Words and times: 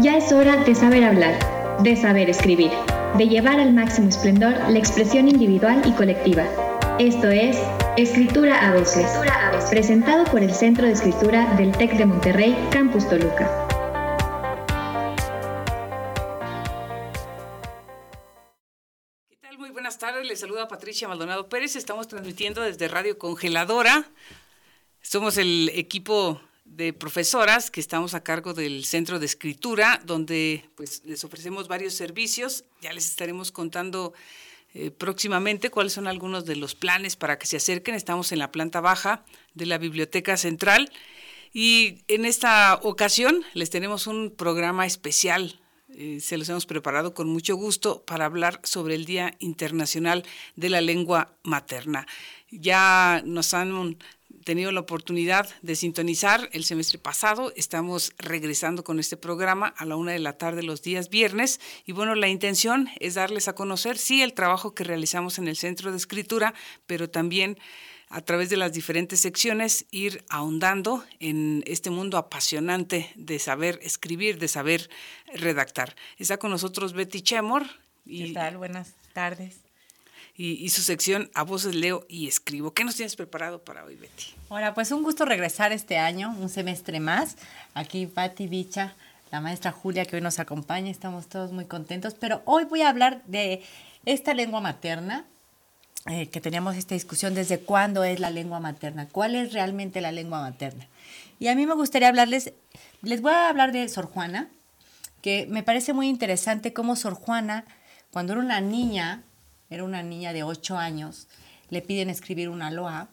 Ya 0.00 0.16
es 0.16 0.30
hora 0.30 0.62
de 0.62 0.76
saber 0.76 1.02
hablar, 1.02 1.82
de 1.82 1.96
saber 1.96 2.30
escribir, 2.30 2.70
de 3.16 3.26
llevar 3.26 3.58
al 3.58 3.72
máximo 3.72 4.08
esplendor 4.08 4.52
la 4.70 4.78
expresión 4.78 5.28
individual 5.28 5.82
y 5.84 5.90
colectiva. 5.90 6.44
Esto 7.00 7.26
es 7.26 7.58
Escritura 7.96 8.64
a 8.64 8.72
veces, 8.74 9.10
presentado 9.68 10.22
por 10.26 10.40
el 10.44 10.54
Centro 10.54 10.86
de 10.86 10.92
Escritura 10.92 11.52
del 11.56 11.72
TEC 11.72 11.96
de 11.96 12.06
Monterrey, 12.06 12.56
Campus 12.70 13.08
Toluca. 13.08 13.66
¿Qué 19.28 19.36
tal? 19.40 19.58
Muy 19.58 19.70
buenas 19.70 19.98
tardes, 19.98 20.24
les 20.28 20.38
saluda 20.38 20.68
Patricia 20.68 21.08
Maldonado 21.08 21.48
Pérez, 21.48 21.74
estamos 21.74 22.06
transmitiendo 22.06 22.62
desde 22.62 22.86
Radio 22.86 23.18
Congeladora. 23.18 24.04
Somos 25.02 25.38
el 25.38 25.72
equipo 25.74 26.40
de 26.68 26.92
profesoras 26.92 27.70
que 27.70 27.80
estamos 27.80 28.14
a 28.14 28.22
cargo 28.22 28.54
del 28.54 28.84
Centro 28.84 29.18
de 29.18 29.26
Escritura, 29.26 30.00
donde 30.04 30.64
pues 30.76 31.02
les 31.04 31.24
ofrecemos 31.24 31.68
varios 31.68 31.94
servicios. 31.94 32.64
Ya 32.80 32.92
les 32.92 33.08
estaremos 33.08 33.50
contando 33.50 34.12
eh, 34.74 34.90
próximamente 34.90 35.70
cuáles 35.70 35.94
son 35.94 36.06
algunos 36.06 36.44
de 36.44 36.56
los 36.56 36.74
planes 36.74 37.16
para 37.16 37.38
que 37.38 37.46
se 37.46 37.56
acerquen. 37.56 37.94
Estamos 37.94 38.32
en 38.32 38.38
la 38.38 38.52
planta 38.52 38.80
baja 38.80 39.24
de 39.54 39.66
la 39.66 39.78
Biblioteca 39.78 40.36
Central 40.36 40.90
y 41.52 42.02
en 42.08 42.24
esta 42.24 42.78
ocasión 42.82 43.42
les 43.54 43.70
tenemos 43.70 44.06
un 44.06 44.30
programa 44.30 44.86
especial. 44.86 45.58
Eh, 45.94 46.20
se 46.20 46.36
los 46.36 46.48
hemos 46.50 46.66
preparado 46.66 47.14
con 47.14 47.28
mucho 47.28 47.56
gusto 47.56 48.02
para 48.02 48.26
hablar 48.26 48.60
sobre 48.62 48.94
el 48.94 49.06
Día 49.06 49.34
Internacional 49.38 50.24
de 50.54 50.68
la 50.68 50.82
Lengua 50.82 51.32
Materna. 51.42 52.06
Ya 52.50 53.22
nos 53.24 53.54
han 53.54 53.96
tenido 54.44 54.72
la 54.72 54.80
oportunidad 54.80 55.48
de 55.62 55.76
sintonizar 55.76 56.48
el 56.52 56.64
semestre 56.64 56.98
pasado. 56.98 57.52
Estamos 57.56 58.12
regresando 58.18 58.84
con 58.84 58.98
este 58.98 59.16
programa 59.16 59.68
a 59.76 59.84
la 59.84 59.96
una 59.96 60.12
de 60.12 60.18
la 60.18 60.38
tarde 60.38 60.62
los 60.62 60.82
días 60.82 61.08
viernes. 61.10 61.60
Y 61.86 61.92
bueno, 61.92 62.14
la 62.14 62.28
intención 62.28 62.88
es 63.00 63.14
darles 63.14 63.48
a 63.48 63.54
conocer, 63.54 63.98
sí, 63.98 64.22
el 64.22 64.34
trabajo 64.34 64.74
que 64.74 64.84
realizamos 64.84 65.38
en 65.38 65.48
el 65.48 65.56
Centro 65.56 65.90
de 65.90 65.96
Escritura, 65.96 66.54
pero 66.86 67.10
también 67.10 67.58
a 68.10 68.22
través 68.22 68.48
de 68.48 68.56
las 68.56 68.72
diferentes 68.72 69.20
secciones 69.20 69.84
ir 69.90 70.24
ahondando 70.28 71.04
en 71.20 71.62
este 71.66 71.90
mundo 71.90 72.16
apasionante 72.16 73.12
de 73.16 73.38
saber 73.38 73.78
escribir, 73.82 74.38
de 74.38 74.48
saber 74.48 74.88
redactar. 75.34 75.94
Está 76.16 76.38
con 76.38 76.50
nosotros 76.50 76.94
Betty 76.94 77.20
Chemor. 77.20 77.66
Y, 78.06 78.28
¿Qué 78.28 78.32
tal? 78.32 78.56
Buenas 78.56 78.94
tardes 79.12 79.67
y, 80.40 80.68
su 80.68 80.82
sección 80.82 81.30
A 81.34 81.42
Voces 81.42 81.74
Leo 81.74 82.06
y 82.08 82.28
Escribo. 82.28 82.72
¿Qué 82.72 82.84
nos 82.84 82.94
tienes 82.94 83.16
preparado 83.16 83.64
para 83.64 83.84
hoy, 83.84 83.96
Betty? 83.96 84.26
Hola, 84.48 84.72
pues 84.72 84.92
un 84.92 85.02
gusto 85.02 85.24
regresar 85.24 85.72
este 85.72 85.98
año, 85.98 86.32
un 86.38 86.48
semestre 86.48 87.00
más. 87.00 87.36
Aquí 87.74 88.06
Patti 88.06 88.46
Bicha, 88.46 88.94
la 89.32 89.40
maestra 89.40 89.72
Julia 89.72 90.04
que 90.04 90.14
hoy 90.14 90.22
nos 90.22 90.38
acompaña, 90.38 90.92
estamos 90.92 91.26
todos 91.26 91.50
muy 91.50 91.64
contentos, 91.64 92.14
pero 92.14 92.42
hoy 92.44 92.66
voy 92.66 92.82
a 92.82 92.88
hablar 92.88 93.20
de 93.26 93.64
esta 94.06 94.32
lengua 94.32 94.60
materna, 94.60 95.24
eh, 96.06 96.28
que 96.28 96.40
teníamos 96.40 96.76
esta 96.76 96.94
discusión 96.94 97.34
desde 97.34 97.58
cuándo 97.58 98.04
es 98.04 98.20
la 98.20 98.30
lengua 98.30 98.60
materna, 98.60 99.08
cuál 99.08 99.34
es 99.34 99.52
realmente 99.52 100.00
la 100.00 100.12
lengua 100.12 100.40
materna. 100.40 100.86
Y 101.40 101.48
a 101.48 101.56
mí 101.56 101.66
me 101.66 101.74
gustaría 101.74 102.06
hablarles, 102.06 102.52
les 103.02 103.22
voy 103.22 103.32
a 103.32 103.48
hablar 103.48 103.72
de 103.72 103.88
Sor 103.88 104.06
Juana, 104.06 104.48
que 105.20 105.48
me 105.50 105.64
parece 105.64 105.92
muy 105.92 106.06
interesante 106.06 106.72
cómo 106.72 106.94
Sor 106.94 107.14
Juana, 107.14 107.64
cuando 108.12 108.34
era 108.34 108.40
una 108.40 108.60
niña, 108.60 109.24
era 109.70 109.84
una 109.84 110.02
niña 110.02 110.32
de 110.32 110.42
8 110.42 110.76
años, 110.76 111.28
le 111.70 111.82
piden 111.82 112.10
escribir 112.10 112.48
una 112.48 112.70
loa 112.70 113.08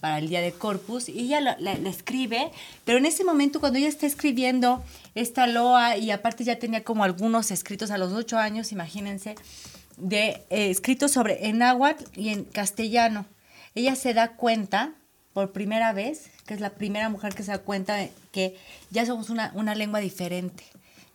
para 0.00 0.18
el 0.18 0.28
día 0.28 0.40
de 0.40 0.52
Corpus 0.52 1.08
y 1.08 1.20
ella 1.20 1.40
la, 1.40 1.72
escribe, 1.72 2.50
pero 2.84 2.98
en 2.98 3.06
ese 3.06 3.24
momento 3.24 3.60
cuando 3.60 3.78
ella 3.78 3.88
está 3.88 4.06
escribiendo 4.06 4.84
esta 5.14 5.46
loa 5.46 5.96
y 5.96 6.10
aparte 6.10 6.44
ya 6.44 6.58
tenía 6.58 6.84
como 6.84 7.04
algunos 7.04 7.50
escritos 7.50 7.90
a 7.90 7.98
los 7.98 8.12
8 8.12 8.38
años, 8.38 8.72
imagínense, 8.72 9.34
de 9.96 10.42
eh, 10.50 10.70
escritos 10.70 11.10
sobre 11.10 11.48
en 11.48 11.58
náhuatl 11.58 12.04
y 12.14 12.28
en 12.28 12.44
castellano. 12.44 13.26
Ella 13.74 13.96
se 13.96 14.14
da 14.14 14.36
cuenta 14.36 14.94
por 15.32 15.52
primera 15.52 15.92
vez, 15.92 16.30
que 16.46 16.54
es 16.54 16.60
la 16.60 16.70
primera 16.70 17.08
mujer 17.08 17.34
que 17.34 17.42
se 17.42 17.50
da 17.50 17.58
cuenta 17.58 18.08
que 18.32 18.56
ya 18.90 19.04
somos 19.06 19.30
una, 19.30 19.52
una 19.54 19.74
lengua 19.74 20.00
diferente 20.00 20.64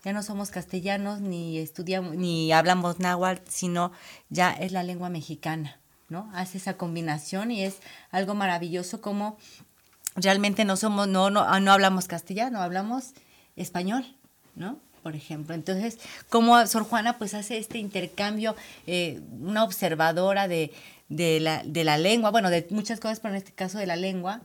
ya 0.04 0.14
no 0.14 0.22
somos 0.24 0.50
castellanos 0.50 1.22
ni 1.22 1.58
estudiamos 1.58 2.16
ni 2.16 2.52
hablamos 2.52 3.00
náhuatl, 3.00 3.42
sino 3.50 3.92
ya 4.30 4.52
es 4.52 4.72
la 4.72 4.84
lengua 4.84 5.10
mexicana, 5.10 5.80
¿no? 6.10 6.30
Hace 6.34 6.58
esa 6.58 6.76
combinación 6.76 7.52
y 7.52 7.64
es 7.64 7.78
algo 8.12 8.36
maravilloso 8.36 9.02
como 9.02 9.38
realmente 10.16 10.66
no 10.66 10.76
somos 10.76 11.08
no 11.08 11.30
no, 11.30 11.60
no 11.60 11.72
hablamos 11.72 12.08
castellano, 12.08 12.62
hablamos 12.62 13.14
español, 13.56 14.06
¿no? 14.56 14.78
Por 15.04 15.18
ejemplo, 15.18 15.54
entonces, 15.54 16.00
como 16.30 16.66
Sor 16.66 16.84
Juana 16.84 17.18
pues 17.18 17.34
hace 17.34 17.58
este 17.58 17.78
intercambio, 17.78 18.56
eh, 18.88 19.20
una 19.42 19.66
observadora 19.66 20.48
de, 20.48 20.72
de, 21.10 21.42
la, 21.42 21.62
de 21.66 21.84
la 21.84 21.98
lengua, 21.98 22.32
bueno, 22.32 22.50
de 22.50 22.66
muchas 22.70 23.02
cosas, 23.02 23.20
pero 23.20 23.34
en 23.34 23.40
este 23.40 23.52
caso 23.52 23.78
de 23.78 23.86
la 23.86 23.98
lengua, 23.98 24.42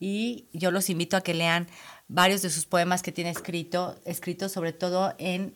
y 0.00 0.46
yo 0.52 0.70
los 0.70 0.90
invito 0.90 1.16
a 1.16 1.22
que 1.22 1.32
lean 1.32 1.66
varios 2.12 2.42
de 2.42 2.50
sus 2.50 2.66
poemas 2.66 3.02
que 3.02 3.10
tiene 3.10 3.30
escrito, 3.30 3.96
escrito 4.04 4.48
sobre 4.48 4.72
todo 4.72 5.14
en, 5.18 5.54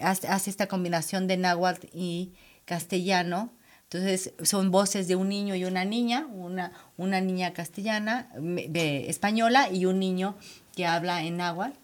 hace, 0.00 0.50
esta 0.50 0.66
combinación 0.66 1.26
de 1.26 1.36
náhuatl 1.36 1.86
y 1.92 2.32
castellano. 2.64 3.52
Entonces 3.84 4.32
son 4.42 4.70
voces 4.70 5.06
de 5.06 5.16
un 5.16 5.28
niño 5.28 5.54
y 5.54 5.64
una 5.64 5.84
niña, 5.84 6.26
una, 6.26 6.72
una 6.96 7.20
niña 7.20 7.52
castellana, 7.52 8.30
española 8.66 9.70
y 9.70 9.84
un 9.84 9.98
niño 9.98 10.36
que 10.74 10.86
habla 10.86 11.22
en 11.22 11.36
náhuatl. 11.38 11.78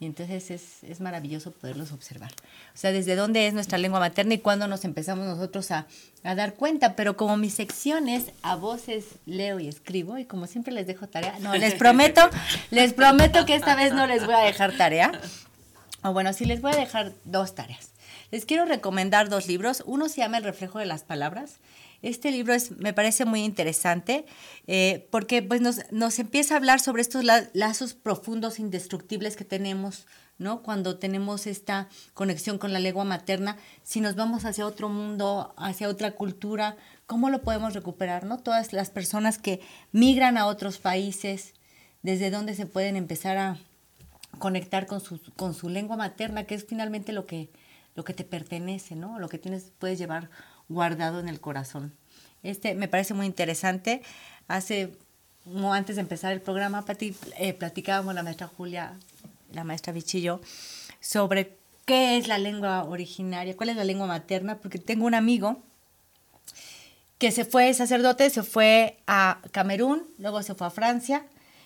Y 0.00 0.06
entonces 0.06 0.50
es, 0.50 0.82
es, 0.82 1.00
maravilloso 1.00 1.52
poderlos 1.52 1.92
observar. 1.92 2.32
O 2.74 2.76
sea, 2.76 2.90
desde 2.90 3.14
dónde 3.14 3.46
es 3.46 3.54
nuestra 3.54 3.78
lengua 3.78 4.00
materna 4.00 4.34
y 4.34 4.38
cuándo 4.38 4.66
nos 4.66 4.84
empezamos 4.84 5.24
nosotros 5.26 5.70
a, 5.70 5.86
a, 6.24 6.34
dar 6.34 6.54
cuenta. 6.54 6.96
Pero 6.96 7.16
como 7.16 7.36
mis 7.36 7.54
secciones 7.54 8.32
a 8.42 8.56
voces 8.56 9.04
leo 9.24 9.60
y 9.60 9.68
escribo, 9.68 10.18
y 10.18 10.24
como 10.24 10.46
siempre 10.46 10.72
les 10.72 10.86
dejo 10.86 11.06
tarea, 11.06 11.38
no, 11.38 11.54
les 11.54 11.74
prometo, 11.74 12.28
les 12.70 12.92
prometo 12.92 13.46
que 13.46 13.54
esta 13.54 13.76
vez 13.76 13.92
no 13.92 14.06
les 14.06 14.26
voy 14.26 14.34
a 14.34 14.40
dejar 14.40 14.76
tarea. 14.76 15.12
O 16.02 16.12
bueno, 16.12 16.32
sí 16.32 16.44
les 16.44 16.60
voy 16.60 16.72
a 16.72 16.76
dejar 16.76 17.12
dos 17.24 17.54
tareas. 17.54 17.92
Les 18.30 18.44
quiero 18.44 18.64
recomendar 18.64 19.28
dos 19.28 19.46
libros. 19.46 19.84
Uno 19.86 20.08
se 20.08 20.18
llama 20.18 20.38
El 20.38 20.44
reflejo 20.44 20.80
de 20.80 20.86
las 20.86 21.04
palabras 21.04 21.60
este 22.04 22.30
libro 22.30 22.54
es, 22.54 22.72
me 22.72 22.92
parece 22.92 23.24
muy 23.24 23.42
interesante 23.42 24.26
eh, 24.66 25.08
porque 25.10 25.42
pues, 25.42 25.60
nos, 25.60 25.90
nos, 25.90 26.18
empieza 26.18 26.54
a 26.54 26.56
hablar 26.58 26.80
sobre 26.80 27.02
estos 27.02 27.24
lazos 27.24 27.94
profundos, 27.94 28.58
indestructibles 28.58 29.36
que 29.36 29.44
tenemos, 29.44 30.06
¿no? 30.38 30.62
Cuando 30.62 30.98
tenemos 30.98 31.46
esta 31.46 31.88
conexión 32.12 32.58
con 32.58 32.72
la 32.72 32.78
lengua 32.78 33.04
materna, 33.04 33.56
si 33.82 34.00
nos 34.00 34.16
vamos 34.16 34.44
hacia 34.44 34.66
otro 34.66 34.88
mundo, 34.88 35.54
hacia 35.56 35.88
otra 35.88 36.12
cultura, 36.12 36.76
¿cómo 37.06 37.30
lo 37.30 37.42
podemos 37.42 37.74
recuperar, 37.74 38.24
¿no? 38.24 38.38
Todas 38.38 38.72
las 38.72 38.90
personas 38.90 39.38
que 39.38 39.60
migran 39.92 40.36
a 40.36 40.46
otros 40.46 40.78
países, 40.78 41.54
desde 42.02 42.30
dónde 42.30 42.54
se 42.54 42.66
pueden 42.66 42.96
empezar 42.96 43.38
a 43.38 43.58
conectar 44.38 44.86
con 44.86 45.00
su, 45.00 45.20
con 45.36 45.54
su 45.54 45.68
lengua 45.68 45.96
materna, 45.96 46.44
que 46.44 46.54
es 46.54 46.66
finalmente 46.66 47.12
lo 47.12 47.26
que, 47.26 47.50
lo 47.94 48.04
que 48.04 48.14
te 48.14 48.24
pertenece, 48.24 48.96
¿no? 48.96 49.18
Lo 49.18 49.28
que 49.28 49.38
tienes, 49.38 49.72
puedes 49.78 49.98
llevar 49.98 50.30
guardado 50.68 51.20
en 51.20 51.28
el 51.28 51.40
corazón. 51.40 51.92
Este 52.42 52.74
me 52.74 52.88
parece 52.88 53.14
muy 53.14 53.26
interesante. 53.26 54.02
Hace, 54.48 54.92
antes 55.70 55.96
de 55.96 56.02
empezar 56.02 56.32
el 56.32 56.40
programa, 56.40 56.84
eh, 57.38 57.54
platicábamos 57.54 58.14
la 58.14 58.22
maestra 58.22 58.46
Julia, 58.46 58.98
la 59.52 59.64
maestra 59.64 59.92
Bichillo, 59.92 60.40
sobre 61.00 61.56
qué 61.86 62.16
es 62.16 62.28
la 62.28 62.38
lengua 62.38 62.84
originaria, 62.84 63.56
cuál 63.56 63.70
es 63.70 63.76
la 63.76 63.84
lengua 63.84 64.06
materna, 64.06 64.58
porque 64.58 64.78
tengo 64.78 65.06
un 65.06 65.14
amigo 65.14 65.62
que 67.18 67.30
se 67.30 67.44
fue 67.44 67.72
sacerdote, 67.72 68.28
se 68.30 68.42
fue 68.42 68.98
a 69.06 69.40
Camerún, 69.52 70.06
luego 70.18 70.42
se 70.42 70.54
fue 70.54 70.66
a 70.66 70.70
Francia 70.70 71.24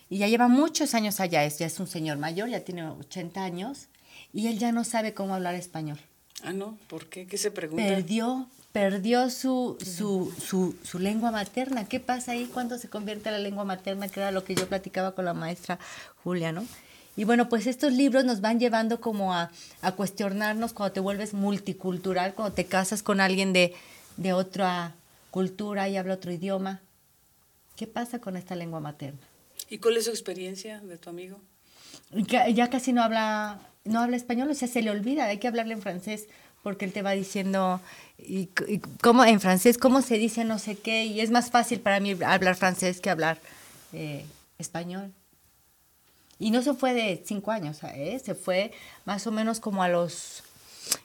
y 0.09 0.19
ya 0.19 0.29
lleva 0.29 0.49
muchos 0.49 0.95
años 0.95 1.21
allá, 1.21 1.45
es, 1.45 1.59
ya 1.59 1.67
es 1.67 1.81
un 1.81 1.87
señor 1.87 2.19
mayor, 2.19 2.49
ya 2.49 2.61
tiene 2.61 2.87
80 2.87 3.43
años 3.43 3.89
y 4.33 4.49
él 4.49 4.59
ya 4.59 4.73
no 4.73 4.85
sabe 4.85 5.15
cómo 5.15 5.35
hablar 5.35 5.55
español. 5.55 5.99
Ah, 6.45 6.53
no, 6.53 6.79
¿por 6.89 7.09
qué? 7.09 7.27
¿Qué 7.27 7.39
se 7.39 7.51
pregunta? 7.51 7.85
Perdió 7.85 8.49
perdió 8.79 9.29
su, 9.29 9.77
su, 9.85 10.33
su, 10.41 10.77
su, 10.85 11.01
lengua 11.01 11.33
materna. 11.33 11.89
¿Qué 11.89 11.99
pasa 11.99 12.31
ahí 12.31 12.45
cuando 12.47 12.79
se 12.79 12.89
convierte 12.89 13.29
la 13.29 13.41
lengua 13.41 13.65
materna? 13.65 14.07
Que 14.07 14.21
era 14.21 14.31
lo 14.31 14.45
que 14.45 14.55
yo 14.55 14.69
platicaba 14.69 15.17
con 15.17 15.25
la 15.25 15.35
maestra 15.35 15.81
Julia, 16.23 16.53
¿no? 16.53 16.65
Y 17.17 17.25
bueno, 17.25 17.49
pues 17.49 17.67
estos 17.67 17.93
libros 17.93 18.25
nos 18.25 18.41
van 18.41 18.61
llevando 18.61 19.01
como 19.01 19.35
a, 19.35 19.51
a 19.83 19.93
cuestionarnos 19.97 20.75
cuando 20.75 20.93
te 20.93 21.01
vuelves 21.01 21.35
multicultural, 21.35 22.35
cuando 22.35 22.55
te 22.55 22.67
casas 22.67 23.03
con 23.03 23.21
alguien 23.21 23.53
de, 23.53 23.75
de 24.17 24.33
otra 24.33 24.95
cultura 25.33 25.89
y 25.89 25.97
habla 25.97 26.15
otro 26.15 26.31
idioma. 26.31 26.81
¿Qué 27.75 27.89
pasa 27.89 28.21
con 28.21 28.37
esta 28.37 28.55
lengua 28.55 28.79
materna? 28.79 29.19
¿Y 29.69 29.79
cuál 29.79 29.97
es 29.97 30.05
su 30.05 30.11
experiencia 30.11 30.79
de 30.79 30.99
tu 30.99 31.11
amigo? 31.11 31.41
Ya, 32.13 32.49
ya 32.49 32.71
casi 32.71 32.93
no 32.93 33.03
habla, 33.03 33.59
no 33.83 33.99
habla 33.99 34.17
español, 34.17 34.49
o 34.49 34.55
sea, 34.55 34.69
se 34.69 34.83
le 34.83 34.91
olvida, 34.93 35.25
hay 35.25 35.39
que 35.39 35.49
hablarle 35.49 35.75
en 35.75 35.83
francés 35.83 36.29
porque 36.63 36.85
él 36.85 36.93
te 36.93 37.03
va 37.03 37.13
diciendo 37.13 37.81
y, 38.19 38.49
cómo 39.01 39.25
en 39.25 39.41
francés 39.41 39.79
cómo 39.79 40.03
se 40.03 40.19
dice 40.19 40.45
no 40.45 40.59
sé 40.59 40.77
qué 40.77 41.05
y 41.05 41.21
es 41.21 41.31
más 41.31 41.51
fácil 41.51 41.81
para 41.81 42.01
mí 42.01 42.17
hablar 42.25 42.57
francés 42.57 43.01
que 43.01 43.11
hablar 43.11 43.39
eh, 43.93 44.25
español 44.59 45.13
Y 46.39 46.51
no 46.51 46.63
se 46.63 46.75
fue 46.75 46.95
de 46.95 47.23
cinco 47.27 47.51
años, 47.51 47.81
¿eh? 47.83 48.21
se 48.25 48.35
fue 48.35 48.73
más 49.05 49.27
o 49.27 49.33
menos 49.33 49.61
como 49.61 49.83
a 49.83 49.89
los 49.89 50.43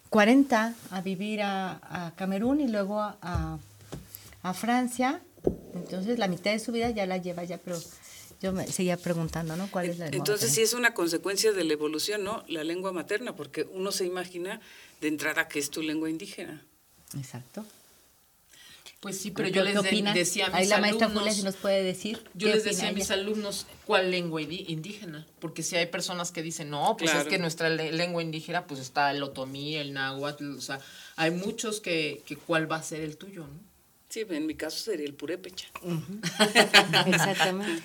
40 0.10 0.74
a 0.92 1.02
vivir 1.02 1.42
a, 1.42 1.80
a 1.82 2.12
Camerún 2.16 2.62
y 2.62 2.68
luego 2.68 3.02
a, 3.02 3.18
a, 3.22 3.58
a 4.44 4.54
Francia. 4.54 5.22
Entonces 5.74 6.20
la 6.20 6.28
mitad 6.28 6.52
de 6.52 6.60
su 6.60 6.72
vida 6.72 6.92
ya 6.92 7.06
la 7.08 7.18
lleva 7.18 7.44
ya, 7.44 7.58
pero 7.58 7.78
yo 8.44 8.52
me 8.52 8.68
seguía 8.68 8.98
preguntando, 8.98 9.56
¿no? 9.56 9.72
¿Cuál 9.72 9.86
es 9.86 9.98
la 9.98 10.06
lengua 10.06 10.18
Entonces 10.18 10.50
materna? 10.50 10.56
sí 10.56 10.62
es 10.62 10.74
una 10.74 10.94
consecuencia 10.94 11.54
de 11.54 11.64
la 11.64 11.74
evolución, 11.74 12.26
¿no? 12.26 12.44
La 12.50 12.66
lengua 12.66 12.92
materna, 12.92 13.36
porque 13.38 13.66
uno 13.72 13.94
se 13.94 14.06
imagina 14.06 14.60
de 15.00 15.08
entrada 15.08 15.48
que 15.48 15.60
es 15.60 15.70
tu 15.70 15.82
lengua 15.82 16.10
indígena. 16.10 16.62
Exacto. 17.18 17.66
Pues 19.00 19.18
sí, 19.20 19.32
pero 19.32 19.48
¿Qué- 19.50 19.54
yo 19.56 19.64
les 19.64 19.82
de- 19.82 20.14
decía 20.14 20.46
a 20.46 20.50
mis 20.50 20.56
Ahí 20.58 20.68
la 20.68 20.78
maestra 20.80 21.06
alumnos, 21.08 21.24
Julia 21.24 21.36
si 21.38 21.44
nos 21.44 21.56
puede 21.56 21.84
decir. 21.84 22.22
yo 22.34 22.48
les 22.50 22.64
decía 22.66 22.90
a 22.90 22.92
mis 22.92 23.06
ella. 23.10 23.16
alumnos 23.22 23.66
cuál 23.86 24.12
lengua 24.12 24.42
indígena, 24.42 25.26
porque 25.40 25.64
si 25.64 25.76
hay 25.78 25.86
personas 25.88 26.32
que 26.32 26.42
dicen, 26.42 26.70
no, 26.70 26.96
pues 26.98 27.12
Claro. 27.12 27.26
es 27.26 27.30
que 27.34 27.38
nuestra 27.40 27.70
le- 27.70 27.92
lengua 27.94 28.22
indígena, 28.22 28.66
pues 28.68 28.80
está 28.82 29.12
el 29.12 29.24
otomí, 29.24 29.76
el 29.76 29.92
náhuatl, 29.94 30.58
o 30.58 30.62
sea, 30.62 30.80
hay 31.16 31.32
muchos 31.32 31.80
que, 31.82 32.24
que 32.26 32.36
cuál 32.38 32.70
va 32.72 32.78
a 32.78 32.84
ser 32.84 33.02
el 33.02 33.16
tuyo, 33.18 33.42
¿no? 33.48 33.73
Sí, 34.14 34.24
en 34.30 34.46
mi 34.46 34.54
caso 34.54 34.78
sería 34.78 35.08
el 35.08 35.16
purépecha. 35.16 35.70
Exactamente. 37.08 37.82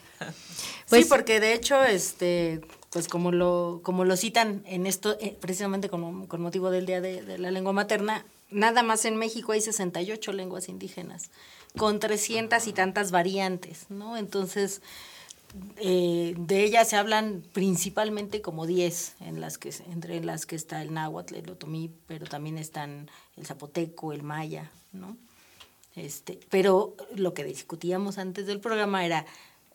Pues- 0.87 1.05
sí, 1.05 1.09
porque 1.09 1.41
de 1.41 1.55
hecho, 1.55 1.83
este, 1.83 2.61
pues 2.91 3.09
como 3.09 3.33
lo, 3.33 3.81
como 3.83 4.05
lo 4.05 4.15
citan 4.15 4.63
en 4.67 4.85
esto, 4.85 5.17
eh, 5.23 5.39
precisamente 5.41 5.89
con, 5.89 6.27
con 6.27 6.43
motivo 6.43 6.71
del 6.71 6.85
Día 6.85 7.01
de, 7.01 7.23
de 7.23 7.39
la 7.39 7.51
Lengua 7.51 7.73
Materna, 7.73 8.27
nada 8.51 8.83
más 8.83 9.07
en 9.07 9.17
México 9.17 9.53
hay 9.53 9.63
68 9.63 10.35
lenguas 10.35 10.69
indígenas, 10.69 11.31
con 11.79 11.99
300 11.99 12.67
y 12.67 12.75
tantas 12.75 13.11
variantes, 13.11 13.87
¿no? 13.89 14.19
Entonces, 14.19 14.83
eh, 15.79 16.35
de 16.37 16.63
ellas 16.63 16.91
se 16.91 16.97
hablan 16.97 17.43
principalmente 17.55 18.43
como 18.43 18.67
10, 18.67 19.15
en 19.21 19.41
las 19.41 19.57
que, 19.57 19.73
entre 19.91 20.23
las 20.23 20.45
que 20.45 20.57
está 20.57 20.83
el 20.83 20.93
náhuatl, 20.93 21.37
el 21.37 21.49
otomí, 21.49 21.91
pero 22.07 22.27
también 22.27 22.59
están 22.59 23.11
el 23.39 23.47
zapoteco, 23.47 24.13
el 24.13 24.23
maya, 24.23 24.71
¿no? 24.93 25.17
Este, 25.99 26.39
pero 26.51 26.97
lo 27.15 27.35
que 27.35 27.45
discutíamos 27.45 28.19
antes 28.19 28.47
del 28.47 28.61
programa 28.61 29.05
era, 29.05 29.27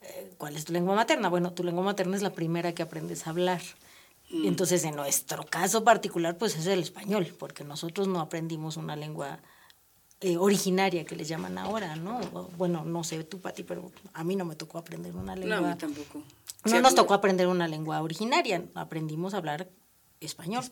eh, 0.01 0.33
¿cuál 0.37 0.55
es 0.55 0.65
tu 0.65 0.73
lengua 0.73 0.95
materna? 0.95 1.29
Bueno, 1.29 1.53
tu 1.53 1.63
lengua 1.63 1.83
materna 1.83 2.15
es 2.15 2.21
la 2.21 2.31
primera 2.33 2.73
que 2.73 2.81
aprendes 2.83 3.27
a 3.27 3.31
hablar. 3.31 3.61
Mm. 4.29 4.45
Entonces, 4.47 4.83
en 4.85 4.95
nuestro 4.95 5.45
caso 5.45 5.83
particular, 5.83 6.37
pues 6.37 6.55
es 6.55 6.65
el 6.67 6.79
español, 6.79 7.33
porque 7.37 7.63
nosotros 7.63 8.07
no 8.07 8.19
aprendimos 8.21 8.77
una 8.77 8.95
lengua 8.95 9.39
eh, 10.21 10.37
originaria 10.37 11.03
que 11.03 11.15
les 11.17 11.27
llaman 11.27 11.57
ahora, 11.57 11.97
¿no? 11.97 12.19
Bueno, 12.57 12.85
no 12.85 13.03
sé 13.03 13.23
tú, 13.25 13.41
Pati, 13.41 13.63
pero 13.63 13.91
a 14.13 14.23
mí 14.23 14.35
no 14.37 14.45
me 14.45 14.55
tocó 14.55 14.77
aprender 14.77 15.13
una 15.15 15.35
No, 15.35 15.41
lengua. 15.41 15.57
a 15.57 15.73
mí 15.73 15.77
tampoco. 15.77 16.19
No 16.65 16.71
Sí, 16.71 16.79
nos 16.81 16.95
tocó 16.95 17.13
aprender 17.13 17.47
una 17.47 17.67
lengua 17.67 18.01
originaria, 18.01 18.63
aprendimos 18.73 19.33
a 19.33 19.37
hablar 19.37 19.67
español. 20.21 20.63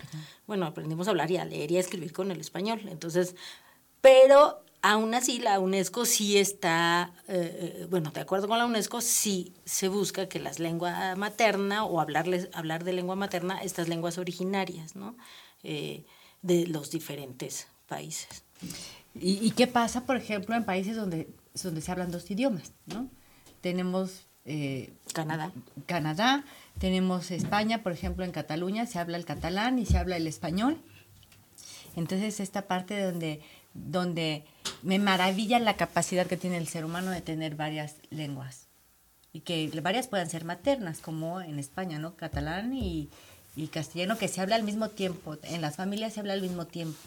Bueno, 0.47 0.65
aprendimos 0.65 1.07
a 1.07 1.09
hablar 1.11 1.29
y 1.31 1.35
a 1.35 1.43
leer 1.43 1.69
y 1.71 1.75
a 1.75 1.81
escribir 1.81 2.13
con 2.13 2.31
el 2.31 2.39
español. 2.39 2.79
Entonces, 2.87 3.35
pero 3.99 4.63
aún 4.81 5.13
así 5.13 5.39
la 5.39 5.59
UNESCO 5.59 6.05
sí 6.05 6.37
está, 6.37 7.13
eh, 7.27 7.79
eh, 7.81 7.87
bueno, 7.89 8.11
de 8.11 8.21
acuerdo 8.21 8.47
con 8.47 8.57
la 8.57 8.65
UNESCO, 8.65 9.01
sí 9.01 9.53
se 9.65 9.87
busca 9.87 10.27
que 10.27 10.39
las 10.39 10.59
lenguas 10.59 11.17
materna 11.17 11.85
o 11.85 11.99
hablarles, 11.99 12.49
hablar 12.53 12.83
de 12.83 12.93
lengua 12.93 13.15
materna, 13.15 13.61
estas 13.61 13.87
lenguas 13.87 14.17
originarias, 14.17 14.95
¿no? 14.95 15.15
Eh, 15.63 16.05
de 16.41 16.65
los 16.67 16.89
diferentes 16.89 17.67
países. 17.87 18.43
¿Y, 19.13 19.45
y 19.45 19.51
qué 19.51 19.67
pasa, 19.67 20.05
por 20.05 20.15
ejemplo, 20.17 20.55
en 20.55 20.65
países 20.65 20.95
donde, 20.95 21.29
donde 21.61 21.81
se 21.81 21.91
hablan 21.91 22.11
dos 22.11 22.29
idiomas, 22.31 22.73
¿no? 22.87 23.09
Tenemos 23.61 24.25
eh, 24.45 24.93
Canadá. 25.13 25.51
Canadá, 25.85 26.43
tenemos 26.79 27.31
España, 27.31 27.83
por 27.83 27.91
ejemplo, 27.91 28.25
en 28.25 28.31
Cataluña 28.31 28.85
se 28.87 28.97
habla 28.99 29.17
el 29.17 29.25
catalán 29.25 29.77
y 29.77 29.85
se 29.85 29.97
habla 29.97 30.17
el 30.17 30.27
español. 30.27 30.81
Entonces, 31.95 32.39
esta 32.39 32.67
parte 32.67 32.99
donde, 33.03 33.41
donde 33.73 34.43
me 34.83 34.99
maravilla 34.99 35.59
la 35.59 35.75
capacidad 35.77 36.27
que 36.27 36.37
tiene 36.37 36.57
el 36.57 36.67
ser 36.67 36.85
humano 36.85 37.11
de 37.11 37.21
tener 37.21 37.55
varias 37.55 37.95
lenguas 38.09 38.67
y 39.33 39.41
que 39.41 39.69
varias 39.81 40.07
puedan 40.07 40.29
ser 40.29 40.43
maternas, 40.43 40.99
como 40.99 41.39
en 41.41 41.57
España, 41.59 41.99
¿no? 41.99 42.15
Catalán 42.15 42.73
y, 42.73 43.09
y 43.55 43.67
castellano, 43.67 44.17
que 44.17 44.27
se 44.27 44.41
habla 44.41 44.55
al 44.55 44.63
mismo 44.63 44.89
tiempo. 44.89 45.37
En 45.43 45.61
las 45.61 45.77
familias 45.77 46.13
se 46.13 46.19
habla 46.19 46.33
al 46.33 46.41
mismo 46.41 46.65
tiempo. 46.67 46.97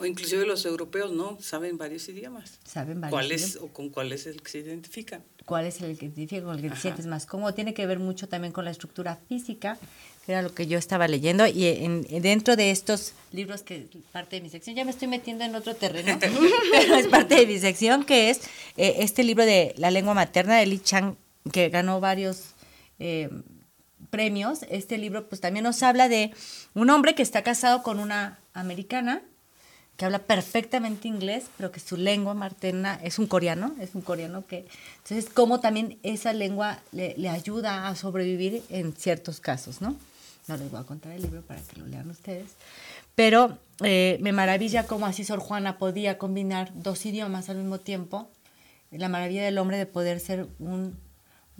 O 0.00 0.06
inclusive 0.06 0.46
los 0.46 0.64
europeos, 0.64 1.12
¿no? 1.12 1.36
Saben 1.38 1.76
varios 1.76 2.08
idiomas. 2.08 2.58
Saben 2.64 2.98
varios 3.02 3.10
¿Cuál 3.12 3.30
es 3.30 3.50
idiomas. 3.50 3.62
o 3.70 3.74
con 3.74 3.90
cuál 3.90 4.10
es 4.12 4.26
el 4.26 4.40
que 4.40 4.50
se 4.50 4.58
identifican? 4.60 5.22
cuál 5.44 5.64
es 5.66 5.80
el 5.80 5.96
que 5.98 6.08
te 6.08 6.20
identifica, 6.22 6.44
con 6.46 6.56
el 6.56 6.62
que 6.62 6.68
te 6.68 6.72
Ajá. 6.72 6.82
sientes 6.82 7.06
más 7.06 7.24
cómodo. 7.26 7.52
Tiene 7.54 7.72
que 7.74 7.86
ver 7.86 7.98
mucho 8.00 8.26
también 8.28 8.52
con 8.52 8.64
la 8.64 8.70
estructura 8.72 9.20
física, 9.28 9.78
era 10.28 10.42
lo 10.42 10.52
que 10.54 10.66
yo 10.66 10.78
estaba 10.78 11.06
leyendo. 11.08 11.46
Y 11.46 11.66
en, 11.66 12.06
en- 12.10 12.22
dentro 12.22 12.56
de 12.56 12.70
estos 12.70 13.12
libros, 13.32 13.62
que 13.62 13.76
es 13.76 14.02
parte 14.12 14.36
de 14.36 14.42
mi 14.42 14.50
sección, 14.50 14.74
ya 14.76 14.84
me 14.84 14.90
estoy 14.90 15.08
metiendo 15.08 15.44
en 15.44 15.54
otro 15.54 15.74
terreno, 15.76 16.16
pero 16.20 16.94
es 16.96 17.06
parte 17.08 17.36
de 17.36 17.46
mi 17.46 17.58
sección, 17.58 18.04
que 18.04 18.30
es 18.30 18.40
eh, 18.76 18.96
este 18.98 19.24
libro 19.24 19.44
de 19.44 19.74
La 19.78 19.90
lengua 19.90 20.14
materna 20.14 20.56
de 20.56 20.66
Li 20.66 20.78
Chang, 20.80 21.14
que 21.52 21.68
ganó 21.68 22.00
varios 22.00 22.54
eh, 22.98 23.28
premios. 24.10 24.60
Este 24.70 24.98
libro 24.98 25.28
pues 25.28 25.40
también 25.40 25.64
nos 25.64 25.82
habla 25.82 26.08
de 26.08 26.32
un 26.74 26.90
hombre 26.90 27.14
que 27.14 27.22
está 27.22 27.42
casado 27.42 27.82
con 27.82 27.98
una 28.00 28.38
americana, 28.52 29.22
que 29.96 30.04
habla 30.04 30.18
perfectamente 30.18 31.08
inglés, 31.08 31.44
pero 31.56 31.72
que 31.72 31.80
su 31.80 31.96
lengua 31.96 32.34
materna 32.34 33.00
es 33.02 33.18
un 33.18 33.26
coreano, 33.26 33.74
es 33.80 33.94
un 33.94 34.02
coreano 34.02 34.44
que... 34.46 34.66
Entonces, 35.02 35.30
cómo 35.32 35.60
también 35.60 35.98
esa 36.02 36.34
lengua 36.34 36.80
le, 36.92 37.14
le 37.16 37.30
ayuda 37.30 37.88
a 37.88 37.94
sobrevivir 37.96 38.62
en 38.68 38.92
ciertos 38.92 39.40
casos, 39.40 39.80
¿no? 39.80 39.96
No 40.48 40.56
les 40.56 40.70
voy 40.70 40.80
a 40.80 40.84
contar 40.84 41.12
el 41.12 41.22
libro 41.22 41.42
para 41.42 41.60
que 41.60 41.80
lo 41.80 41.86
lean 41.86 42.08
ustedes. 42.08 42.50
Pero 43.14 43.58
eh, 43.82 44.18
me 44.20 44.32
maravilla 44.32 44.86
cómo 44.86 45.06
así 45.06 45.24
Sor 45.24 45.40
Juana 45.40 45.78
podía 45.78 46.18
combinar 46.18 46.70
dos 46.74 47.04
idiomas 47.04 47.48
al 47.48 47.56
mismo 47.56 47.80
tiempo. 47.80 48.30
La 48.90 49.08
maravilla 49.08 49.44
del 49.44 49.58
hombre 49.58 49.76
de 49.76 49.86
poder 49.86 50.20
ser 50.20 50.46
un 50.58 50.96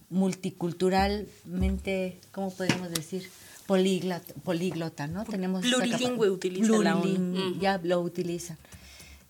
multiculturalmente, 0.08 2.20
¿cómo 2.30 2.50
podemos 2.50 2.90
decir? 2.90 3.28
Políglota, 3.66 4.32
políglota 4.44 5.08
¿no? 5.08 5.24
Tenemos 5.24 5.62
Plurilingüe 5.62 6.30
utiliza 6.30 6.78
la. 6.78 7.00
Plurilingüe, 7.00 7.58
ya 7.58 7.80
lo 7.82 8.00
utilizan. 8.00 8.56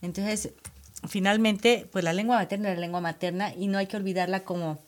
Entonces, 0.03 0.51
finalmente, 1.09 1.89
pues 1.91 2.05
la 2.05 2.13
lengua 2.13 2.37
materna 2.37 2.69
es 2.69 2.75
la 2.75 2.83
lengua 2.83 3.01
materna 3.01 3.55
y 3.55 3.69
no 3.69 3.79
hay 3.79 3.87
que 3.87 3.97
olvidarla 3.97 4.45
como, 4.45 4.79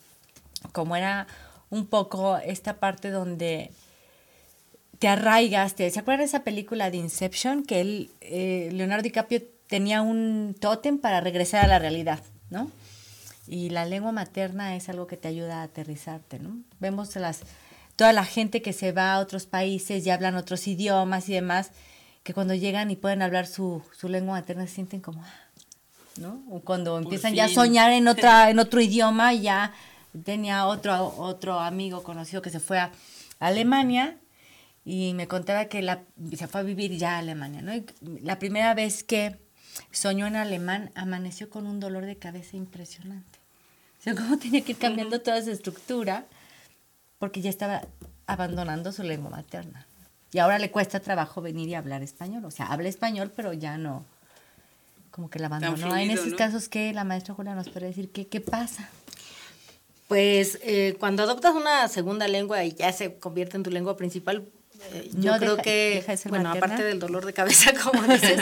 como 0.72 0.96
era 0.96 1.26
un 1.70 1.86
poco 1.86 2.36
esta 2.36 2.78
parte 2.78 3.10
donde 3.10 3.70
te 4.98 5.08
arraigas. 5.08 5.74
te- 5.74 5.90
¿Se 5.90 6.00
acuerdan 6.00 6.20
de 6.20 6.26
esa 6.26 6.42
película 6.44 6.90
de 6.90 6.96
Inception? 6.98 7.62
Que 7.64 7.80
él, 7.80 8.10
eh, 8.20 8.70
Leonardo 8.72 9.02
DiCaprio 9.02 9.42
tenía 9.66 10.02
un 10.02 10.56
tótem 10.58 10.98
para 10.98 11.20
regresar 11.20 11.64
a 11.64 11.68
la 11.68 11.78
realidad, 11.78 12.20
¿no? 12.50 12.70
Y 13.46 13.70
la 13.70 13.84
lengua 13.86 14.12
materna 14.12 14.76
es 14.76 14.88
algo 14.88 15.06
que 15.06 15.16
te 15.16 15.28
ayuda 15.28 15.60
a 15.60 15.64
aterrizarte, 15.64 16.38
¿no? 16.38 16.58
Vemos 16.80 17.14
las, 17.16 17.40
toda 17.96 18.12
la 18.12 18.24
gente 18.24 18.60
que 18.62 18.72
se 18.72 18.92
va 18.92 19.14
a 19.14 19.20
otros 19.20 19.46
países 19.46 20.06
y 20.06 20.10
hablan 20.10 20.36
otros 20.36 20.66
idiomas 20.66 21.28
y 21.28 21.34
demás, 21.34 21.70
que 22.24 22.34
cuando 22.34 22.54
llegan 22.54 22.90
y 22.90 22.96
pueden 22.96 23.22
hablar 23.22 23.46
su, 23.46 23.82
su 23.98 24.08
lengua 24.08 24.34
materna 24.40 24.66
se 24.66 24.74
sienten 24.74 25.00
como, 25.00 25.22
ah, 25.24 25.34
¿no? 26.18 26.42
O 26.50 26.60
cuando 26.60 26.98
empiezan 26.98 27.34
ya 27.34 27.44
a 27.44 27.48
soñar 27.54 27.90
en, 27.92 28.08
otra, 28.08 28.50
en 28.50 28.58
otro 28.58 28.80
idioma, 28.82 29.32
ya 29.32 29.72
tenía 30.24 30.66
otro, 30.66 31.14
otro 31.18 31.58
amigo 31.60 32.02
conocido 32.02 32.42
que 32.42 32.50
se 32.50 32.60
fue 32.60 32.78
a 32.78 32.90
Alemania 33.38 34.16
y 34.88 35.12
me 35.12 35.28
contaba 35.28 35.66
que 35.66 35.82
la, 35.82 36.02
se 36.34 36.48
fue 36.48 36.62
a 36.62 36.64
vivir 36.64 36.96
ya 36.96 37.16
a 37.16 37.18
Alemania, 37.18 37.60
¿no? 37.60 37.74
Y 37.76 37.84
la 38.22 38.38
primera 38.38 38.72
vez 38.72 39.04
que 39.04 39.38
soñó 39.90 40.26
en 40.26 40.34
alemán, 40.34 40.92
amaneció 40.94 41.50
con 41.50 41.66
un 41.66 41.78
dolor 41.78 42.06
de 42.06 42.16
cabeza 42.16 42.56
impresionante. 42.56 43.38
O 44.00 44.02
sea, 44.02 44.14
cómo 44.14 44.38
tenía 44.38 44.64
que 44.64 44.72
ir 44.72 44.78
cambiando 44.78 45.20
toda 45.20 45.42
su 45.42 45.50
estructura 45.50 46.24
porque 47.18 47.42
ya 47.42 47.50
estaba 47.50 47.82
abandonando 48.26 48.90
su 48.90 49.02
lengua 49.02 49.28
materna. 49.28 49.86
Y 50.32 50.38
ahora 50.38 50.58
le 50.58 50.70
cuesta 50.70 51.00
trabajo 51.00 51.42
venir 51.42 51.68
y 51.68 51.74
hablar 51.74 52.02
español. 52.02 52.46
O 52.46 52.50
sea, 52.50 52.68
habla 52.68 52.88
español, 52.88 53.30
pero 53.36 53.52
ya 53.52 53.76
no. 53.76 54.06
Como 55.10 55.28
que 55.28 55.38
la 55.38 55.48
abandonó. 55.48 55.74
en 55.74 55.82
fluido, 55.82 56.14
esos 56.14 56.28
¿no? 56.28 56.36
casos, 56.38 56.70
¿qué? 56.70 56.94
La 56.94 57.04
maestra 57.04 57.34
Julia 57.34 57.54
nos 57.54 57.68
puede 57.68 57.88
decir 57.88 58.10
qué, 58.10 58.26
qué 58.26 58.40
pasa. 58.40 58.88
Pues 60.06 60.58
eh, 60.62 60.96
cuando 60.98 61.24
adoptas 61.24 61.54
una 61.54 61.88
segunda 61.88 62.26
lengua 62.26 62.64
y 62.64 62.72
ya 62.72 62.90
se 62.94 63.18
convierte 63.18 63.58
en 63.58 63.64
tu 63.64 63.70
lengua 63.70 63.94
principal, 63.98 64.48
eh, 64.92 65.10
yo 65.14 65.32
No 65.32 65.38
creo 65.38 65.50
deja- 65.52 65.62
que, 65.62 65.90
deja 65.96 66.12
de 66.12 66.18
ser 66.18 66.30
bueno, 66.30 66.44
materna. 66.48 66.66
aparte 66.66 66.84
del 66.84 66.98
dolor 66.98 67.24
de 67.26 67.32
cabeza, 67.32 67.72
como 67.82 68.02
dices, 68.02 68.40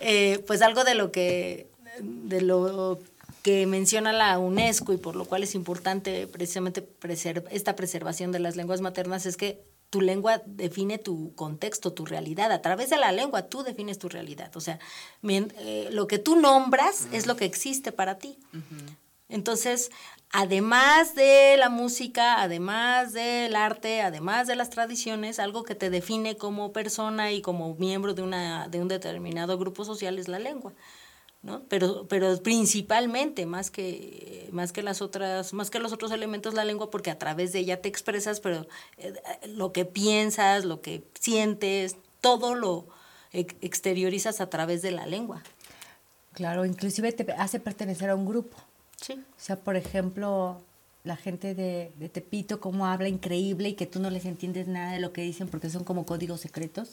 eh, 0.00 0.42
pues 0.46 0.62
algo 0.62 0.84
de 0.84 0.94
lo 0.94 1.10
que, 1.12 1.68
de 2.00 2.40
lo 2.42 2.98
que 3.42 3.66
menciona 3.66 4.12
la 4.12 4.38
UNESCO 4.38 4.92
y 4.92 4.98
por 4.98 5.16
lo 5.16 5.24
cual 5.24 5.42
es 5.42 5.54
importante 5.54 6.26
precisamente 6.28 6.86
preser- 7.00 7.44
esta 7.50 7.74
preservación 7.74 8.30
de 8.32 8.38
las 8.38 8.54
lenguas 8.56 8.80
maternas 8.80 9.26
es 9.26 9.36
que 9.36 9.60
tu 9.90 10.00
lengua 10.00 10.40
define 10.46 10.96
tu 10.98 11.34
contexto, 11.34 11.92
tu 11.92 12.06
realidad. 12.06 12.50
A 12.52 12.62
través 12.62 12.88
de 12.88 12.96
la 12.96 13.12
lengua 13.12 13.42
tú 13.48 13.62
defines 13.62 13.98
tu 13.98 14.08
realidad. 14.08 14.50
O 14.56 14.60
sea, 14.60 14.78
eh, 15.28 15.88
lo 15.90 16.06
que 16.06 16.18
tú 16.18 16.36
nombras 16.36 17.08
es 17.12 17.26
lo 17.26 17.36
que 17.36 17.44
existe 17.44 17.92
para 17.92 18.16
ti. 18.16 18.38
Entonces, 19.28 19.90
además 20.32 21.14
de 21.14 21.56
la 21.58 21.68
música, 21.68 22.42
además 22.42 23.12
del 23.12 23.54
arte, 23.54 24.00
además 24.00 24.46
de 24.46 24.56
las 24.56 24.70
tradiciones, 24.70 25.38
algo 25.38 25.62
que 25.62 25.74
te 25.74 25.90
define 25.90 26.36
como 26.36 26.72
persona 26.72 27.32
y 27.32 27.42
como 27.42 27.74
miembro 27.76 28.14
de, 28.14 28.22
una, 28.22 28.66
de 28.68 28.80
un 28.80 28.88
determinado 28.88 29.58
grupo 29.58 29.84
social 29.84 30.18
es 30.18 30.28
la 30.28 30.38
lengua. 30.38 30.72
¿no? 31.42 31.62
Pero, 31.68 32.06
pero 32.08 32.40
principalmente, 32.42 33.46
más 33.46 33.70
que, 33.70 34.48
más 34.52 34.72
que 34.72 34.82
las 34.82 35.02
otras, 35.02 35.52
más 35.52 35.70
que 35.70 35.80
los 35.80 35.92
otros 35.92 36.10
elementos, 36.12 36.54
la 36.54 36.64
lengua, 36.64 36.90
porque 36.90 37.10
a 37.10 37.18
través 37.18 37.52
de 37.52 37.58
ella 37.58 37.82
te 37.82 37.88
expresas, 37.88 38.40
pero 38.40 38.66
eh, 38.96 39.12
lo 39.48 39.72
que 39.72 39.84
piensas, 39.84 40.64
lo 40.64 40.80
que 40.80 41.04
sientes, 41.20 41.96
todo 42.20 42.54
lo 42.54 42.86
exteriorizas 43.32 44.40
a 44.40 44.48
través 44.48 44.82
de 44.82 44.92
la 44.92 45.06
lengua. 45.06 45.42
Claro, 46.32 46.64
inclusive 46.64 47.12
te 47.12 47.30
hace 47.32 47.60
pertenecer 47.60 48.10
a 48.10 48.14
un 48.14 48.26
grupo. 48.26 48.56
Sí. 49.02 49.14
O 49.14 49.40
sea, 49.40 49.56
por 49.56 49.76
ejemplo, 49.76 50.62
la 51.04 51.16
gente 51.16 51.54
de, 51.54 51.90
Tepito, 52.12 52.60
cómo 52.60 52.86
habla 52.86 53.08
increíble 53.08 53.70
y 53.70 53.74
que 53.74 53.86
tú 53.86 53.98
no 53.98 54.10
les 54.10 54.24
entiendes 54.24 54.68
nada 54.68 54.92
de 54.92 55.00
lo 55.00 55.12
que 55.12 55.22
dicen 55.22 55.48
porque 55.48 55.68
son 55.68 55.84
como 55.84 56.06
códigos 56.06 56.40
secretos. 56.40 56.90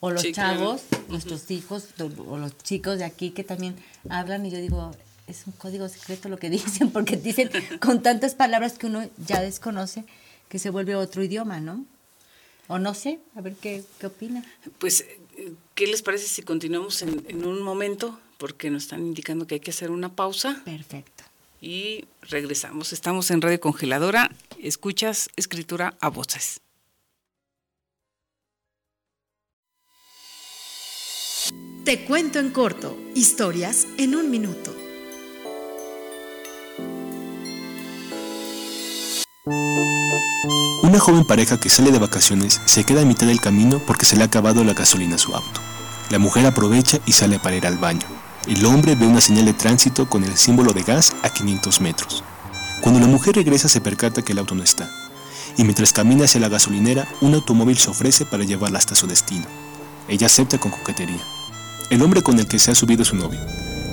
O 0.00 0.10
los 0.10 0.30
chavos, 0.32 0.82
nuestros 1.08 1.50
hijos, 1.50 1.88
o 1.98 2.36
los 2.36 2.56
chicos 2.58 2.98
de 2.98 3.04
aquí 3.04 3.30
que 3.30 3.42
también 3.42 3.76
hablan 4.10 4.44
y 4.44 4.50
yo 4.50 4.58
digo, 4.58 4.94
es 5.26 5.46
un 5.46 5.54
código 5.54 5.88
secreto 5.88 6.28
lo 6.28 6.38
que 6.38 6.50
dicen 6.50 6.90
porque 6.90 7.16
dicen 7.16 7.50
con 7.80 8.02
tantas 8.02 8.34
palabras 8.34 8.76
que 8.76 8.86
uno 8.86 9.08
ya 9.26 9.40
desconoce 9.40 10.04
que 10.48 10.58
se 10.58 10.68
vuelve 10.68 10.96
otro 10.96 11.22
idioma, 11.22 11.60
¿no? 11.60 11.84
O 12.68 12.78
no 12.78 12.92
sé, 12.94 13.20
a 13.34 13.40
ver 13.40 13.54
qué, 13.54 13.82
qué 13.98 14.06
opina. 14.06 14.44
Pues, 14.78 15.04
¿qué 15.74 15.86
les 15.86 16.02
parece 16.02 16.26
si 16.26 16.42
continuamos 16.42 17.02
en, 17.02 17.24
en 17.28 17.46
un 17.46 17.62
momento? 17.62 18.20
Porque 18.36 18.70
nos 18.70 18.84
están 18.84 19.00
indicando 19.00 19.46
que 19.46 19.54
hay 19.54 19.60
que 19.60 19.70
hacer 19.70 19.90
una 19.90 20.14
pausa. 20.14 20.60
Perfecto 20.64 21.19
y 21.60 22.06
regresamos. 22.22 22.92
Estamos 22.92 23.30
en 23.30 23.42
Radio 23.42 23.60
Congeladora. 23.60 24.30
Escuchas 24.62 25.28
escritura 25.36 25.96
a 26.00 26.08
voces. 26.08 26.60
Te 31.84 32.04
cuento 32.04 32.38
en 32.38 32.50
corto, 32.50 32.96
historias 33.14 33.86
en 33.98 34.14
un 34.14 34.30
minuto. 34.30 34.74
Una 40.82 40.98
joven 40.98 41.24
pareja 41.24 41.58
que 41.58 41.70
sale 41.70 41.90
de 41.90 41.98
vacaciones 41.98 42.60
se 42.64 42.84
queda 42.84 43.02
a 43.02 43.04
mitad 43.04 43.26
del 43.26 43.40
camino 43.40 43.80
porque 43.86 44.04
se 44.04 44.16
le 44.16 44.22
ha 44.22 44.26
acabado 44.26 44.62
la 44.64 44.74
gasolina 44.74 45.16
a 45.16 45.18
su 45.18 45.34
auto. 45.34 45.60
La 46.10 46.18
mujer 46.18 46.46
aprovecha 46.46 46.98
y 47.06 47.12
sale 47.12 47.38
para 47.38 47.56
ir 47.56 47.66
al 47.66 47.78
baño. 47.78 48.06
El 48.46 48.64
hombre 48.64 48.94
ve 48.94 49.06
una 49.06 49.20
señal 49.20 49.44
de 49.44 49.52
tránsito 49.52 50.08
con 50.08 50.24
el 50.24 50.34
símbolo 50.38 50.72
de 50.72 50.82
gas 50.82 51.12
a 51.22 51.28
500 51.28 51.82
metros. 51.82 52.24
Cuando 52.80 52.98
la 52.98 53.06
mujer 53.06 53.34
regresa 53.34 53.68
se 53.68 53.82
percata 53.82 54.22
que 54.22 54.32
el 54.32 54.38
auto 54.38 54.54
no 54.54 54.62
está, 54.62 54.90
y 55.58 55.64
mientras 55.64 55.92
camina 55.92 56.24
hacia 56.24 56.40
la 56.40 56.48
gasolinera, 56.48 57.06
un 57.20 57.34
automóvil 57.34 57.76
se 57.76 57.90
ofrece 57.90 58.24
para 58.24 58.44
llevarla 58.44 58.78
hasta 58.78 58.94
su 58.94 59.06
destino. 59.06 59.44
Ella 60.08 60.26
acepta 60.26 60.56
con 60.56 60.70
coquetería. 60.70 61.20
El 61.90 62.00
hombre 62.00 62.22
con 62.22 62.38
el 62.38 62.48
que 62.48 62.58
se 62.58 62.70
ha 62.70 62.74
subido 62.74 63.02
es 63.02 63.08
su 63.08 63.16
novio, 63.16 63.38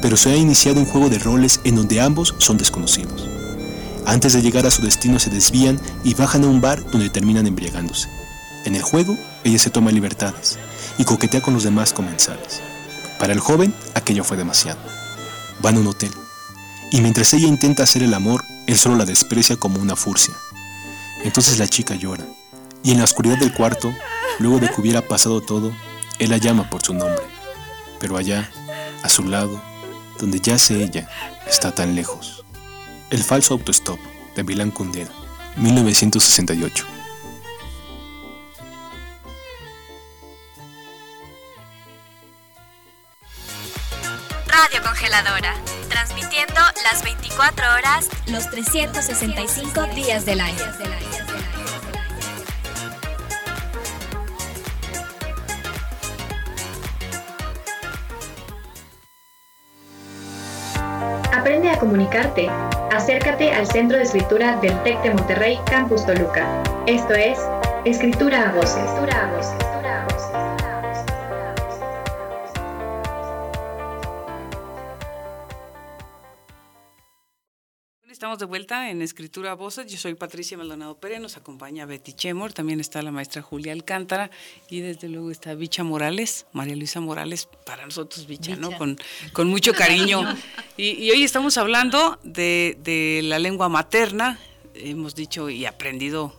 pero 0.01 0.15
se 0.15 0.31
ha 0.31 0.37
iniciado 0.37 0.79
un 0.79 0.85
juego 0.85 1.09
de 1.09 1.19
roles 1.19 1.59
en 1.65 1.75
donde 1.75 1.99
ambos 1.99 2.33
son 2.37 2.57
desconocidos. 2.57 3.27
Antes 4.05 4.31
de 4.31 4.41
llegar 4.41 4.65
a 4.65 4.71
su 4.71 4.81
destino 4.81 5.19
se 5.19 5.29
desvían 5.29 5.77
y 6.05 6.13
bajan 6.13 6.45
a 6.45 6.47
un 6.47 6.61
bar 6.61 6.89
donde 6.89 7.09
terminan 7.09 7.47
embriagándose. 7.47 8.07
En 8.63 8.75
el 8.75 8.81
juego, 8.81 9.17
ella 9.43 9.59
se 9.59 9.71
toma 9.71 9.91
libertades 9.91 10.57
y 10.97 11.03
coquetea 11.03 11.41
con 11.41 11.53
los 11.53 11.63
demás 11.63 11.91
comensales. 11.91 12.61
Para 13.19 13.33
el 13.33 13.39
joven, 13.39 13.73
aquello 13.95 14.23
fue 14.23 14.37
demasiado. 14.37 14.79
Van 15.61 15.75
a 15.75 15.79
un 15.79 15.87
hotel, 15.87 16.11
y 16.91 17.01
mientras 17.01 17.33
ella 17.33 17.47
intenta 17.47 17.83
hacer 17.83 18.03
el 18.03 18.13
amor, 18.13 18.43
él 18.67 18.77
solo 18.77 18.95
la 18.95 19.05
desprecia 19.05 19.55
como 19.55 19.81
una 19.81 19.95
furcia. 19.95 20.33
Entonces 21.23 21.57
la 21.57 21.67
chica 21.67 21.95
llora, 21.95 22.25
y 22.83 22.91
en 22.91 22.99
la 22.99 23.05
oscuridad 23.05 23.37
del 23.37 23.53
cuarto, 23.53 23.91
luego 24.39 24.59
de 24.59 24.69
que 24.69 24.79
hubiera 24.79 25.01
pasado 25.01 25.41
todo, 25.41 25.71
él 26.19 26.29
la 26.29 26.37
llama 26.37 26.69
por 26.69 26.83
su 26.83 26.93
nombre. 26.93 27.23
Pero 27.99 28.17
allá, 28.17 28.49
a 29.01 29.09
su 29.09 29.23
lado, 29.23 29.61
donde 30.19 30.39
yace 30.39 30.83
ella, 30.83 31.09
está 31.47 31.73
tan 31.73 31.95
lejos. 31.95 32.45
El 33.09 33.23
falso 33.23 33.55
autostop 33.55 33.99
de 34.35 34.43
Milán 34.43 34.71
Kundera, 34.71 35.11
1968. 35.55 36.96
Radio 44.57 44.81
Congeladora, 44.81 45.53
transmitiendo 45.87 46.59
las 46.83 47.03
24 47.03 47.63
horas, 47.75 48.09
los 48.25 48.49
365 48.49 49.85
días 49.93 50.25
del 50.25 50.41
año. 50.41 50.57
Aprende 61.31 61.69
a 61.69 61.77
comunicarte. 61.77 62.49
Acércate 62.91 63.51
al 63.51 63.67
Centro 63.67 63.97
de 63.97 64.05
Escritura 64.05 64.57
del 64.57 64.81
TEC 64.81 65.03
de 65.03 65.13
Monterrey, 65.13 65.59
Campus 65.67 66.03
Toluca. 66.03 66.63
Esto 66.87 67.13
es 67.13 67.37
Escritura 67.85 68.49
a 68.49 68.53
Voces. 68.53 68.77
Escritura 68.77 69.23
a 69.23 69.37
voces. 69.37 69.66
Estamos 78.37 78.49
de 78.49 78.51
vuelta 78.51 78.91
en 78.91 79.01
Escritura 79.01 79.53
a 79.53 79.55
Voces. 79.55 79.91
Yo 79.91 79.97
soy 79.97 80.13
Patricia 80.13 80.59
Maldonado 80.59 80.95
Pérez, 80.99 81.19
nos 81.19 81.37
acompaña 81.37 81.87
Betty 81.87 82.13
Chemor, 82.13 82.53
también 82.53 82.79
está 82.79 83.01
la 83.01 83.09
maestra 83.09 83.41
Julia 83.41 83.73
Alcántara 83.73 84.29
y 84.69 84.81
desde 84.81 85.09
luego 85.09 85.31
está 85.31 85.55
Bicha 85.55 85.83
Morales, 85.83 86.45
María 86.53 86.75
Luisa 86.75 87.01
Morales, 87.01 87.49
para 87.65 87.83
nosotros 87.85 88.27
Bicha, 88.27 88.55
¿no? 88.55 88.77
Con, 88.77 88.99
con 89.33 89.47
mucho 89.47 89.73
cariño. 89.73 90.21
y, 90.77 91.09
hoy 91.09 91.23
estamos 91.23 91.57
hablando 91.57 92.19
de, 92.21 92.77
de 92.83 93.21
la 93.23 93.39
lengua 93.39 93.69
materna, 93.69 94.39
hemos 94.75 95.15
dicho 95.15 95.49
y 95.49 95.65
aprendido 95.65 96.35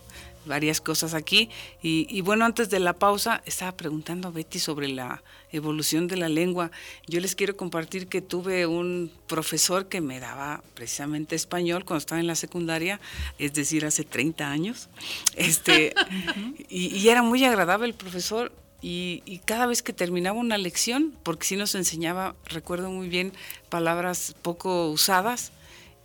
varias 0.49 0.81
cosas 0.81 1.14
aquí. 1.14 1.49
Y, 1.83 2.21
bueno, 2.23 2.45
antes 2.45 2.71
de 2.71 2.81
la 2.81 2.95
pausa 2.95 3.43
estaba 3.47 3.73
preguntando 3.73 4.28
a 4.28 4.31
Betty 4.33 4.59
sobre 4.59 4.88
la 4.88 5.23
evolución 5.52 6.09
de 6.09 6.17
la 6.17 6.28
lengua. 6.28 6.73
Yo 7.07 7.21
les 7.21 7.37
quiero 7.37 7.57
compartir 7.57 8.09
que 8.09 8.21
tuve 8.21 8.67
un 8.67 9.12
profesor 9.28 9.87
que 9.87 10.00
me 10.00 10.19
daba 10.19 10.62
precisamente 10.75 11.37
español 11.37 11.85
cuando 11.85 12.00
estaba 12.00 12.21
en 12.21 12.26
la 12.26 12.35
secundaria, 12.35 13.00
es 13.38 13.52
decir, 13.52 13.85
hace 13.85 14.02
30 14.05 14.50
años. 14.50 14.88
Este, 15.37 15.95
y, 16.69 17.09
era 17.09 17.23
muy 17.23 17.45
agradable 17.45 17.87
el 17.87 17.95
profesor. 17.95 18.50
Y, 18.83 19.40
cada 19.45 19.67
vez 19.67 19.83
que 19.83 19.93
terminaba 19.93 20.38
una 20.38 20.59
lección, 20.59 21.14
porque 21.23 21.47
sí 21.47 21.57
nos 21.57 21.75
enseñaba, 21.75 22.35
recuerdo 22.47 22.90
muy 22.90 23.09
bien, 23.09 23.33
palabras 23.69 24.35
poco 24.43 24.90
usadas, 24.90 25.52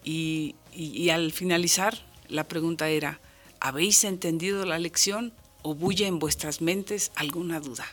y 0.03 0.55
al 1.09 1.31
finalizar 1.31 1.97
la 2.27 2.43
pregunta 2.43 2.89
era, 2.89 3.19
¿habéis 3.63 4.03
entendido 4.03 4.65
la 4.65 4.77
lección 4.77 5.33
o 5.61 5.73
bulle 5.73 6.05
en 6.05 6.19
vuestras 6.19 6.61
mentes 6.61 7.13
alguna 7.15 7.61
duda? 7.61 7.85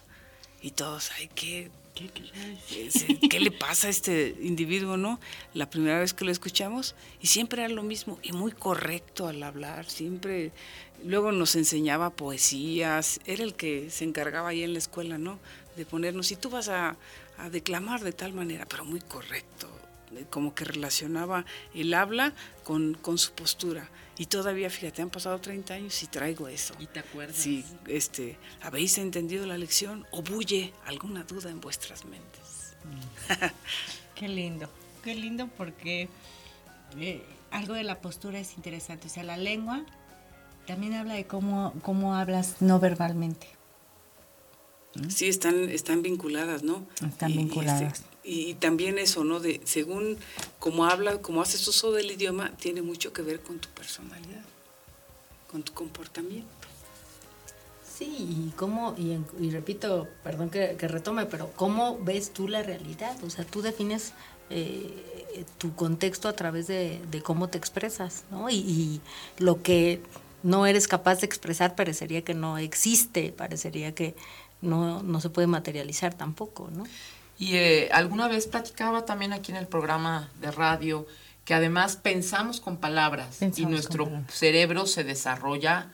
Y 0.61 0.73
todos, 0.73 1.13
ay, 1.17 1.31
¿qué, 1.33 1.71
qué, 1.95 3.41
le 3.41 3.53
pasa 3.53 3.87
a 3.87 3.91
este 3.91 4.37
individuo, 4.43 4.97
no? 4.97 5.21
La 5.55 5.71
primera 5.71 6.01
vez 6.01 6.13
que 6.13 6.25
lo 6.25 6.33
escuchamos, 6.33 6.97
y 7.21 7.29
siempre 7.29 7.63
era 7.63 7.73
lo 7.73 7.85
mismo, 7.85 8.19
y 8.21 8.33
muy 8.33 8.51
correcto 8.51 9.29
al 9.29 9.43
hablar, 9.45 9.89
siempre, 9.89 10.51
luego 11.05 11.31
nos 11.31 11.55
enseñaba 11.55 12.11
poesías, 12.11 13.21
era 13.25 13.45
el 13.45 13.55
que 13.55 13.91
se 13.91 14.05
encargaba 14.05 14.49
ahí 14.49 14.65
en 14.65 14.73
la 14.73 14.81
escuela, 14.81 15.19
¿no? 15.19 15.39
De 15.77 15.87
ponernos, 15.87 16.33
y 16.33 16.37
tú 16.37 16.51
vas 16.51 16.69
a, 16.69 16.97
a 17.39 17.49
declamar 17.49 18.03
de 18.03 18.13
tal 18.13 18.33
manera, 18.33 18.67
pero 18.67 18.85
muy 18.85 19.01
correcto, 19.01 19.69
como 20.31 20.55
que 20.55 20.65
relacionaba 20.65 21.45
el 21.75 21.95
habla 21.95 22.33
con, 22.65 22.95
con 22.95 23.19
su 23.19 23.33
postura. 23.33 23.89
Y 24.19 24.27
todavía, 24.27 24.69
fíjate, 24.69 25.03
han 25.03 25.11
pasado 25.11 25.41
30 25.41 25.75
años 25.75 26.03
y 26.03 26.07
traigo 26.07 26.49
eso. 26.49 26.75
¿Y 26.79 26.87
te 26.87 26.99
acuerdas? 27.01 27.37
Sí, 27.37 27.65
este, 27.87 28.37
¿habéis 28.61 28.99
entendido 28.99 29.47
la 29.47 29.57
lección 29.57 30.07
o 30.11 30.23
bulle 30.23 30.75
alguna 30.85 31.23
duda 31.25 31.51
en 31.51 31.61
vuestras 31.61 32.05
mentes? 32.05 32.75
qué 34.15 34.29
lindo, 34.29 34.69
qué 35.03 35.15
lindo 35.15 35.49
porque 35.57 36.09
eh, 36.99 37.25
algo 37.51 37.75
de 37.75 37.85
la 37.85 38.01
postura 38.01 38.39
es 38.39 38.57
interesante. 38.57 39.07
O 39.07 39.11
sea, 39.11 39.23
la 39.23 39.37
lengua 39.37 39.85
también 40.67 40.95
habla 40.95 41.15
de 41.15 41.25
cómo, 41.25 41.73
cómo 41.83 42.15
hablas 42.15 42.61
no 42.61 42.79
verbalmente. 42.79 43.49
Sí, 45.09 45.29
están, 45.29 45.69
están 45.71 46.03
vinculadas, 46.03 46.63
¿no? 46.63 46.87
Están 47.07 47.31
este, 47.31 47.93
vinculadas 48.23 48.51
y, 48.51 48.55
también 48.55 48.99
eso, 48.99 49.25
¿no? 49.25 49.41
De 49.41 49.61
según 49.65 50.19
cómo 50.59 50.85
habla, 50.85 51.19
cómo 51.19 51.43
haces 51.43 51.67
uso 51.67 51.93
del 51.93 52.11
idioma, 52.11 52.53
tiene 52.57 52.83
mucho 52.83 53.13
que 53.13 53.23
ver 53.23 53.41
con 53.41 53.59
tu 53.59 53.69
personalidad, 53.71 54.45
con 55.51 55.63
tu 55.63 55.73
comportamiento. 55.73 56.49
Sí, 57.83 58.07
y 58.07 58.53
cómo, 58.57 58.95
y, 58.97 59.51
repito, 59.51 60.09
perdón 60.23 60.49
que, 60.49 60.75
retome, 60.77 61.27
pero 61.27 61.51
¿cómo 61.55 61.99
ves 62.03 62.33
tú 62.33 62.49
la 62.49 62.63
realidad? 62.63 63.17
O 63.25 63.29
sea, 63.31 63.45
tú 63.45 63.61
defines 63.61 64.15
eh, 64.49 65.45
tu 65.59 65.75
contexto 65.75 66.29
a 66.29 66.33
través 66.33 66.67
de, 66.67 67.01
de 67.11 67.23
cómo 67.23 67.49
te 67.49 67.59
expresas, 67.59 68.25
¿no? 68.31 68.49
Y, 68.49 68.57
y 68.57 69.01
lo 69.39 69.63
que 69.63 70.01
no 70.43 70.65
eres 70.67 70.89
capaz 70.89 71.21
de 71.21 71.27
expresar 71.27 71.75
parecería 71.75 72.23
que 72.23 72.33
no 72.33 72.57
existe, 72.57 73.33
parecería 73.33 73.95
que 73.95 74.15
no, 74.63 75.03
no 75.03 75.21
se 75.21 75.29
puede 75.29 75.47
materializar 75.47 76.15
tampoco, 76.15 76.71
¿no? 76.73 76.85
Y 77.41 77.57
eh, 77.57 77.89
alguna 77.93 78.29
vez 78.29 78.47
platicaba 78.47 79.05
también 79.07 79.33
aquí 79.33 79.51
en 79.51 79.57
el 79.59 79.67
programa 79.67 80.29
de 80.41 80.51
radio 80.53 81.07
que 81.47 81.55
además 81.55 81.97
pensamos 81.97 82.61
con 82.61 82.77
palabras 82.77 83.39
y 83.41 83.65
nuestro 83.67 84.05
palabras. 84.05 84.33
cerebro 84.35 84.87
se 84.87 85.03
desarrolla 85.05 85.91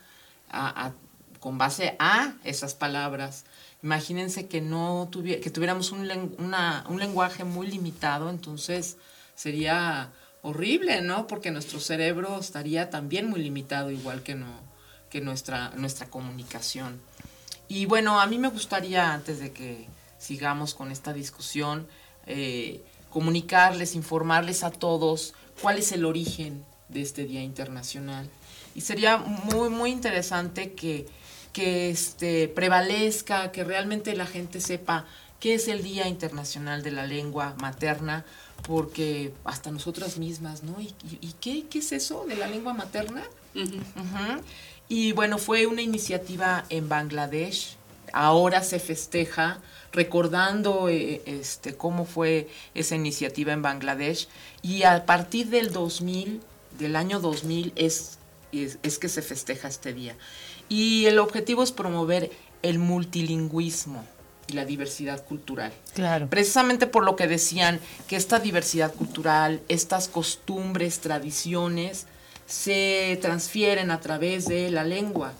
a- 0.50 0.86
a- 0.86 0.92
con 1.40 1.56
base 1.56 1.96
a 2.00 2.34
esas 2.44 2.74
palabras. 2.74 3.44
Imagínense 3.82 4.48
que 4.48 4.60
no 4.60 5.08
tuvie- 5.10 5.40
que 5.40 5.50
tuviéramos 5.50 5.92
un, 5.92 6.10
una- 6.38 6.84
un 6.88 6.98
lenguaje 6.98 7.44
muy 7.44 7.68
limitado, 7.68 8.28
entonces 8.28 8.96
sería 9.36 10.10
horrible, 10.42 11.00
¿no? 11.00 11.26
Porque 11.28 11.52
nuestro 11.52 11.78
cerebro 11.78 12.38
estaría 12.40 12.90
también 12.90 13.30
muy 13.30 13.40
limitado, 13.40 13.90
igual 13.92 14.22
que, 14.24 14.34
no, 14.34 14.48
que 15.10 15.20
nuestra, 15.20 15.70
nuestra 15.76 16.06
comunicación. 16.10 17.00
Y 17.68 17.86
bueno, 17.86 18.20
a 18.20 18.26
mí 18.26 18.38
me 18.38 18.48
gustaría, 18.48 19.12
antes 19.14 19.38
de 19.38 19.52
que 19.52 19.86
sigamos 20.26 20.74
con 20.74 20.90
esta 20.90 21.12
discusión, 21.12 21.86
eh, 22.26 22.82
comunicarles, 23.10 23.94
informarles 23.94 24.64
a 24.64 24.70
todos 24.70 25.34
cuál 25.62 25.78
es 25.78 25.92
el 25.92 26.04
origen 26.04 26.64
de 26.88 27.02
este 27.02 27.24
Día 27.24 27.42
Internacional. 27.42 28.28
Y 28.74 28.82
sería 28.82 29.18
muy, 29.18 29.70
muy 29.70 29.90
interesante 29.90 30.72
que, 30.72 31.06
que 31.52 31.90
este, 31.90 32.48
prevalezca, 32.48 33.52
que 33.52 33.64
realmente 33.64 34.14
la 34.14 34.26
gente 34.26 34.60
sepa 34.60 35.06
qué 35.40 35.54
es 35.54 35.68
el 35.68 35.82
Día 35.82 36.08
Internacional 36.08 36.82
de 36.82 36.90
la 36.90 37.06
Lengua 37.06 37.54
Materna, 37.58 38.24
porque 38.66 39.32
hasta 39.44 39.70
nosotras 39.70 40.18
mismas, 40.18 40.62
¿no? 40.62 40.76
¿Y, 40.80 41.32
qué, 41.40 41.66
qué 41.70 41.78
es 41.78 41.92
eso 41.92 42.24
de 42.26 42.36
la 42.36 42.48
lengua 42.48 42.74
materna? 42.74 43.22
Y 44.88 45.12
bueno, 45.12 45.38
fue 45.38 45.66
una 45.66 45.82
iniciativa 45.82 46.64
en 46.68 46.88
Bangladesh. 46.88 47.75
Ahora 48.18 48.62
se 48.62 48.78
festeja 48.78 49.58
recordando 49.92 50.88
eh, 50.88 51.20
este, 51.26 51.74
cómo 51.76 52.06
fue 52.06 52.48
esa 52.74 52.94
iniciativa 52.94 53.52
en 53.52 53.60
Bangladesh. 53.60 54.26
Y 54.62 54.84
a 54.84 55.04
partir 55.04 55.48
del 55.48 55.70
2000, 55.70 56.40
del 56.78 56.96
año 56.96 57.20
2000, 57.20 57.74
es, 57.76 58.16
es, 58.52 58.78
es 58.82 58.98
que 58.98 59.10
se 59.10 59.20
festeja 59.20 59.68
este 59.68 59.92
día. 59.92 60.16
Y 60.70 61.04
el 61.04 61.18
objetivo 61.18 61.62
es 61.62 61.72
promover 61.72 62.30
el 62.62 62.78
multilingüismo 62.78 64.02
y 64.48 64.54
la 64.54 64.64
diversidad 64.64 65.22
cultural. 65.22 65.74
Claro. 65.92 66.28
Precisamente 66.30 66.86
por 66.86 67.04
lo 67.04 67.16
que 67.16 67.26
decían 67.26 67.80
que 68.08 68.16
esta 68.16 68.38
diversidad 68.38 68.94
cultural, 68.94 69.60
estas 69.68 70.08
costumbres, 70.08 71.00
tradiciones, 71.00 72.06
se 72.46 73.18
transfieren 73.20 73.90
a 73.90 74.00
través 74.00 74.46
de 74.46 74.70
la 74.70 74.84
lengua. 74.84 75.34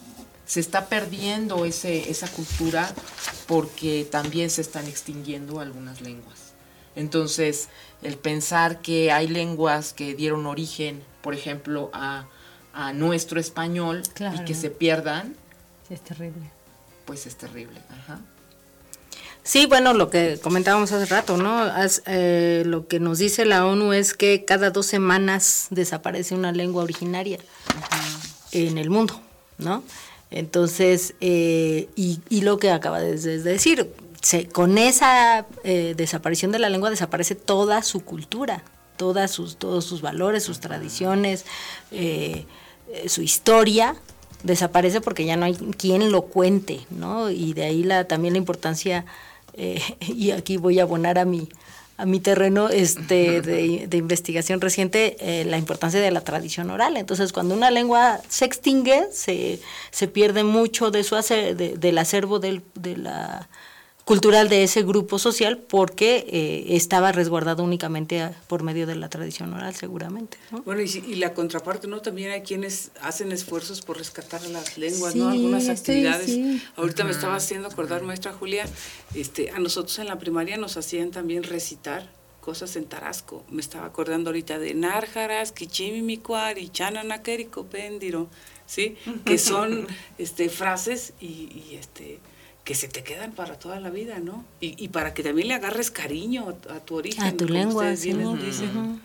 Se 0.47 0.61
está 0.61 0.87
perdiendo 0.87 1.65
ese, 1.65 2.11
esa 2.11 2.29
cultura 2.29 2.88
porque 3.47 4.07
también 4.11 4.49
se 4.50 4.61
están 4.62 4.87
extinguiendo 4.87 5.61
algunas 5.61 6.00
lenguas. 6.00 6.53
Entonces, 6.95 7.69
el 8.03 8.17
pensar 8.17 8.81
que 8.81 9.12
hay 9.12 9.29
lenguas 9.29 9.93
que 9.93 10.15
dieron 10.15 10.47
origen, 10.47 11.03
por 11.21 11.35
ejemplo, 11.35 11.91
a, 11.93 12.26
a 12.73 12.93
nuestro 12.93 13.38
español 13.41 14.03
y 14.35 14.45
que 14.45 14.55
se 14.55 14.71
pierdan, 14.71 15.35
Sí, 15.88 15.95
es 15.95 16.00
terrible. 16.00 16.50
pues 17.05 17.26
es 17.26 17.37
terrible. 17.37 17.81
Ajá. 17.91 18.21
Sí, 19.45 19.67
bueno, 19.67 19.93
lo 19.95 20.11
que 20.11 20.41
comentábamos 20.43 20.91
hace 20.91 21.07
rato, 21.07 21.37
¿no? 21.37 21.71
Eh, 22.07 22.65
lo 22.67 22.88
que 22.88 22.99
nos 22.99 23.19
dice 23.19 23.45
la 23.45 23.65
ONU 23.67 23.93
es 23.93 24.12
que 24.15 24.45
cada 24.45 24.71
dos 24.71 24.87
semanas 24.87 25.67
desaparece 25.71 26.35
una 26.35 26.50
lengua 26.50 26.83
originaria 26.83 27.38
en 28.50 28.79
el 28.79 28.91
mundo, 28.91 29.21
¿no? 29.59 29.85
Entonces, 30.30 31.14
eh, 31.21 31.88
y, 31.97 32.21
y 32.28 32.42
lo 32.42 32.59
que 32.59 32.71
acaba 32.71 33.00
de, 33.00 33.16
de 33.16 33.38
decir, 33.38 33.90
con 34.52 34.76
esa 34.78 35.47
eh, 35.62 35.95
desaparición 35.97 36.50
de 36.52 36.59
la 36.59 36.68
lengua 36.68 36.91
desaparece 36.91 37.34
toda 37.34 37.82
su 37.82 38.00
cultura, 38.04 38.65
todas 38.97 39.30
sus, 39.30 39.56
todos 39.56 39.84
sus 39.84 40.02
valores, 40.02 40.43
sus 40.43 40.60
tradiciones, 40.60 41.45
eh, 41.93 42.45
eh, 42.93 43.08
su 43.08 43.23
historia 43.23 43.95
desaparece 44.43 45.00
porque 45.00 45.25
ya 45.25 45.36
no 45.36 45.45
hay 45.45 45.54
quien 45.54 46.10
lo 46.10 46.23
cuente, 46.23 46.80
¿no? 46.91 47.30
Y 47.30 47.52
de 47.52 47.65
ahí 47.65 47.82
la, 47.82 48.06
también 48.06 48.34
la 48.34 48.39
importancia, 48.39 49.04
eh, 49.54 49.80
y 50.00 50.32
aquí 50.32 50.56
voy 50.56 50.80
a 50.80 50.82
abonar 50.82 51.19
a 51.19 51.25
mi, 51.25 51.49
a 51.99 52.04
mi 52.06 52.21
terreno 52.21 52.69
este, 52.69 53.41
de, 53.41 53.87
de 53.89 53.97
investigación 53.97 54.61
reciente, 54.61 55.17
eh, 55.21 55.45
la 55.47 55.56
importancia 55.56 56.00
de 56.00 56.11
la 56.11 56.21
tradición 56.21 56.71
oral. 56.71 56.97
Entonces, 56.97 57.32
cuando 57.32 57.54
una 57.54 57.71
lengua 57.71 58.21
se 58.28 58.45
extingue, 58.45 59.06
se, 59.13 59.61
se 59.91 60.06
pierde 60.06 60.45
mucho 60.45 60.91
de 60.91 61.02
su 61.04 61.15
acer- 61.17 61.56
de- 61.56 61.76
del 61.78 61.97
acervo 61.99 62.39
del, 62.39 62.63
de 62.75 62.97
la 62.99 63.49
cultural 64.06 64.49
de 64.49 64.62
ese 64.62 64.84
grupo 64.84 65.19
social 65.19 65.58
porque 65.58 66.25
eh, 66.28 66.76
estaba 66.76 67.10
resguardado 67.10 67.64
únicamente 67.64 68.23
a- 68.23 68.40
por 68.47 68.62
medio 68.62 68.86
de 68.86 68.95
la 68.95 69.08
tradición 69.08 69.52
oral, 69.52 69.75
seguramente. 69.75 70.38
¿no? 70.52 70.62
Bueno, 70.62 70.80
y, 70.80 71.16
la 71.16 71.34
contraparte, 71.34 71.88
¿no? 71.88 72.00
También 72.00 72.30
hay 72.30 72.42
quienes 72.42 72.92
hacen 73.02 73.32
esfuerzos 73.32 73.82
por 73.82 73.99
rescatar 73.99 74.40
las 74.47 74.78
lenguas, 74.78 75.12
Sí, 75.14 75.19
¿no? 75.19 75.28
Algunas 75.30 75.69
actividades. 75.69 76.26
sí. 76.26 76.62
Ahorita 76.76 77.02
me 77.02 77.10
estaba 77.10 77.34
haciendo 77.34 77.66
acordar, 77.66 78.04
maestra 78.04 78.32
Julia, 78.32 78.64
este, 79.14 79.50
a 79.50 79.58
nosotros 79.58 79.99
en 79.99 80.06
la 80.06 80.21
primaria 80.21 80.56
nos 80.56 80.76
hacían 80.76 81.10
también 81.10 81.42
recitar 81.42 82.08
cosas 82.40 82.76
en 82.76 82.84
Tarasco. 82.84 83.42
Me 83.50 83.60
estaba 83.60 83.86
acordando 83.86 84.30
ahorita 84.30 84.60
de 84.60 84.73
Nárjaras, 84.75 85.50
Kichimimicuar 85.50 86.58
y 86.58 86.69
Chananakerico 86.69 87.64
Pendiro, 87.66 88.28
¿sí? 88.66 88.97
Que 89.25 89.36
son 89.38 89.88
este, 90.19 90.49
frases 90.49 91.12
y, 91.21 91.26
y, 91.26 91.76
este 91.80 92.21
que 92.67 92.75
se 92.75 92.89
te 92.89 93.05
quedan 93.05 93.31
para 93.31 93.55
toda 93.55 93.79
la 93.79 93.91
vida, 93.91 94.19
¿no? 94.19 94.45
Y, 94.61 94.75
y 94.83 94.89
para 94.89 95.15
que 95.15 95.23
también 95.23 95.47
le 95.47 95.55
agarres 95.55 95.93
cariño 95.93 96.49
a, 96.69 96.75
a 96.75 96.81
tu 96.81 96.97
origen. 96.97 97.23
A 97.23 97.33
tu 97.33 97.49
lengua, 97.49 97.95
sí. 97.95 98.13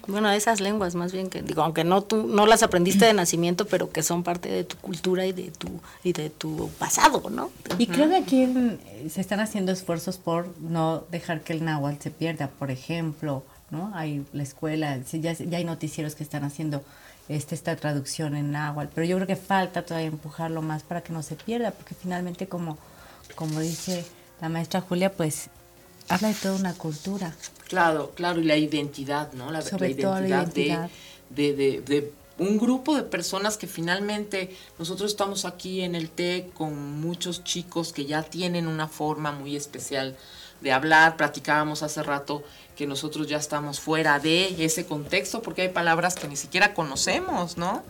Bueno, 0.07 0.29
a 0.29 0.35
esas 0.35 0.59
lenguas 0.59 0.95
más 0.95 1.11
bien 1.11 1.29
que 1.29 1.43
digo, 1.43 1.61
aunque 1.61 1.83
no 1.83 2.01
tú 2.01 2.25
no 2.25 2.47
las 2.47 2.63
aprendiste 2.63 3.05
de 3.05 3.13
nacimiento, 3.13 3.67
pero 3.67 3.91
que 3.91 4.01
son 4.01 4.23
parte 4.23 4.49
de 4.49 4.63
tu 4.63 4.77
cultura 4.77 5.27
y 5.27 5.31
de 5.31 5.51
tu 5.51 5.69
y 6.03 6.11
de 6.11 6.31
tu 6.31 6.71
pasado, 6.79 7.29
¿no? 7.29 7.51
Y 7.77 7.85
creo 7.85 8.09
que 8.09 8.15
aquí 8.15 8.41
eh, 8.41 9.07
se 9.11 9.21
están 9.21 9.39
haciendo 9.39 9.71
esfuerzos 9.71 10.17
por 10.17 10.47
no 10.59 11.03
dejar 11.11 11.41
que 11.41 11.53
el 11.53 11.63
náhuatl 11.63 12.01
se 12.01 12.09
pierda, 12.09 12.47
por 12.47 12.71
ejemplo, 12.71 13.43
¿no? 13.69 13.91
Hay 13.93 14.25
la 14.33 14.41
escuela, 14.41 14.97
sí, 15.05 15.21
ya, 15.21 15.33
ya 15.33 15.59
hay 15.59 15.65
noticieros 15.65 16.15
que 16.15 16.23
están 16.23 16.43
haciendo 16.43 16.83
este, 17.29 17.53
esta 17.53 17.75
traducción 17.75 18.35
en 18.35 18.51
náhuatl, 18.51 18.91
pero 18.95 19.05
yo 19.05 19.17
creo 19.17 19.27
que 19.27 19.35
falta 19.35 19.83
todavía 19.83 20.07
empujarlo 20.07 20.63
más 20.63 20.81
para 20.81 21.01
que 21.01 21.13
no 21.13 21.21
se 21.21 21.35
pierda, 21.35 21.69
porque 21.69 21.93
finalmente, 21.93 22.47
como, 22.47 22.79
como 23.35 23.59
dice 23.59 24.05
la 24.41 24.49
maestra 24.49 24.81
Julia, 24.81 25.11
pues 25.11 25.49
habla 26.09 26.29
de 26.29 26.33
toda 26.35 26.55
una 26.55 26.73
cultura. 26.73 27.35
Claro, 27.67 28.11
claro, 28.15 28.41
y 28.41 28.43
la 28.43 28.57
identidad, 28.57 29.31
¿no? 29.33 29.51
La, 29.51 29.61
Sobre 29.61 29.93
la 29.93 30.01
todo 30.01 30.19
la 30.19 30.27
identidad, 30.27 30.89
identidad. 30.89 30.89
De, 31.29 31.53
de, 31.53 31.81
de, 31.81 32.01
de 32.01 32.13
un 32.37 32.57
grupo 32.57 32.95
de 32.95 33.03
personas 33.03 33.55
que 33.57 33.67
finalmente 33.67 34.55
nosotros 34.79 35.11
estamos 35.11 35.45
aquí 35.45 35.81
en 35.81 35.95
el 35.95 36.09
TEC 36.09 36.53
con 36.53 36.99
muchos 36.99 37.43
chicos 37.43 37.93
que 37.93 38.05
ya 38.05 38.23
tienen 38.23 38.67
una 38.67 38.87
forma 38.87 39.31
muy 39.31 39.55
especial 39.55 40.17
de 40.61 40.71
hablar. 40.71 41.17
Platicábamos 41.17 41.83
hace 41.83 42.01
rato 42.01 42.43
que 42.75 42.87
nosotros 42.87 43.27
ya 43.27 43.37
estamos 43.37 43.79
fuera 43.79 44.19
de 44.19 44.65
ese 44.65 44.85
contexto 44.85 45.41
porque 45.41 45.61
hay 45.63 45.69
palabras 45.69 46.15
que 46.15 46.27
ni 46.27 46.35
siquiera 46.35 46.73
conocemos, 46.73 47.57
¿no? 47.57 47.83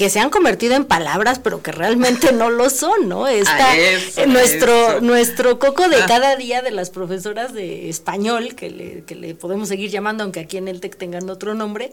Que 0.00 0.08
se 0.08 0.18
han 0.18 0.30
convertido 0.30 0.76
en 0.76 0.86
palabras, 0.86 1.38
pero 1.40 1.62
que 1.62 1.72
realmente 1.72 2.32
no 2.32 2.48
lo 2.48 2.70
son, 2.70 3.06
¿no? 3.06 3.28
Está 3.28 3.76
eso, 3.76 4.24
nuestro, 4.24 4.92
eso. 4.92 5.00
nuestro 5.02 5.58
coco 5.58 5.90
de 5.90 5.96
Ah. 5.96 6.06
cada 6.08 6.36
día 6.36 6.62
de 6.62 6.70
las 6.70 6.88
profesoras 6.88 7.52
de 7.52 7.90
español, 7.90 8.54
que 8.54 8.70
le, 8.70 9.04
que 9.04 9.14
le 9.14 9.34
podemos 9.34 9.68
seguir 9.68 9.90
llamando, 9.90 10.24
aunque 10.24 10.40
aquí 10.40 10.56
en 10.56 10.68
el 10.68 10.80
TEC 10.80 10.96
tengan 10.96 11.28
otro 11.28 11.52
nombre, 11.52 11.92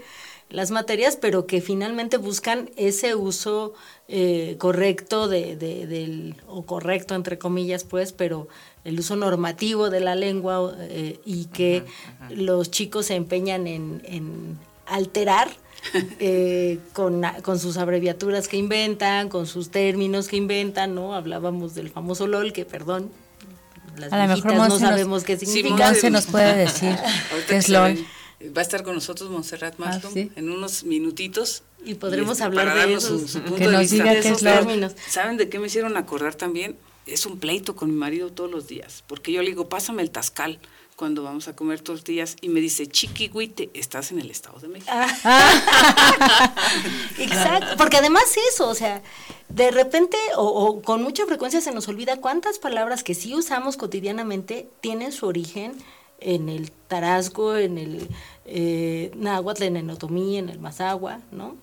las 0.49 0.71
materias, 0.71 1.17
pero 1.19 1.47
que 1.47 1.59
finalmente 1.59 2.15
buscan 2.15 2.69
ese 2.77 3.13
uso 3.13 3.73
eh, 4.07 4.55
correcto 4.57 5.27
de, 5.27 5.57
de- 5.57 5.85
del, 5.85 6.35
o 6.47 6.65
correcto 6.65 7.13
entre 7.13 7.37
comillas, 7.37 7.83
pues, 7.83 8.13
pero 8.13 8.47
el 8.85 8.97
uso 9.01 9.17
normativo 9.17 9.89
de 9.89 9.99
la 9.99 10.15
lengua 10.15 10.73
eh, 10.79 11.19
y 11.25 11.47
que 11.47 11.83
los 12.29 12.71
chicos 12.71 13.07
se 13.07 13.15
empeñan 13.15 13.67
en, 13.67 14.01
en 14.05 14.57
alterar 14.89 15.49
eh, 16.19 16.79
con, 16.93 17.21
con 17.43 17.59
sus 17.59 17.77
abreviaturas 17.77 18.47
que 18.47 18.57
inventan, 18.57 19.29
con 19.29 19.47
sus 19.47 19.69
términos 19.69 20.27
que 20.27 20.37
inventan, 20.37 20.95
¿no? 20.95 21.13
Hablábamos 21.13 21.75
del 21.75 21.89
famoso 21.89 22.27
LOL, 22.27 22.53
que 22.53 22.65
perdón, 22.65 23.11
las 23.97 24.11
A 24.13 24.27
mejor 24.27 24.53
no 24.55 24.67
nos- 24.67 24.79
sabemos 24.79 25.23
qué 25.23 25.37
Sí, 25.37 25.45
significa. 25.45 25.87
Monse 25.87 26.09
nos 26.09 26.25
puede 26.27 26.55
decir 26.55 26.95
qué 27.47 27.57
es 27.57 27.65
se 27.65 27.71
LOL. 27.71 27.97
Va 28.55 28.59
a 28.59 28.61
estar 28.61 28.83
con 28.83 28.93
nosotros 28.93 29.31
Montserrat 29.31 29.79
Maston 29.79 30.13
sí. 30.13 30.31
en 30.35 30.51
unos 30.51 30.83
minutitos. 30.83 31.63
Y 31.83 31.95
podremos 31.95 32.41
hablar 32.41 32.87
de 32.87 32.99
su, 32.99 33.27
su 33.27 33.39
punto 33.41 33.55
Que 33.55 33.65
de 33.67 33.71
nos 33.71 33.81
vista. 33.81 33.95
diga 33.95 34.09
de 34.13 34.19
qué 34.21 34.27
esos 34.27 34.37
es 34.37 34.43
LOL. 34.43 34.53
términos. 34.59 34.91
¿Saben 35.09 35.37
de 35.37 35.49
qué 35.49 35.57
me 35.59 35.67
hicieron 35.67 35.97
acordar 35.97 36.35
también? 36.35 36.75
es 37.07 37.25
un 37.25 37.39
pleito 37.39 37.73
con 37.73 37.89
mi 37.89 37.95
marido 37.95 38.33
todos 38.33 38.51
los 38.51 38.67
días, 38.67 39.01
porque 39.07 39.31
yo 39.31 39.41
le 39.41 39.47
digo, 39.47 39.69
pásame 39.69 40.01
el 40.01 40.11
tascal 40.11 40.59
cuando 40.97 41.21
vamos 41.21 41.47
a 41.47 41.55
comer 41.55 41.83
días 42.03 42.35
y 42.41 42.49
me 42.49 42.59
dice, 42.59 42.87
chiquihuite, 42.87 43.69
estás 43.75 44.11
en 44.11 44.19
el 44.19 44.31
Estado 44.31 44.59
de 44.59 44.67
México. 44.67 44.91
Exacto, 47.19 47.77
porque 47.77 47.97
además 47.97 48.23
eso, 48.51 48.67
o 48.67 48.73
sea, 48.73 49.03
de 49.47 49.69
repente 49.69 50.17
o, 50.35 50.43
o 50.43 50.81
con 50.81 51.03
mucha 51.03 51.27
frecuencia 51.27 51.61
se 51.61 51.71
nos 51.71 51.87
olvida 51.87 52.17
cuántas 52.17 52.57
palabras 52.57 53.03
que 53.03 53.13
sí 53.13 53.35
usamos 53.35 53.77
cotidianamente 53.77 54.67
tienen 54.81 55.11
su 55.11 55.27
origen 55.27 55.77
en 56.19 56.49
el 56.49 56.71
tarasco, 56.71 57.55
en 57.55 57.77
el 57.77 58.07
eh, 58.45 59.11
náhuatl, 59.15 59.63
en 59.63 59.77
el 59.77 59.89
otomí, 59.91 60.37
en 60.37 60.49
el 60.49 60.57
mazagua, 60.57 61.21
¿no? 61.31 61.57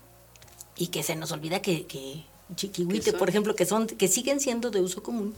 Y 0.77 0.88
que 0.88 1.03
se 1.03 1.16
nos 1.16 1.33
olvida 1.33 1.61
que, 1.61 1.87
que 1.87 2.25
chiquihuite, 2.55 3.12
por 3.14 3.29
ejemplo, 3.29 3.57
que 3.57 3.66
son 3.66 3.88
que 3.88 4.07
siguen 4.07 4.38
siendo 4.38 4.70
de 4.70 4.81
uso 4.81 5.03
común. 5.03 5.35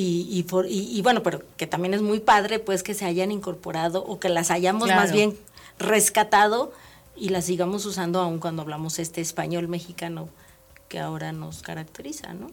Y, 0.00 0.28
y, 0.30 0.44
por, 0.44 0.66
y, 0.66 0.96
y 0.96 1.02
bueno, 1.02 1.24
pero 1.24 1.42
que 1.56 1.66
también 1.66 1.92
es 1.92 2.02
muy 2.02 2.20
padre, 2.20 2.60
pues, 2.60 2.84
que 2.84 2.94
se 2.94 3.04
hayan 3.04 3.32
incorporado 3.32 4.04
o 4.04 4.20
que 4.20 4.28
las 4.28 4.52
hayamos 4.52 4.84
Claro. 4.84 5.00
más 5.00 5.10
bien 5.10 5.36
rescatado 5.80 6.72
y 7.16 7.30
las 7.30 7.46
sigamos 7.46 7.84
usando 7.84 8.20
aun 8.20 8.38
cuando 8.38 8.62
hablamos 8.62 9.00
este 9.00 9.20
español 9.20 9.66
mexicano 9.66 10.28
que 10.88 11.00
ahora 11.00 11.32
nos 11.32 11.62
caracteriza, 11.62 12.32
¿no? 12.32 12.52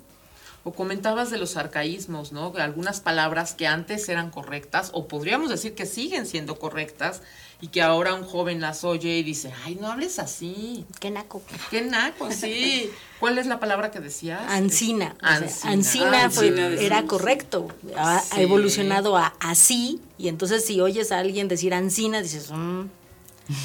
O 0.64 0.74
comentabas 0.74 1.30
de 1.30 1.38
los 1.38 1.56
arcaísmos, 1.56 2.32
¿no? 2.32 2.52
Algunas 2.58 3.00
palabras 3.00 3.54
que 3.54 3.68
antes 3.68 4.10
eran 4.10 4.32
correctas, 4.32 4.90
o 4.94 5.08
podríamos 5.08 5.50
decir 5.52 5.76
que 5.76 5.86
siguen 5.86 6.26
siendo 6.26 6.58
correctas, 6.58 7.22
y 7.66 7.68
que 7.70 7.82
ahora 7.82 8.14
un 8.14 8.24
joven 8.24 8.62
las 8.62 8.84
oye 8.84 9.18
y 9.18 9.24
dice, 9.24 9.52
ay, 9.64 9.74
no 9.82 9.88
hables 9.92 10.20
así. 10.20 10.86
Qué 11.00 11.10
naco. 11.10 11.42
Qué 11.72 11.82
naco, 11.82 12.30
sí. 12.32 12.92
¿Cuál 13.20 13.40
es 13.40 13.48
la 13.48 13.60
palabra 13.60 13.90
que 13.90 14.00
decías? 14.00 14.40
Ancina. 14.50 15.16
o 15.20 15.26
sea, 15.26 15.36
Ancina. 15.38 15.72
ancina, 15.72 16.26
Ah, 16.26 16.30
fue- 16.30 16.86
era 16.86 17.04
correcto. 17.06 17.70
Ha, 17.98 18.22
evolucionado 18.38 19.18
a 19.18 19.34
así. 19.40 20.00
Y 20.20 20.28
entonces 20.28 20.64
si 20.64 20.80
oyes 20.80 21.12
a 21.12 21.18
alguien 21.18 21.48
decir 21.48 21.74
ancina, 21.74 22.22
dices, 22.22 22.52
"Mm". 22.52 22.84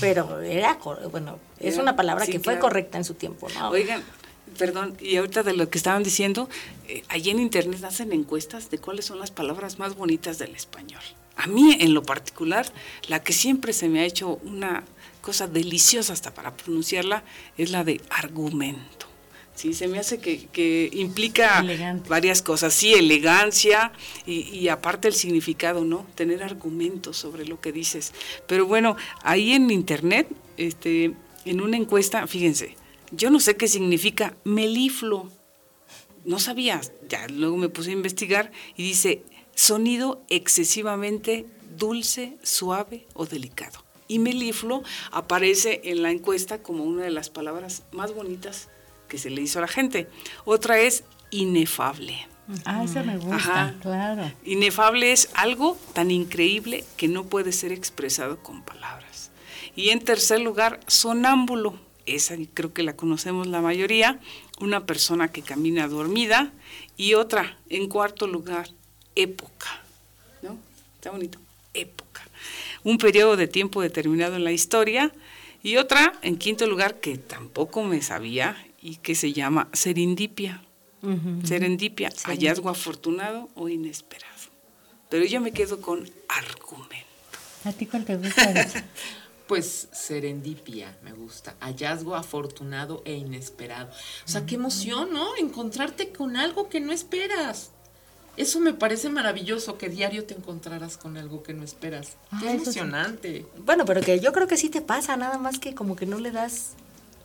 pero 0.00 0.40
era, 0.40 0.78
cor- 0.78 1.06
bueno, 1.10 1.38
es 1.58 1.74
Era- 1.74 1.82
una 1.82 1.94
palabra 1.96 2.24
sí, 2.24 2.32
que 2.32 2.38
fue 2.38 2.54
claro. 2.54 2.60
correcta 2.60 2.96
en 2.96 3.04
su 3.04 3.12
tiempo, 3.14 3.48
¿no? 3.54 3.68
Oigan, 3.68 4.02
perdón, 4.56 4.96
y 4.98 5.16
ahorita 5.18 5.42
de 5.42 5.52
lo 5.52 5.68
que 5.68 5.76
estaban 5.76 6.02
diciendo, 6.02 6.48
eh, 6.88 7.02
allí 7.08 7.28
en 7.28 7.38
internet 7.38 7.84
hacen 7.84 8.12
encuestas 8.14 8.70
de 8.70 8.78
cuáles 8.78 9.04
son 9.04 9.18
las 9.18 9.30
palabras 9.30 9.78
más 9.78 9.94
bonitas 9.94 10.38
del 10.38 10.54
español. 10.54 11.02
A 11.36 11.46
mí, 11.46 11.76
en 11.80 11.94
lo 11.94 12.02
particular, 12.02 12.70
la 13.08 13.22
que 13.22 13.32
siempre 13.32 13.72
se 13.72 13.88
me 13.88 14.00
ha 14.00 14.04
hecho 14.04 14.40
una 14.44 14.84
cosa 15.20 15.46
deliciosa 15.46 16.12
hasta 16.12 16.34
para 16.34 16.56
pronunciarla 16.56 17.24
es 17.56 17.70
la 17.70 17.84
de 17.84 18.00
argumento. 18.10 19.06
Sí, 19.54 19.74
se 19.74 19.88
me 19.88 19.98
hace 19.98 20.18
que, 20.20 20.46
que 20.46 20.88
implica 20.92 21.60
Elegante. 21.60 22.08
varias 22.08 22.40
cosas, 22.40 22.72
sí, 22.72 22.94
elegancia 22.94 23.92
y, 24.24 24.40
y 24.56 24.68
aparte 24.68 25.08
el 25.08 25.14
significado, 25.14 25.84
¿no? 25.84 26.06
Tener 26.14 26.42
argumentos 26.42 27.18
sobre 27.18 27.44
lo 27.44 27.60
que 27.60 27.70
dices. 27.70 28.14
Pero 28.46 28.64
bueno, 28.64 28.96
ahí 29.22 29.52
en 29.52 29.70
internet, 29.70 30.28
este, 30.56 31.14
en 31.44 31.60
una 31.60 31.76
encuesta, 31.76 32.26
fíjense, 32.26 32.76
yo 33.10 33.28
no 33.30 33.38
sé 33.38 33.56
qué 33.56 33.68
significa 33.68 34.34
meliflo. 34.44 35.30
No 36.24 36.38
sabía, 36.38 36.80
ya 37.08 37.26
luego 37.28 37.58
me 37.58 37.68
puse 37.68 37.90
a 37.90 37.94
investigar 37.94 38.52
y 38.76 38.82
dice 38.82 39.22
sonido 39.60 40.24
excesivamente 40.30 41.46
dulce, 41.76 42.38
suave 42.42 43.06
o 43.12 43.26
delicado. 43.26 43.84
Y 44.08 44.18
meliflo 44.18 44.82
aparece 45.12 45.82
en 45.84 46.02
la 46.02 46.10
encuesta 46.10 46.62
como 46.62 46.84
una 46.84 47.02
de 47.02 47.10
las 47.10 47.28
palabras 47.28 47.82
más 47.92 48.14
bonitas 48.14 48.68
que 49.06 49.18
se 49.18 49.28
le 49.28 49.42
hizo 49.42 49.58
a 49.58 49.62
la 49.62 49.68
gente. 49.68 50.08
Otra 50.46 50.80
es 50.80 51.04
inefable. 51.30 52.26
Ah, 52.64 52.82
eso 52.82 53.04
me 53.04 53.18
gusta, 53.18 53.36
Ajá. 53.36 53.74
claro. 53.82 54.32
Inefable 54.44 55.12
es 55.12 55.28
algo 55.34 55.76
tan 55.92 56.10
increíble 56.10 56.84
que 56.96 57.06
no 57.06 57.24
puede 57.24 57.52
ser 57.52 57.70
expresado 57.70 58.42
con 58.42 58.62
palabras. 58.62 59.30
Y 59.76 59.90
en 59.90 60.00
tercer 60.00 60.40
lugar, 60.40 60.80
sonámbulo. 60.86 61.78
Esa 62.06 62.34
creo 62.54 62.72
que 62.72 62.82
la 62.82 62.96
conocemos 62.96 63.46
la 63.46 63.60
mayoría, 63.60 64.20
una 64.58 64.86
persona 64.86 65.28
que 65.28 65.42
camina 65.42 65.86
dormida. 65.86 66.52
Y 66.96 67.14
otra, 67.14 67.58
en 67.68 67.88
cuarto 67.88 68.26
lugar, 68.26 68.70
época. 69.14 69.82
¿No? 70.42 70.58
Está 70.96 71.10
bonito. 71.10 71.38
Época. 71.74 72.22
Un 72.82 72.98
periodo 72.98 73.36
de 73.36 73.46
tiempo 73.46 73.82
determinado 73.82 74.36
en 74.36 74.44
la 74.44 74.52
historia. 74.52 75.12
Y 75.62 75.76
otra, 75.76 76.14
en 76.22 76.38
quinto 76.38 76.66
lugar, 76.66 77.00
que 77.00 77.18
tampoco 77.18 77.82
me 77.84 78.00
sabía 78.02 78.56
y 78.80 78.96
que 78.96 79.14
se 79.14 79.32
llama 79.32 79.68
serendipia. 79.72 80.62
Serendipia, 81.44 82.10
hallazgo 82.24 82.68
afortunado 82.68 83.48
o 83.54 83.70
inesperado. 83.70 84.50
Pero 85.08 85.24
yo 85.24 85.40
me 85.40 85.50
quedo 85.52 85.80
con 85.80 86.08
argumento. 86.28 87.06
¿A 87.64 87.72
ti 87.72 87.86
cuál 87.86 88.04
te 88.04 88.16
gusta? 88.16 88.66
Pues 89.50 89.88
serendipia, 89.90 90.96
me 91.02 91.12
gusta. 91.12 91.56
Hallazgo 91.58 92.14
afortunado 92.14 93.02
e 93.04 93.14
inesperado. 93.14 93.90
O 94.24 94.28
sea, 94.28 94.46
qué 94.46 94.54
emoción, 94.54 95.12
¿no? 95.12 95.36
Encontrarte 95.38 96.12
con 96.12 96.36
algo 96.36 96.68
que 96.68 96.78
no 96.78 96.92
esperas. 96.92 97.72
Eso 98.36 98.60
me 98.60 98.72
parece 98.72 99.08
maravilloso, 99.10 99.76
que 99.76 99.88
diario 99.88 100.24
te 100.24 100.34
encontraras 100.34 100.96
con 100.96 101.16
algo 101.16 101.42
que 101.42 101.52
no 101.52 101.62
esperas. 101.64 102.16
Ah, 102.30 102.38
Qué 102.40 102.48
sí. 102.50 102.54
emocionante. 102.56 103.46
Bueno, 103.64 103.84
pero 103.84 104.00
que 104.00 104.18
yo 104.20 104.32
creo 104.32 104.46
que 104.46 104.56
sí 104.56 104.70
te 104.70 104.80
pasa, 104.80 105.16
nada 105.16 105.36
más 105.38 105.58
que 105.58 105.74
como 105.74 105.96
que 105.96 106.06
no 106.06 106.18
le 106.18 106.30
das 106.30 106.70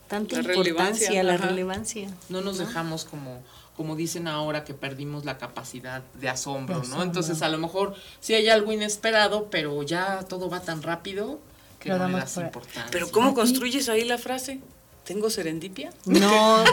tanta 0.08 0.36
La 0.36 0.42
importancia 0.54 1.08
relevancia, 1.08 1.20
a 1.20 1.24
la 1.24 1.34
ajá. 1.34 1.46
relevancia. 1.46 2.10
No 2.28 2.40
nos 2.42 2.58
dejamos 2.58 3.04
como, 3.04 3.42
como 3.76 3.96
dicen 3.96 4.28
ahora 4.28 4.64
que 4.64 4.74
perdimos 4.74 5.24
la 5.24 5.38
capacidad 5.38 6.02
de 6.20 6.28
asombro, 6.28 6.82
¿no? 6.84 7.02
Entonces 7.02 7.40
a 7.42 7.48
lo 7.48 7.58
mejor 7.58 7.94
sí 8.20 8.34
hay 8.34 8.48
algo 8.48 8.72
inesperado, 8.72 9.48
pero 9.50 9.82
ya 9.84 10.20
todo 10.28 10.50
va 10.50 10.60
tan 10.60 10.82
rápido 10.82 11.40
que 11.80 11.88
Lo 11.90 11.98
no 11.98 12.08
le 12.08 12.18
das 12.18 12.34
por- 12.34 12.44
importancia. 12.44 12.88
Pero 12.90 13.10
¿cómo 13.10 13.32
construyes 13.34 13.88
ahí 13.88 14.04
la 14.04 14.18
frase? 14.18 14.60
¿Tengo 15.06 15.30
serendipia? 15.30 15.90
No, 16.04 16.64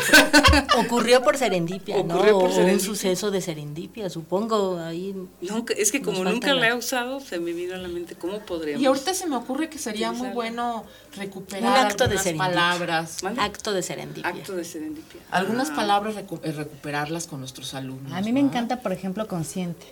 ocurrió 0.78 1.22
por 1.24 1.38
serendipia, 1.38 1.98
Ocurrió 1.98 2.34
¿no? 2.34 2.40
por 2.40 2.50
O 2.50 2.54
serendipia. 2.54 2.74
un 2.74 2.80
suceso 2.96 3.30
de 3.32 3.42
serendipia, 3.42 4.10
supongo, 4.10 4.80
ahí. 4.80 5.16
Nunca, 5.42 5.74
es 5.76 5.92
que 5.92 6.02
como 6.02 6.24
nunca 6.24 6.54
la 6.56 6.70
he 6.70 6.74
usado, 6.74 7.20
se 7.20 7.40
me 7.40 7.54
vino 7.54 7.76
a 7.76 7.78
la 7.78 7.88
mente 7.88 8.16
cómo 8.16 8.40
podríamos. 8.40 8.82
Y 8.82 8.86
ahorita 8.88 9.14
se 9.14 9.28
me 9.28 9.36
ocurre 9.36 9.70
que 9.70 9.78
sería 9.78 10.12
muy 10.12 10.30
bueno 10.30 10.84
recuperar 11.16 11.64
Un 11.72 11.78
acto 11.86 11.98
de 12.08 12.16
algunas 12.16 12.24
serendipia. 12.24 12.50
palabras. 12.52 13.24
¿Mande? 13.24 13.42
Acto 13.42 13.72
de 13.72 13.84
serendipia. 13.84 14.30
Acto 14.32 14.56
de 14.56 14.64
serendipia. 14.64 15.22
Algunas 15.30 15.70
Ah, 15.70 15.76
palabras 15.76 16.16
recu- 16.16 16.40
eh, 16.44 16.52
recuperarlas 16.52 17.28
con 17.28 17.40
nuestros 17.40 17.74
alumnos. 17.76 18.12
A 18.14 18.22
mí 18.22 18.32
me 18.34 18.42
¿no? 18.42 18.48
encanta, 18.50 18.82
por 18.82 18.94
ejemplo, 18.94 19.28
consciente. 19.28 19.86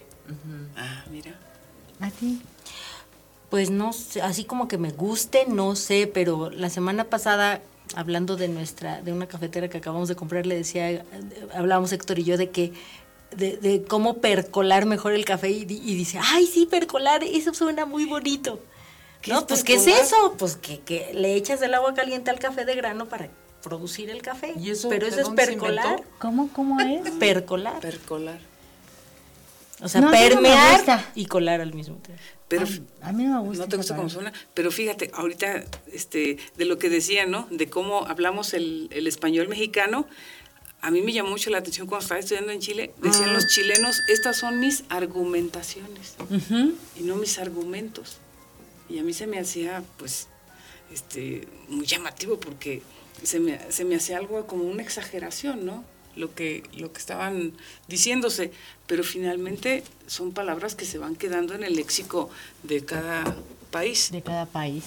Ah, 0.76 1.04
mira. 1.12 1.36
¿A 2.00 2.10
ti? 2.10 2.42
Pues 3.52 3.70
no 3.70 3.92
sé, 3.94 4.22
así 4.22 4.46
como 4.46 4.68
que 4.68 4.78
me 4.78 4.92
guste, 4.92 5.46
no 5.48 5.76
sé, 5.76 6.10
pero 6.12 6.50
la 6.50 6.70
semana 6.70 7.04
pasada, 7.04 7.62
hablando 7.96 8.36
de 8.38 8.48
nuestra, 8.48 9.02
de 9.02 9.12
una 9.14 9.28
cafetera 9.28 9.70
que 9.70 9.78
acabamos 9.78 10.08
de 10.10 10.16
comprar, 10.16 10.46
le 10.46 10.56
decía, 10.56 10.90
eh, 10.92 11.04
hablábamos 11.54 11.92
Héctor 11.92 12.20
y 12.20 12.24
yo 12.24 12.38
de 12.38 12.50
que, 12.50 12.74
de, 13.36 13.58
de 13.58 13.84
cómo 13.84 14.18
percolar 14.18 14.86
mejor 14.86 15.14
el 15.14 15.26
café 15.26 15.50
y, 15.50 15.66
di- 15.66 15.82
y 15.84 15.96
dice, 15.96 16.20
ay, 16.22 16.46
sí, 16.48 16.66
percolar, 16.66 17.24
eso 17.24 17.54
suena 17.54 17.86
muy 17.86 18.06
bonito. 18.06 18.60
¿Qué 19.22 19.32
¿No? 19.32 19.40
es 19.40 19.46
Pues, 19.46 19.64
¿qué 19.64 19.76
es 19.76 19.88
eso? 19.88 20.36
Pues 20.38 20.56
que, 20.56 20.80
que 20.80 21.12
le 21.14 21.36
echas 21.36 21.62
el 21.62 21.74
agua 21.74 21.94
caliente 21.94 22.32
al 22.32 22.40
café 22.40 22.66
de 22.66 22.76
grano 22.76 23.06
para 23.08 23.30
producir 23.62 24.10
el 24.10 24.22
café. 24.22 24.54
¿Y 24.60 24.72
eso 24.72 24.90
pero 24.90 25.06
eso 25.06 25.22
es 25.22 25.30
percolar. 25.30 26.04
¿Cómo, 26.20 26.50
cómo 26.52 26.80
es? 26.82 27.10
Percolar. 27.20 27.80
Percolar. 27.80 28.40
O 29.82 29.88
sea, 29.88 30.02
No, 30.02 30.08
no 30.08 30.12
permear 30.14 31.06
y 31.16 31.26
colar 31.26 31.62
al 31.62 31.74
mismo 31.74 31.96
tiempo. 31.98 32.24
Pero 32.52 32.68
A 33.02 33.12
mí 33.12 33.24
no 33.24 33.42
me 33.42 33.48
gusta. 33.48 33.64
no 33.64 33.70
te 33.70 33.78
gusta 33.78 33.96
cómo 33.96 34.10
suena, 34.10 34.32
pero 34.54 34.72
fíjate, 34.72 35.10
ahorita 35.14 35.64
este, 35.92 36.38
de 36.58 36.66
lo 36.66 36.78
que 36.78 36.90
decía, 36.90 37.26
¿no? 37.26 37.48
De 37.50 37.70
cómo 37.70 38.06
hablamos 38.06 38.54
el, 38.54 38.90
el 38.92 39.08
español 39.08 39.48
mexicano, 39.48 40.08
a 40.82 40.90
mí 40.90 41.02
me 41.02 41.14
llamó 41.14 41.30
mucho 41.30 41.50
la 41.50 41.60
atención 41.60 41.88
cuando 41.88 42.04
estaba 42.04 42.20
estudiando 42.20 42.52
en 42.52 42.60
Chile, 42.60 42.92
decían 43.02 43.34
los 43.34 43.48
chilenos, 43.48 44.02
estas 44.08 44.38
son 44.38 44.60
mis 44.60 44.84
argumentaciones 44.90 46.16
y 46.96 47.04
no 47.04 47.16
mis 47.16 47.38
argumentos. 47.38 48.18
Y 48.90 48.98
a 49.00 49.04
mí 49.04 49.14
se 49.14 49.28
me 49.28 49.40
hacía, 49.40 49.84
pues, 49.98 50.28
este, 50.92 51.48
muy 51.70 51.86
llamativo 51.86 52.40
porque 52.40 52.82
se 53.24 53.40
me, 53.40 53.60
se 53.72 53.86
me 53.86 53.96
hacía 53.96 54.18
algo 54.18 54.48
como 54.48 54.64
una 54.64 54.82
exageración, 54.82 55.66
¿no? 55.66 55.86
Lo 56.16 56.34
que, 56.36 56.64
lo 56.74 56.92
que 56.92 57.00
estaban 57.00 57.54
diciéndose, 57.88 58.52
pero 58.88 59.04
finalmente 59.04 59.84
son 60.08 60.34
palabras 60.34 60.76
que 60.76 60.86
se 60.86 60.98
van 60.98 61.16
quedando 61.16 61.54
en 61.54 61.64
el 61.64 61.76
léxico 61.76 62.30
de 62.64 62.84
cada 62.84 63.24
país. 63.72 64.12
De 64.12 64.22
cada 64.22 64.46
país. 64.46 64.84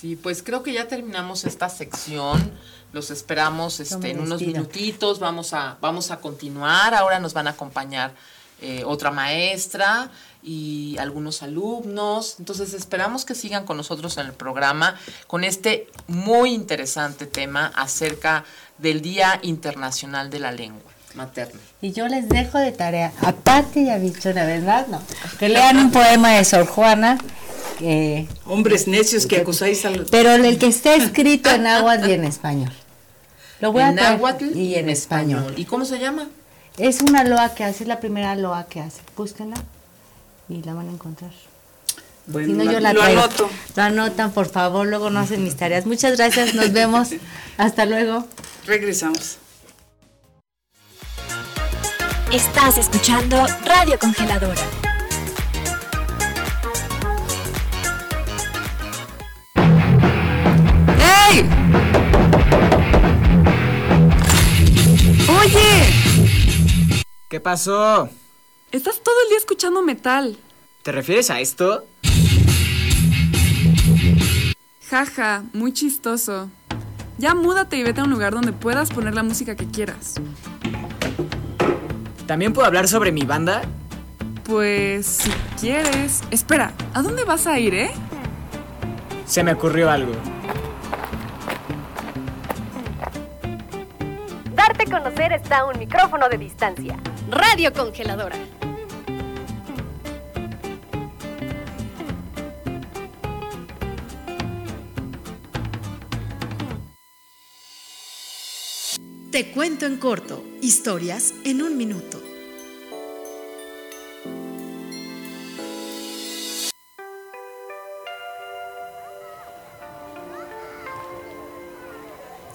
Sí, 0.00 0.16
pues 0.16 0.42
creo 0.42 0.62
que 0.62 0.72
ya 0.72 0.88
terminamos 0.88 1.44
esta 1.44 1.68
sección. 1.68 2.52
Los 2.92 3.10
esperamos 3.10 3.80
este, 3.80 4.10
en 4.10 4.20
unos 4.20 4.40
minutitos. 4.40 5.18
Vamos 5.18 5.52
a, 5.52 5.76
vamos 5.80 6.10
a 6.10 6.20
continuar. 6.20 6.94
Ahora 6.94 7.18
nos 7.18 7.34
van 7.34 7.48
a 7.48 7.50
acompañar 7.50 8.14
eh, 8.60 8.82
otra 8.84 9.10
maestra 9.10 10.10
y 10.42 10.96
algunos 10.98 11.42
alumnos. 11.42 12.36
Entonces 12.38 12.74
esperamos 12.74 13.24
que 13.24 13.34
sigan 13.34 13.66
con 13.66 13.76
nosotros 13.76 14.16
en 14.18 14.26
el 14.26 14.32
programa 14.32 14.96
con 15.26 15.44
este 15.44 15.88
muy 16.06 16.54
interesante 16.54 17.26
tema 17.26 17.72
acerca 17.74 18.44
del 18.78 19.00
Día 19.02 19.38
Internacional 19.42 20.30
de 20.30 20.38
la 20.40 20.52
Lengua. 20.52 20.90
materna. 21.14 21.60
Y 21.80 21.92
yo 21.92 22.06
les 22.06 22.28
dejo 22.28 22.58
de 22.58 22.70
tarea 22.72 23.12
a 23.22 23.32
Pati 23.32 23.80
y 23.80 23.90
a 23.90 23.98
Bicho 23.98 24.30
una 24.30 24.44
vez 24.44 24.62
más, 24.62 24.88
no, 24.88 25.00
que 25.38 25.48
lean 25.48 25.76
un 25.78 25.90
poema 25.90 26.32
de 26.32 26.44
Sor 26.44 26.66
Juana, 26.66 27.18
que, 27.78 28.28
Hombres 28.46 28.86
necios 28.88 29.26
que 29.26 29.38
acusáis 29.38 29.84
al... 29.84 30.06
pero 30.10 30.32
el 30.32 30.58
que 30.58 30.66
está 30.66 30.94
escrito 30.94 31.50
en 31.50 31.62
náhuatl 31.64 32.08
y 32.08 32.12
en 32.12 32.24
español. 32.24 32.72
Lo 33.60 33.72
voy 33.72 33.82
a 33.82 33.88
en 33.88 33.96
traer- 33.96 34.16
náhuatl 34.16 34.56
y 34.56 34.74
en 34.76 34.88
español. 34.90 35.54
¿Y 35.56 35.64
cómo 35.64 35.84
se 35.84 35.98
llama? 35.98 36.28
Es 36.76 37.00
una 37.02 37.24
loa 37.24 37.54
que 37.54 37.64
hace, 37.64 37.84
es 37.84 37.88
la 37.88 37.98
primera 37.98 38.36
loa 38.36 38.66
que 38.68 38.80
hace. 38.80 39.00
Búsquenla 39.16 39.56
y 40.48 40.62
la 40.62 40.74
van 40.74 40.88
a 40.88 40.92
encontrar. 40.92 41.32
Bueno, 42.28 42.48
Si 42.48 42.52
no, 42.52 42.64
yo 42.70 42.80
la 42.80 42.92
lo 42.92 43.00
traigo. 43.00 43.20
anoto. 43.22 43.50
Lo 43.74 43.82
anotan, 43.82 44.32
por 44.32 44.48
favor, 44.48 44.86
luego 44.86 45.08
no 45.10 45.20
hacen 45.20 45.42
mis 45.42 45.56
tareas. 45.56 45.86
Muchas 45.86 46.16
gracias, 46.16 46.54
nos 46.54 46.72
vemos. 46.72 47.08
Hasta 47.56 47.86
luego. 47.86 48.26
Regresamos. 48.66 49.38
Estás 52.30 52.76
escuchando 52.76 53.46
Radio 53.64 53.98
Congeladora. 53.98 54.60
¡Ey! 61.30 61.48
Oye, 65.28 67.02
¿Qué 67.28 67.40
pasó? 67.40 68.08
estás 68.72 69.00
todo 69.02 69.14
el 69.24 69.28
día 69.30 69.38
escuchando 69.38 69.82
metal. 69.82 70.36
¿Te 70.82 70.92
refieres 70.92 71.30
a 71.30 71.40
esto? 71.40 71.84
Jaja, 74.88 75.42
muy 75.52 75.72
chistoso. 75.74 76.48
Ya 77.18 77.34
múdate 77.34 77.76
y 77.76 77.82
vete 77.82 78.00
a 78.00 78.04
un 78.04 78.10
lugar 78.10 78.32
donde 78.32 78.52
puedas 78.52 78.90
poner 78.90 79.14
la 79.14 79.22
música 79.22 79.54
que 79.54 79.66
quieras. 79.66 80.14
¿También 82.26 82.54
puedo 82.54 82.66
hablar 82.66 82.88
sobre 82.88 83.12
mi 83.12 83.22
banda? 83.22 83.62
Pues 84.44 85.06
si 85.06 85.30
quieres. 85.60 86.22
Espera, 86.30 86.72
¿a 86.94 87.02
dónde 87.02 87.24
vas 87.24 87.46
a 87.46 87.58
ir, 87.58 87.74
eh? 87.74 87.90
Se 89.26 89.44
me 89.44 89.52
ocurrió 89.52 89.90
algo. 89.90 90.12
Darte 94.54 94.84
a 94.84 94.98
conocer 94.98 95.32
está 95.32 95.58
a 95.58 95.64
un 95.66 95.78
micrófono 95.78 96.30
de 96.30 96.38
distancia. 96.38 96.96
Radio 97.30 97.74
Congeladora. 97.74 98.36
Te 109.38 109.52
cuento 109.52 109.86
en 109.86 109.98
corto, 109.98 110.44
historias 110.60 111.32
en 111.44 111.62
un 111.62 111.76
minuto. 111.76 112.20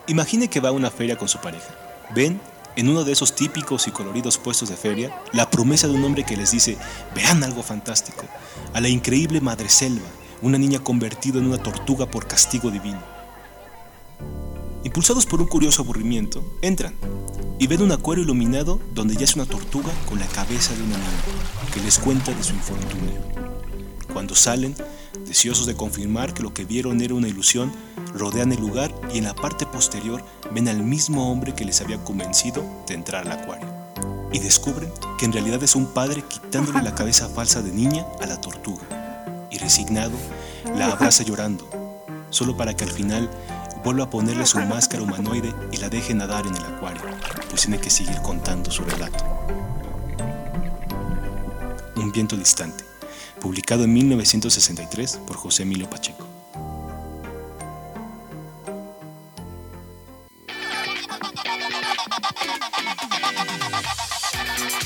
Imagine 0.07 0.49
que 0.49 0.59
va 0.59 0.67
a 0.67 0.71
una 0.73 0.91
feria 0.91 1.15
con 1.15 1.29
su 1.29 1.39
pareja. 1.39 1.73
Ven, 2.13 2.41
en 2.75 2.89
uno 2.89 3.05
de 3.05 3.13
esos 3.13 3.33
típicos 3.33 3.87
y 3.87 3.91
coloridos 3.91 4.37
puestos 4.37 4.67
de 4.67 4.75
feria, 4.75 5.17
la 5.31 5.49
promesa 5.49 5.87
de 5.87 5.93
un 5.93 6.03
hombre 6.03 6.25
que 6.25 6.35
les 6.35 6.51
dice, 6.51 6.77
verán 7.15 7.45
algo 7.45 7.63
fantástico, 7.63 8.25
a 8.73 8.81
la 8.81 8.89
increíble 8.89 9.39
madre 9.39 9.69
selva, 9.69 10.09
una 10.41 10.57
niña 10.57 10.79
convertida 10.79 11.39
en 11.39 11.47
una 11.47 11.63
tortuga 11.63 12.07
por 12.07 12.27
castigo 12.27 12.69
divino. 12.69 13.12
Impulsados 14.83 15.25
por 15.25 15.41
un 15.41 15.47
curioso 15.47 15.81
aburrimiento, 15.81 16.43
entran 16.61 16.95
y 17.57 17.67
ven 17.67 17.81
un 17.81 17.93
acuario 17.93 18.25
iluminado 18.25 18.81
donde 18.93 19.15
yace 19.15 19.39
una 19.39 19.45
tortuga 19.45 19.91
con 20.09 20.19
la 20.19 20.27
cabeza 20.27 20.75
de 20.75 20.83
una 20.83 20.97
niña, 20.97 21.71
que 21.73 21.79
les 21.79 21.97
cuenta 21.97 22.33
de 22.33 22.43
su 22.43 22.53
infortunio. 22.53 23.21
Cuando 24.11 24.35
salen, 24.35 24.75
deseosos 25.25 25.65
de 25.65 25.75
confirmar 25.75 26.33
que 26.33 26.43
lo 26.43 26.53
que 26.53 26.65
vieron 26.65 27.01
era 27.01 27.13
una 27.13 27.29
ilusión, 27.29 27.71
rodean 28.13 28.51
el 28.51 28.59
lugar 28.59 28.93
y 29.13 29.19
en 29.19 29.23
la 29.23 29.33
parte 29.33 29.65
posterior 29.65 30.23
ven 30.51 30.67
al 30.67 30.83
mismo 30.83 31.31
hombre 31.31 31.55
que 31.55 31.63
les 31.63 31.79
había 31.79 32.03
convencido 32.03 32.65
de 32.85 32.95
entrar 32.95 33.25
al 33.25 33.39
acuario. 33.39 33.67
Y 34.33 34.39
descubren 34.39 34.91
que 35.17 35.25
en 35.25 35.31
realidad 35.31 35.63
es 35.63 35.75
un 35.75 35.93
padre 35.93 36.23
quitándole 36.27 36.83
la 36.83 36.93
cabeza 36.93 37.29
falsa 37.29 37.61
de 37.61 37.71
niña 37.71 38.05
a 38.21 38.25
la 38.25 38.41
tortuga. 38.41 39.47
Y 39.49 39.59
resignado, 39.59 40.17
la 40.75 40.87
abraza 40.87 41.23
llorando, 41.23 41.69
solo 42.31 42.57
para 42.57 42.75
que 42.75 42.83
al 42.83 42.91
final 42.91 43.29
vuelva 43.83 44.05
a 44.05 44.09
ponerle 44.09 44.45
su 44.45 44.59
máscara 44.59 45.03
humanoide 45.03 45.53
y 45.71 45.77
la 45.77 45.89
deje 45.89 46.13
nadar 46.13 46.47
en 46.47 46.55
el 46.55 46.63
acuario, 46.63 47.01
pues 47.49 47.61
tiene 47.61 47.79
que 47.79 47.89
seguir 47.89 48.21
contando 48.21 48.71
su 48.71 48.83
relato. 48.83 49.23
Un 51.95 52.11
viento 52.11 52.37
distante, 52.37 52.85
publicado 53.41 53.83
en 53.83 53.93
1963 53.93 55.19
por 55.27 55.35
José 55.35 55.63
Emilio 55.63 55.89
Pacheco. 55.89 56.27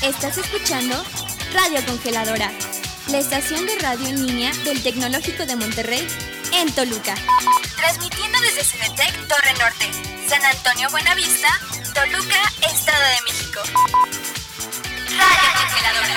Estás 0.02 0.38
escuchando 0.38 0.96
Radio 1.52 1.84
Congeladora, 1.86 2.50
la 3.10 3.18
estación 3.18 3.66
de 3.66 3.76
radio 3.76 4.08
en 4.08 4.26
línea 4.26 4.52
del 4.64 4.82
Tecnológico 4.82 5.46
de 5.46 5.56
Monterrey 5.56 6.06
en 6.52 6.72
Toluca. 6.74 7.14
Transmitiendo 7.76 8.40
desde 8.40 8.64
Cinetec 8.64 9.12
Torre 9.28 9.52
Norte, 9.58 9.90
San 10.28 10.44
Antonio 10.44 10.88
Buenavista, 10.90 11.48
Toluca, 11.94 12.36
Estado 12.62 13.02
de 13.02 13.22
México. 13.24 13.60
Radio 15.16 15.48
Congeladora. 15.58 16.16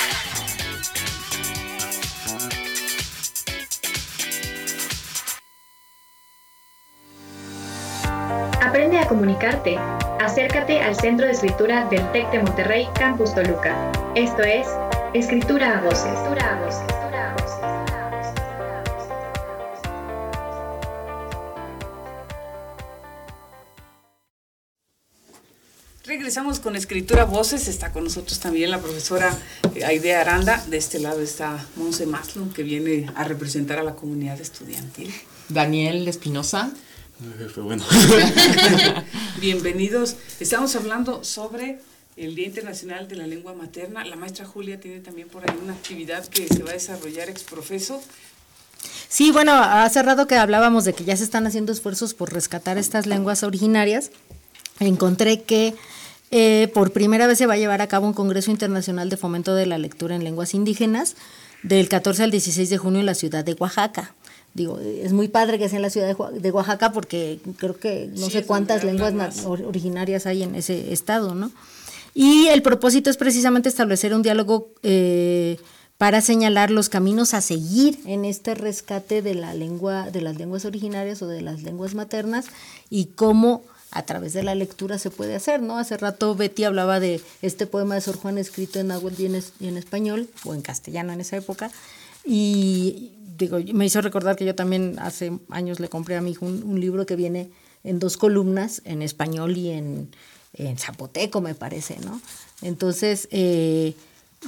Aprende 8.61 8.99
a 8.99 9.07
comunicarte. 9.07 9.77
Acércate 10.19 10.81
al 10.81 10.95
Centro 10.95 11.25
de 11.25 11.33
Escritura 11.33 11.85
del 11.85 12.09
TEC 12.11 12.31
de 12.31 12.39
Monterrey, 12.39 12.87
Campus 12.95 13.33
Toluca. 13.33 13.75
Esto 14.15 14.43
es 14.43 14.67
Escritura 15.13 15.77
a 15.77 15.81
Voces. 15.81 16.05
Escritura 16.05 16.53
a 16.53 16.55
Voces. 16.63 17.00
Regresamos 26.11 26.59
con 26.59 26.75
Escritura 26.75 27.23
Voces. 27.23 27.69
Está 27.69 27.93
con 27.93 28.03
nosotros 28.03 28.37
también 28.41 28.69
la 28.69 28.81
profesora 28.81 29.33
eh, 29.73 29.85
Aidea 29.85 30.19
Aranda. 30.19 30.61
De 30.67 30.75
este 30.75 30.99
lado 30.99 31.21
está 31.21 31.65
Monse 31.77 32.05
Maslon, 32.05 32.49
que 32.51 32.63
viene 32.63 33.09
a 33.15 33.23
representar 33.23 33.79
a 33.79 33.83
la 33.83 33.95
comunidad 33.95 34.37
estudiantil. 34.41 35.09
Daniel 35.47 36.05
Espinosa. 36.09 36.69
Bueno. 37.55 37.85
Bienvenidos. 39.39 40.17
Estamos 40.41 40.75
hablando 40.75 41.23
sobre 41.23 41.79
el 42.17 42.35
Día 42.35 42.47
Internacional 42.47 43.07
de 43.07 43.15
la 43.15 43.25
Lengua 43.25 43.53
Materna. 43.53 44.03
La 44.03 44.17
maestra 44.17 44.45
Julia 44.45 44.81
tiene 44.81 44.99
también 44.99 45.29
por 45.29 45.49
ahí 45.49 45.57
una 45.63 45.71
actividad 45.71 46.27
que 46.27 46.45
se 46.45 46.61
va 46.61 46.71
a 46.71 46.73
desarrollar 46.73 47.29
ex 47.29 47.43
profeso. 47.43 48.01
Sí, 49.07 49.31
bueno, 49.31 49.53
hace 49.53 50.03
rato 50.03 50.27
que 50.27 50.35
hablábamos 50.35 50.83
de 50.83 50.91
que 50.91 51.05
ya 51.05 51.15
se 51.15 51.23
están 51.23 51.47
haciendo 51.47 51.71
esfuerzos 51.71 52.13
por 52.13 52.33
rescatar 52.33 52.77
estas 52.77 53.05
lenguas 53.05 53.43
originarias. 53.43 54.11
Encontré 54.81 55.43
que 55.43 55.73
eh, 56.31 56.69
por 56.73 56.91
primera 56.91 57.27
vez 57.27 57.37
se 57.37 57.45
va 57.45 57.53
a 57.55 57.57
llevar 57.57 57.81
a 57.81 57.87
cabo 57.87 58.07
un 58.07 58.13
Congreso 58.13 58.51
Internacional 58.51 59.09
de 59.09 59.17
Fomento 59.17 59.53
de 59.55 59.65
la 59.65 59.77
Lectura 59.77 60.15
en 60.15 60.23
Lenguas 60.23 60.53
Indígenas 60.53 61.15
del 61.63 61.89
14 61.89 62.23
al 62.23 62.31
16 62.31 62.69
de 62.69 62.77
junio 62.77 62.99
en 63.01 63.05
la 63.05 63.15
ciudad 63.15 63.43
de 63.45 63.53
Oaxaca. 63.53 64.13
Digo, 64.53 64.79
es 64.79 65.13
muy 65.13 65.27
padre 65.29 65.57
que 65.59 65.69
sea 65.69 65.77
en 65.77 65.83
la 65.83 65.89
ciudad 65.89 66.07
de 66.07 66.13
Oa- 66.15 66.31
de 66.31 66.51
Oaxaca 66.51 66.91
porque 66.91 67.39
creo 67.57 67.77
que 67.77 68.09
no 68.17 68.25
Sí, 68.25 68.31
sé 68.31 68.43
cuántas 68.45 68.83
lenguas 68.83 69.45
originarias 69.45 70.25
hay 70.25 70.43
en 70.43 70.55
ese 70.55 70.91
estado, 70.91 71.35
¿no? 71.35 71.51
Y 72.13 72.47
el 72.47 72.61
propósito 72.61 73.09
es 73.09 73.15
precisamente 73.15 73.69
establecer 73.69 74.13
un 74.13 74.21
diálogo 74.21 74.69
eh, 74.83 75.57
para 75.97 76.19
señalar 76.19 76.69
los 76.71 76.89
caminos 76.89 77.33
a 77.33 77.39
seguir 77.41 77.99
en 78.05 78.25
este 78.25 78.53
rescate 78.55 79.21
de 79.21 79.35
la 79.35 79.53
lengua, 79.53 80.09
de 80.11 80.19
las 80.21 80.35
lenguas 80.35 80.65
originarias 80.65 81.21
o 81.21 81.27
de 81.27 81.41
las 81.41 81.63
lenguas 81.63 81.93
maternas 81.95 82.47
y 82.89 83.05
cómo 83.15 83.63
a 83.91 84.03
través 84.03 84.33
de 84.33 84.43
la 84.43 84.55
lectura 84.55 84.97
se 84.97 85.09
puede 85.09 85.35
hacer, 85.35 85.61
¿no? 85.61 85.77
Hace 85.77 85.97
rato 85.97 86.33
Betty 86.35 86.63
hablaba 86.63 86.99
de 86.99 87.21
este 87.41 87.67
poema 87.67 87.95
de 87.95 88.01
Sor 88.01 88.17
Juan 88.17 88.37
escrito 88.37 88.79
en 88.79 88.87
náhuatl 88.87 89.21
y 89.21 89.25
en, 89.67 89.77
español, 89.77 90.29
o 90.45 90.53
en 90.53 90.61
castellano 90.61 91.11
en 91.11 91.21
esa 91.21 91.37
época, 91.37 91.71
y 92.23 93.11
digo, 93.37 93.59
me 93.73 93.85
hizo 93.85 94.01
recordar 94.01 94.35
que 94.37 94.45
yo 94.45 94.55
también 94.55 94.97
hace 94.99 95.37
años 95.49 95.79
le 95.79 95.89
compré 95.89 96.15
a 96.15 96.21
mi 96.21 96.31
hijo 96.31 96.45
un, 96.45 96.79
libro 96.79 97.05
que 97.05 97.15
viene 97.15 97.49
en 97.83 97.99
dos 97.99 98.15
columnas, 98.15 98.81
en 98.85 99.01
español 99.01 99.57
y 99.57 99.71
en, 99.71 100.09
zapoteco, 100.77 101.41
me 101.41 101.55
parece, 101.55 101.97
¿no? 102.05 102.21
Entonces, 102.61 103.27
eh, 103.31 103.95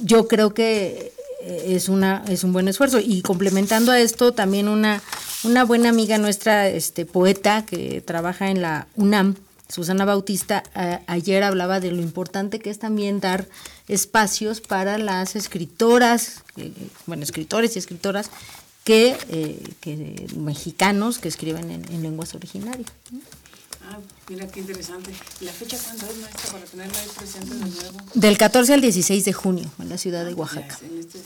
yo 0.02 0.28
creo 0.28 0.54
que 0.54 1.12
es, 1.46 1.88
una, 1.88 2.24
es 2.28 2.44
un 2.44 2.52
buen 2.52 2.68
esfuerzo. 2.68 2.98
Y 3.00 3.22
complementando 3.22 3.92
a 3.92 4.00
esto, 4.00 4.32
también 4.32 4.68
una, 4.68 5.02
una 5.44 5.64
buena 5.64 5.88
amiga 5.88 6.18
nuestra, 6.18 6.68
este, 6.68 7.06
poeta, 7.06 7.64
que 7.66 8.00
trabaja 8.00 8.50
en 8.50 8.62
la 8.62 8.86
UNAM, 8.96 9.36
Susana 9.68 10.04
Bautista 10.04 10.62
ayer 11.06 11.42
hablaba 11.42 11.80
de 11.80 11.90
lo 11.90 12.02
importante 12.02 12.58
que 12.60 12.70
es 12.70 12.78
también 12.78 13.20
dar 13.20 13.48
espacios 13.88 14.60
para 14.60 14.98
las 14.98 15.36
escritoras, 15.36 16.42
eh, 16.56 16.72
bueno, 17.06 17.22
escritores 17.22 17.74
y 17.74 17.78
escritoras 17.78 18.30
que, 18.84 19.16
eh, 19.30 19.58
que 19.80 20.26
mexicanos 20.36 21.18
que 21.18 21.28
escriben 21.28 21.70
en, 21.70 21.84
en 21.92 22.02
lenguas 22.02 22.34
originarias. 22.34 22.88
Ah, 23.86 23.98
mira 24.28 24.46
qué 24.48 24.60
interesante. 24.60 25.12
¿Y 25.40 25.44
la 25.44 25.52
fecha 25.52 25.78
cuándo 25.78 26.06
es, 26.06 26.16
maestra, 26.18 26.52
para 26.52 26.64
tenerla 26.64 26.98
ahí 26.98 27.08
presente 27.16 27.54
de 27.54 27.60
nuevo? 27.60 27.98
Del 28.14 28.38
14 28.38 28.74
al 28.74 28.80
16 28.80 29.24
de 29.24 29.32
junio 29.32 29.70
en 29.78 29.88
la 29.88 29.98
ciudad 29.98 30.24
de 30.24 30.30
Ya 30.30 30.36
Oaxaca. 30.36 30.76
es 30.76 30.82
en 30.82 30.98
este, 30.98 31.18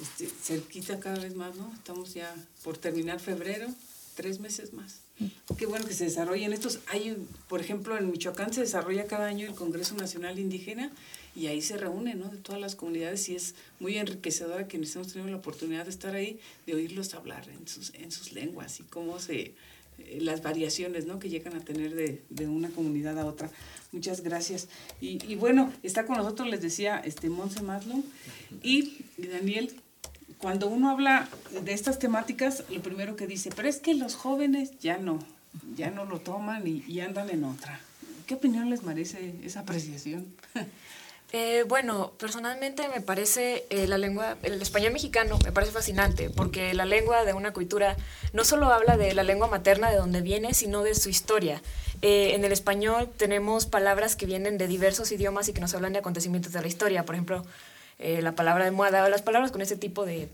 este, 0.00 0.28
cerquita 0.42 0.98
cada 0.98 1.20
vez 1.20 1.34
más, 1.36 1.54
¿no? 1.56 1.72
Estamos 1.74 2.14
ya 2.14 2.34
por 2.64 2.76
terminar 2.76 3.20
febrero, 3.20 3.68
tres 4.16 4.40
meses 4.40 4.72
más. 4.72 5.00
Qué 5.56 5.66
bueno 5.66 5.86
que 5.86 5.94
se 5.94 6.04
desarrollen 6.04 6.52
estos. 6.52 6.80
Hay, 6.88 7.16
por 7.48 7.60
ejemplo, 7.60 7.96
en 7.96 8.10
Michoacán 8.10 8.52
se 8.52 8.62
desarrolla 8.62 9.06
cada 9.06 9.26
año 9.26 9.46
el 9.46 9.54
Congreso 9.54 9.94
Nacional 9.94 10.38
Indígena 10.38 10.90
y 11.36 11.46
ahí 11.46 11.62
se 11.62 11.76
reúnen, 11.76 12.18
¿no? 12.18 12.28
De 12.28 12.38
todas 12.38 12.60
las 12.60 12.74
comunidades 12.74 13.28
y 13.28 13.36
es 13.36 13.54
muy 13.78 13.96
enriquecedora 13.96 14.66
quienes 14.66 14.94
hemos 14.96 15.12
tenido 15.12 15.30
la 15.30 15.36
oportunidad 15.36 15.84
de 15.84 15.90
estar 15.90 16.14
ahí, 16.14 16.40
de 16.66 16.74
oírlos 16.74 17.14
hablar 17.14 17.48
en 17.48 17.68
sus, 17.68 17.94
en 17.94 18.10
sus 18.10 18.32
lenguas 18.32 18.80
y 18.80 18.82
cómo 18.84 19.20
se 19.20 19.54
las 20.20 20.42
variaciones 20.42 21.06
¿no? 21.06 21.18
que 21.18 21.28
llegan 21.28 21.56
a 21.56 21.60
tener 21.60 21.94
de, 21.94 22.22
de 22.30 22.48
una 22.48 22.68
comunidad 22.70 23.18
a 23.18 23.26
otra. 23.26 23.50
Muchas 23.92 24.22
gracias. 24.22 24.68
Y, 25.00 25.24
y 25.30 25.34
bueno, 25.36 25.72
está 25.82 26.06
con 26.06 26.16
nosotros, 26.16 26.48
les 26.48 26.62
decía, 26.62 26.98
este 27.04 27.28
Monse 27.28 27.62
Maslum 27.62 28.02
y 28.62 29.04
Daniel. 29.18 29.72
Cuando 30.38 30.68
uno 30.68 30.90
habla 30.90 31.28
de 31.64 31.72
estas 31.72 31.98
temáticas, 31.98 32.64
lo 32.70 32.82
primero 32.82 33.16
que 33.16 33.26
dice, 33.26 33.50
pero 33.54 33.68
es 33.68 33.78
que 33.78 33.94
los 33.94 34.14
jóvenes 34.14 34.78
ya 34.80 34.98
no, 34.98 35.18
ya 35.76 35.90
no 35.90 36.04
lo 36.04 36.20
toman 36.20 36.66
y, 36.66 36.82
y 36.88 37.00
andan 37.00 37.30
en 37.30 37.44
otra. 37.44 37.80
¿Qué 38.26 38.34
opinión 38.34 38.70
les 38.70 38.82
merece 38.82 39.34
esa 39.44 39.60
apreciación? 39.60 40.26
Eh, 41.32 41.64
bueno, 41.66 42.12
personalmente 42.18 42.88
me 42.88 43.00
parece 43.00 43.64
eh, 43.70 43.86
la 43.86 43.96
lengua, 43.96 44.36
el 44.42 44.60
español 44.60 44.92
mexicano 44.92 45.38
me 45.44 45.52
parece 45.52 45.72
fascinante, 45.72 46.28
porque 46.28 46.74
la 46.74 46.84
lengua 46.84 47.24
de 47.24 47.32
una 47.32 47.52
cultura 47.52 47.96
no 48.34 48.44
solo 48.44 48.70
habla 48.70 48.98
de 48.98 49.14
la 49.14 49.22
lengua 49.22 49.48
materna 49.48 49.90
de 49.90 49.96
donde 49.96 50.20
viene, 50.20 50.52
sino 50.52 50.82
de 50.82 50.94
su 50.94 51.08
historia. 51.08 51.62
Eh, 52.02 52.34
en 52.34 52.44
el 52.44 52.50
español 52.50 53.08
tenemos 53.16 53.66
palabras 53.66 54.16
que 54.16 54.26
vienen 54.26 54.58
de 54.58 54.66
diversos 54.66 55.12
idiomas 55.12 55.48
y 55.48 55.52
que 55.52 55.60
nos 55.60 55.72
hablan 55.72 55.92
de 55.92 56.00
acontecimientos 56.00 56.52
de 56.52 56.60
la 56.60 56.66
historia. 56.66 57.06
Por 57.06 57.14
ejemplo, 57.14 57.44
eh, 58.00 58.20
la 58.22 58.32
palabra 58.32 58.68
de 58.68 58.76
o 58.76 59.08
las 59.08 59.22
palabras 59.22 59.52
con 59.52 59.62
ese 59.62 59.76
tipo 59.76 60.04
de 60.04 60.28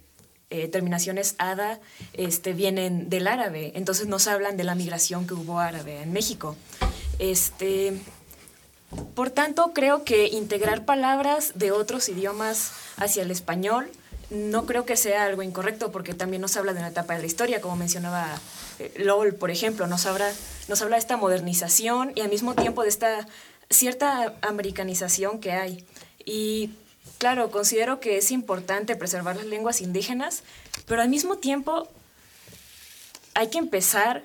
eh, 0.48 0.68
terminaciones 0.68 1.34
ada 1.36 1.78
este, 2.14 2.54
vienen 2.54 3.10
del 3.10 3.26
árabe. 3.26 3.72
Entonces 3.74 4.06
nos 4.06 4.26
hablan 4.26 4.56
de 4.56 4.64
la 4.64 4.74
migración 4.74 5.26
que 5.26 5.34
hubo 5.34 5.60
árabe 5.60 6.00
en 6.00 6.12
México. 6.12 6.56
Este, 7.18 7.92
por 9.14 9.30
tanto, 9.30 9.72
creo 9.74 10.04
que 10.04 10.28
integrar 10.28 10.84
palabras 10.84 11.52
de 11.54 11.72
otros 11.72 12.08
idiomas 12.08 12.72
hacia 12.96 13.22
el 13.22 13.30
español 13.30 13.90
no 14.30 14.66
creo 14.66 14.84
que 14.84 14.96
sea 14.96 15.24
algo 15.24 15.42
incorrecto 15.42 15.90
porque 15.90 16.14
también 16.14 16.42
nos 16.42 16.56
habla 16.56 16.72
de 16.74 16.80
una 16.80 16.88
etapa 16.88 17.14
de 17.14 17.20
la 17.20 17.26
historia, 17.26 17.60
como 17.60 17.76
mencionaba 17.76 18.38
eh, 18.78 18.92
Lowell, 18.98 19.34
por 19.34 19.50
ejemplo, 19.50 19.86
nos 19.86 20.06
habla, 20.06 20.30
nos 20.68 20.82
habla 20.82 20.96
de 20.96 21.00
esta 21.00 21.16
modernización 21.16 22.12
y 22.14 22.20
al 22.20 22.28
mismo 22.28 22.54
tiempo 22.54 22.82
de 22.82 22.90
esta 22.90 23.26
cierta 23.70 24.34
americanización 24.42 25.40
que 25.40 25.52
hay. 25.52 25.84
Y 26.24 26.72
claro, 27.18 27.50
considero 27.50 28.00
que 28.00 28.18
es 28.18 28.30
importante 28.30 28.96
preservar 28.96 29.36
las 29.36 29.46
lenguas 29.46 29.80
indígenas, 29.80 30.42
pero 30.86 31.00
al 31.00 31.08
mismo 31.08 31.38
tiempo 31.38 31.88
hay 33.34 33.48
que 33.48 33.58
empezar, 33.58 34.24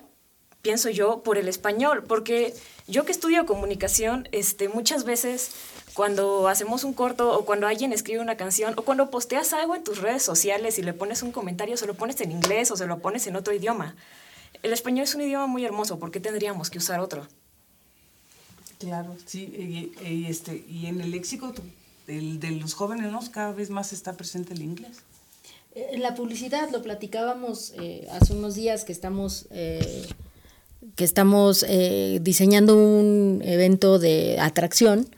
pienso 0.64 0.88
yo, 0.90 1.22
por 1.22 1.38
el 1.38 1.46
español, 1.46 2.02
porque 2.08 2.54
yo 2.88 3.04
que 3.04 3.12
estudio 3.12 3.44
comunicación, 3.46 4.28
este, 4.32 4.68
muchas 4.68 5.04
veces 5.04 5.50
cuando 5.92 6.48
hacemos 6.48 6.82
un 6.82 6.94
corto 6.94 7.38
o 7.38 7.44
cuando 7.44 7.68
alguien 7.68 7.92
escribe 7.92 8.18
una 8.20 8.36
canción 8.36 8.72
o 8.76 8.82
cuando 8.82 9.10
posteas 9.10 9.52
algo 9.52 9.76
en 9.76 9.84
tus 9.84 9.98
redes 9.98 10.22
sociales 10.22 10.78
y 10.78 10.82
le 10.82 10.94
pones 10.94 11.22
un 11.22 11.30
comentario, 11.32 11.76
se 11.76 11.86
lo 11.86 11.94
pones 11.94 12.20
en 12.22 12.32
inglés 12.32 12.70
o 12.72 12.76
se 12.76 12.86
lo 12.86 12.98
pones 12.98 13.26
en 13.28 13.36
otro 13.36 13.54
idioma. 13.54 13.94
El 14.62 14.72
español 14.72 15.04
es 15.04 15.14
un 15.14 15.20
idioma 15.20 15.46
muy 15.46 15.64
hermoso, 15.64 15.98
¿por 15.98 16.10
qué 16.10 16.18
tendríamos 16.18 16.70
que 16.70 16.78
usar 16.78 16.98
otro? 16.98 17.28
Claro, 18.78 19.14
sí, 19.26 19.92
y, 20.02 20.06
y 20.08 20.26
este, 20.26 20.64
y 20.68 20.86
en 20.86 21.00
el 21.00 21.10
léxico 21.10 21.52
del- 22.06 22.40
de 22.40 22.50
los 22.52 22.74
jóvenes, 22.74 23.12
¿no? 23.12 23.20
Cada 23.30 23.52
vez 23.52 23.68
más 23.70 23.92
está 23.92 24.14
presente 24.14 24.54
el 24.54 24.62
inglés. 24.62 24.96
En 25.74 26.02
la 26.02 26.14
publicidad 26.14 26.70
lo 26.70 26.82
platicábamos 26.82 27.72
eh, 27.80 28.06
hace 28.12 28.32
unos 28.32 28.54
días 28.54 28.84
que 28.84 28.92
estamos 28.92 29.46
eh, 29.50 30.06
que 30.96 31.04
estamos 31.04 31.64
eh, 31.68 32.18
diseñando 32.22 32.76
un 32.76 33.40
evento 33.44 33.98
de 33.98 34.38
atracción 34.40 35.08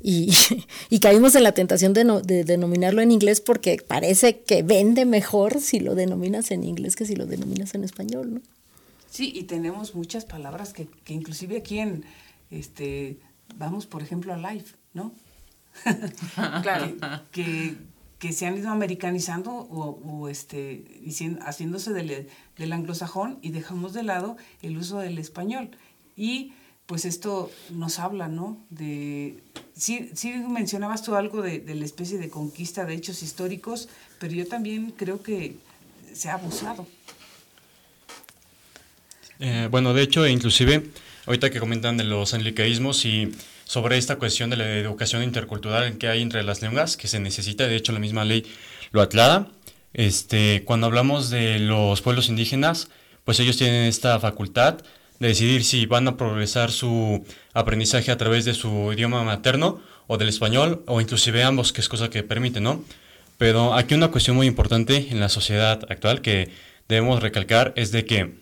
y, 0.00 0.32
y 0.90 0.98
caímos 1.00 1.34
en 1.34 1.42
la 1.44 1.52
tentación 1.52 1.92
de, 1.92 2.04
no- 2.04 2.20
de 2.20 2.44
denominarlo 2.44 3.02
en 3.02 3.10
inglés 3.12 3.40
porque 3.40 3.78
parece 3.86 4.40
que 4.40 4.62
vende 4.62 5.04
mejor 5.04 5.60
si 5.60 5.80
lo 5.80 5.94
denominas 5.94 6.50
en 6.50 6.64
inglés 6.64 6.96
que 6.96 7.06
si 7.06 7.14
lo 7.16 7.26
denominas 7.26 7.74
en 7.74 7.84
español, 7.84 8.34
¿no? 8.34 8.40
Sí, 9.10 9.32
y 9.34 9.42
tenemos 9.44 9.94
muchas 9.94 10.24
palabras 10.24 10.72
que, 10.72 10.88
que 11.04 11.12
inclusive 11.12 11.58
aquí 11.58 11.78
en, 11.78 12.04
este, 12.50 13.18
vamos 13.56 13.86
por 13.86 14.02
ejemplo 14.02 14.32
a 14.32 14.36
live, 14.38 14.64
¿no? 14.94 15.12
Claro. 16.62 16.94
que, 17.30 17.76
que 18.22 18.32
se 18.32 18.46
han 18.46 18.56
ido 18.56 18.70
americanizando 18.70 19.50
o, 19.50 20.28
este, 20.28 20.84
dicien- 21.04 21.40
haciéndose 21.42 21.92
del, 21.92 22.28
del 22.56 22.72
anglosajón 22.72 23.40
y 23.42 23.50
dejamos 23.50 23.94
de 23.94 24.04
lado 24.04 24.36
el 24.62 24.76
uso 24.78 25.00
del 25.00 25.18
español. 25.18 25.70
Y 26.16 26.52
pues 26.86 27.04
esto 27.04 27.50
nos 27.70 27.98
habla, 27.98 28.28
¿no? 28.28 28.64
De, 28.70 29.42
sí, 29.74 30.10
sí 30.14 30.34
mencionabas 30.34 31.02
tú 31.02 31.16
algo 31.16 31.42
de, 31.42 31.58
de 31.58 31.74
la 31.74 31.84
especie 31.84 32.16
de 32.18 32.30
conquista 32.30 32.84
de 32.84 32.94
hechos 32.94 33.24
históricos, 33.24 33.88
pero 34.20 34.32
yo 34.32 34.46
también 34.46 34.92
creo 34.92 35.20
que 35.20 35.56
se 36.14 36.28
ha 36.30 36.34
abusado. 36.34 36.86
Eh, 39.40 39.66
bueno, 39.68 39.94
de 39.94 40.02
hecho, 40.02 40.28
inclusive, 40.28 40.90
ahorita 41.26 41.50
que 41.50 41.58
comentan 41.58 41.96
de 41.96 42.04
los 42.04 42.34
anglicaísmos 42.34 43.04
y 43.04 43.32
sobre 43.72 43.96
esta 43.96 44.16
cuestión 44.16 44.50
de 44.50 44.58
la 44.58 44.68
educación 44.76 45.22
intercultural 45.22 45.96
que 45.96 46.06
hay 46.06 46.20
entre 46.20 46.42
las 46.42 46.60
lenguas, 46.60 46.98
que 46.98 47.08
se 47.08 47.20
necesita, 47.20 47.66
de 47.66 47.74
hecho 47.74 47.92
la 47.92 48.00
misma 48.00 48.22
ley 48.22 48.44
lo 48.90 49.00
aclara, 49.00 49.46
este, 49.94 50.62
cuando 50.66 50.88
hablamos 50.88 51.30
de 51.30 51.58
los 51.58 52.02
pueblos 52.02 52.28
indígenas, 52.28 52.90
pues 53.24 53.40
ellos 53.40 53.56
tienen 53.56 53.86
esta 53.86 54.20
facultad 54.20 54.82
de 55.20 55.28
decidir 55.28 55.64
si 55.64 55.86
van 55.86 56.06
a 56.06 56.18
progresar 56.18 56.70
su 56.70 57.24
aprendizaje 57.54 58.10
a 58.10 58.18
través 58.18 58.44
de 58.44 58.52
su 58.52 58.92
idioma 58.92 59.24
materno 59.24 59.80
o 60.06 60.18
del 60.18 60.28
español, 60.28 60.82
o 60.86 61.00
inclusive 61.00 61.42
ambos, 61.42 61.72
que 61.72 61.80
es 61.80 61.88
cosa 61.88 62.10
que 62.10 62.22
permite, 62.22 62.60
¿no? 62.60 62.84
Pero 63.38 63.72
aquí 63.72 63.94
una 63.94 64.10
cuestión 64.10 64.36
muy 64.36 64.46
importante 64.46 65.06
en 65.08 65.18
la 65.18 65.30
sociedad 65.30 65.80
actual 65.88 66.20
que 66.20 66.50
debemos 66.90 67.22
recalcar 67.22 67.72
es 67.76 67.90
de 67.90 68.04
que 68.04 68.34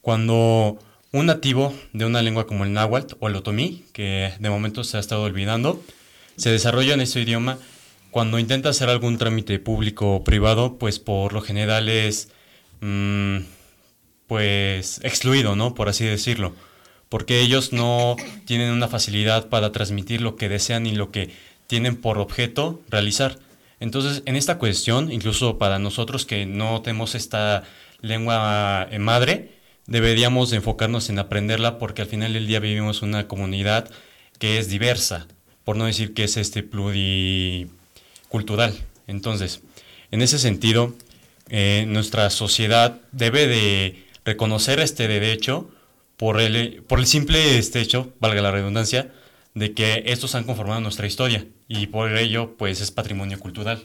cuando 0.00 0.78
un 1.12 1.26
nativo 1.26 1.74
de 1.92 2.04
una 2.04 2.22
lengua 2.22 2.46
como 2.46 2.64
el 2.64 2.72
náhuatl 2.72 3.16
o 3.20 3.28
el 3.28 3.36
otomí, 3.36 3.84
que 3.92 4.32
de 4.38 4.50
momento 4.50 4.84
se 4.84 4.96
ha 4.96 5.00
estado 5.00 5.22
olvidando, 5.22 5.82
se 6.36 6.50
desarrolla 6.50 6.94
en 6.94 7.00
este 7.00 7.20
idioma, 7.20 7.58
cuando 8.10 8.38
intenta 8.38 8.70
hacer 8.70 8.88
algún 8.88 9.18
trámite 9.18 9.58
público 9.58 10.16
o 10.16 10.24
privado, 10.24 10.78
pues 10.78 10.98
por 10.98 11.32
lo 11.32 11.42
general 11.42 11.88
es 11.88 12.30
mm, 12.80 13.38
pues 14.26 15.00
excluido, 15.02 15.56
¿no? 15.56 15.74
Por 15.74 15.88
así 15.88 16.04
decirlo. 16.04 16.54
Porque 17.08 17.40
ellos 17.40 17.72
no 17.72 18.16
tienen 18.44 18.70
una 18.70 18.88
facilidad 18.88 19.48
para 19.48 19.72
transmitir 19.72 20.20
lo 20.20 20.36
que 20.36 20.48
desean 20.48 20.86
y 20.86 20.92
lo 20.92 21.10
que 21.10 21.30
tienen 21.66 21.96
por 21.96 22.18
objeto 22.18 22.82
realizar. 22.88 23.38
Entonces, 23.80 24.22
en 24.26 24.36
esta 24.36 24.58
cuestión, 24.58 25.10
incluso 25.12 25.58
para 25.58 25.78
nosotros 25.78 26.26
que 26.26 26.44
no 26.46 26.82
tenemos 26.82 27.14
esta 27.14 27.64
lengua 28.00 28.88
eh, 28.90 28.98
madre, 28.98 29.57
deberíamos 29.88 30.50
de 30.50 30.58
enfocarnos 30.58 31.10
en 31.10 31.18
aprenderla 31.18 31.78
porque 31.78 32.02
al 32.02 32.08
final 32.08 32.34
del 32.34 32.46
día 32.46 32.60
vivimos 32.60 33.02
una 33.02 33.26
comunidad 33.26 33.90
que 34.38 34.58
es 34.58 34.68
diversa, 34.68 35.26
por 35.64 35.76
no 35.76 35.86
decir 35.86 36.14
que 36.14 36.22
es 36.24 36.36
este 36.36 36.62
pluricultural. 36.62 38.74
Entonces, 39.08 39.62
en 40.12 40.22
ese 40.22 40.38
sentido, 40.38 40.94
eh, 41.48 41.84
nuestra 41.88 42.30
sociedad 42.30 43.00
debe 43.10 43.48
de 43.48 44.04
reconocer 44.24 44.78
este 44.78 45.08
derecho 45.08 45.68
por 46.16 46.40
el, 46.40 46.82
por 46.86 47.00
el 47.00 47.06
simple 47.06 47.58
este 47.58 47.80
hecho, 47.80 48.12
valga 48.20 48.42
la 48.42 48.50
redundancia, 48.50 49.12
de 49.54 49.72
que 49.72 50.04
estos 50.06 50.34
han 50.34 50.44
conformado 50.44 50.80
nuestra 50.80 51.06
historia 51.06 51.46
y 51.66 51.88
por 51.88 52.16
ello 52.16 52.54
pues 52.56 52.80
es 52.80 52.90
patrimonio 52.90 53.38
cultural. 53.38 53.82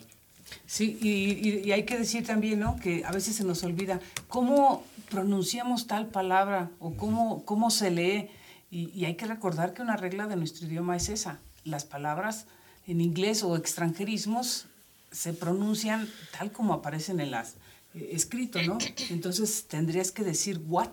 Sí, 0.73 0.97
y, 1.01 1.09
y- 1.49 1.61
y 1.65 1.71
hay 1.71 1.83
que 1.83 1.99
decir 1.99 2.25
también, 2.25 2.59
¿no? 2.59 2.77
Que 2.77 3.05
a 3.05 3.11
veces 3.11 3.35
se 3.35 3.43
nos 3.43 3.63
olvida 3.63 3.99
cómo 4.27 4.83
pronunciamos 5.11 5.85
tal 5.85 6.07
palabra 6.07 6.71
o 6.79 6.93
cómo, 6.95 7.43
cómo 7.45 7.69
se 7.69 7.91
lee. 7.91 8.29
Y, 8.71 8.89
y 8.95 9.05
hay 9.05 9.13
que 9.13 9.27
recordar 9.27 9.75
que 9.75 9.83
una 9.83 9.97
regla 9.97 10.25
de 10.25 10.35
nuestro 10.35 10.65
idioma 10.65 10.95
es 10.97 11.09
esa. 11.09 11.39
Las 11.63 11.85
palabras 11.85 12.47
en 12.87 13.01
inglés 13.01 13.43
o 13.43 13.55
extranjerismos 13.55 14.65
se 15.11 15.33
pronuncian 15.33 16.09
tal 16.35 16.51
como 16.51 16.73
aparecen 16.73 17.19
en 17.19 17.29
las 17.29 17.53
eh, 17.93 18.09
escrito, 18.13 18.59
¿no? 18.63 18.79
Entonces 19.11 19.65
tendrías 19.67 20.11
que 20.11 20.23
decir 20.23 20.59
what 20.67 20.89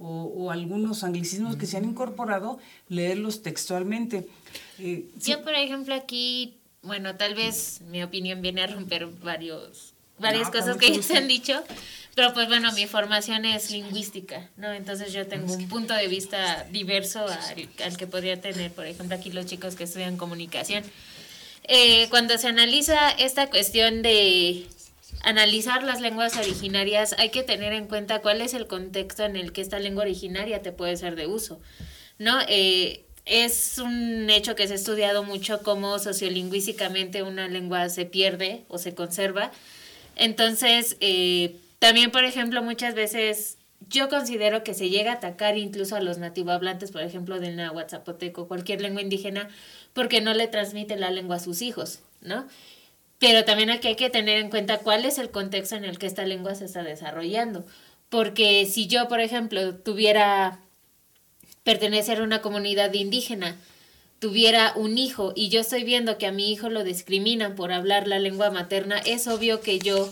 o, 0.00 0.50
algunos 0.52 1.02
anglicismos 1.02 1.56
que 1.56 1.66
se 1.66 1.76
han 1.78 1.84
incorporado, 1.86 2.58
leerlos 2.88 3.42
textualmente. 3.42 4.28
Eh, 4.78 5.08
Yo, 5.18 5.42
por 5.42 5.54
ejemplo, 5.54 5.94
aquí, 5.94 6.57
bueno, 6.82 7.16
tal 7.16 7.34
vez 7.34 7.80
mi 7.82 8.02
opinión 8.02 8.42
viene 8.42 8.62
a 8.62 8.66
romper 8.66 9.06
varios 9.06 9.94
varias 10.18 10.50
cosas 10.50 10.76
que 10.76 10.92
ya 10.92 11.02
se 11.02 11.16
han 11.16 11.28
dicho, 11.28 11.62
pero 12.14 12.34
pues 12.34 12.48
bueno, 12.48 12.72
mi 12.72 12.86
formación 12.86 13.44
es 13.44 13.70
lingüística, 13.70 14.48
¿no? 14.56 14.72
Entonces 14.72 15.12
yo 15.12 15.26
tengo 15.26 15.52
un 15.52 15.68
punto 15.68 15.94
de 15.94 16.08
vista 16.08 16.64
diverso 16.70 17.24
al, 17.84 17.96
que 17.96 18.06
podría 18.06 18.40
tener, 18.40 18.72
por 18.72 18.86
ejemplo, 18.86 19.16
aquí 19.16 19.30
los 19.30 19.46
chicos 19.46 19.76
que 19.76 19.84
estudian 19.84 20.16
comunicación. 20.16 20.84
Eh, 21.64 22.08
cuando 22.10 22.36
se 22.38 22.48
analiza 22.48 23.10
esta 23.10 23.48
cuestión 23.48 24.02
de 24.02 24.66
analizar 25.22 25.82
las 25.82 26.00
lenguas 26.00 26.36
originarias, 26.36 27.14
hay 27.18 27.30
que 27.30 27.42
tener 27.42 27.72
en 27.72 27.86
cuenta 27.86 28.20
cuál 28.20 28.40
es 28.40 28.54
el 28.54 28.66
contexto 28.66 29.24
en 29.24 29.36
el 29.36 29.52
que 29.52 29.60
esta 29.60 29.78
lengua 29.78 30.04
originaria 30.04 30.62
te 30.62 30.72
puede 30.72 30.96
ser 30.96 31.14
de 31.16 31.26
uso, 31.26 31.60
¿no? 32.18 32.40
Eh, 32.48 33.04
es 33.28 33.78
un 33.78 34.30
hecho 34.30 34.54
que 34.54 34.66
se 34.66 34.72
ha 34.72 34.76
estudiado 34.76 35.22
mucho 35.22 35.62
cómo 35.62 35.98
sociolingüísticamente 35.98 37.22
una 37.22 37.46
lengua 37.48 37.88
se 37.90 38.06
pierde 38.06 38.64
o 38.68 38.78
se 38.78 38.94
conserva. 38.94 39.52
Entonces, 40.16 40.96
eh, 41.00 41.56
también, 41.78 42.10
por 42.10 42.24
ejemplo, 42.24 42.62
muchas 42.62 42.94
veces 42.94 43.58
yo 43.88 44.08
considero 44.08 44.64
que 44.64 44.74
se 44.74 44.90
llega 44.90 45.12
a 45.12 45.16
atacar 45.16 45.56
incluso 45.56 45.94
a 45.94 46.00
los 46.00 46.18
nativohablantes, 46.18 46.90
por 46.90 47.02
ejemplo, 47.02 47.38
del 47.38 47.56
náhuatl, 47.56 47.90
zapoteco, 47.90 48.48
cualquier 48.48 48.80
lengua 48.80 49.02
indígena, 49.02 49.48
porque 49.92 50.20
no 50.20 50.34
le 50.34 50.48
transmite 50.48 50.96
la 50.96 51.10
lengua 51.10 51.36
a 51.36 51.40
sus 51.40 51.62
hijos, 51.62 52.00
¿no? 52.20 52.46
Pero 53.18 53.44
también 53.44 53.70
aquí 53.70 53.88
hay 53.88 53.96
que 53.96 54.10
tener 54.10 54.38
en 54.38 54.50
cuenta 54.50 54.78
cuál 54.78 55.04
es 55.04 55.18
el 55.18 55.30
contexto 55.30 55.76
en 55.76 55.84
el 55.84 55.98
que 55.98 56.06
esta 56.06 56.24
lengua 56.24 56.54
se 56.54 56.64
está 56.64 56.82
desarrollando. 56.82 57.64
Porque 58.08 58.64
si 58.66 58.86
yo, 58.86 59.08
por 59.08 59.20
ejemplo, 59.20 59.74
tuviera 59.74 60.60
pertenecer 61.68 62.20
a 62.20 62.22
una 62.22 62.40
comunidad 62.40 62.94
indígena, 62.94 63.54
tuviera 64.20 64.72
un 64.74 64.96
hijo 64.96 65.34
y 65.36 65.50
yo 65.50 65.60
estoy 65.60 65.84
viendo 65.84 66.16
que 66.16 66.26
a 66.26 66.32
mi 66.32 66.50
hijo 66.50 66.70
lo 66.70 66.82
discriminan 66.82 67.56
por 67.56 67.72
hablar 67.72 68.08
la 68.08 68.18
lengua 68.18 68.48
materna, 68.50 68.96
es 69.00 69.28
obvio 69.28 69.60
que 69.60 69.78
yo 69.78 70.10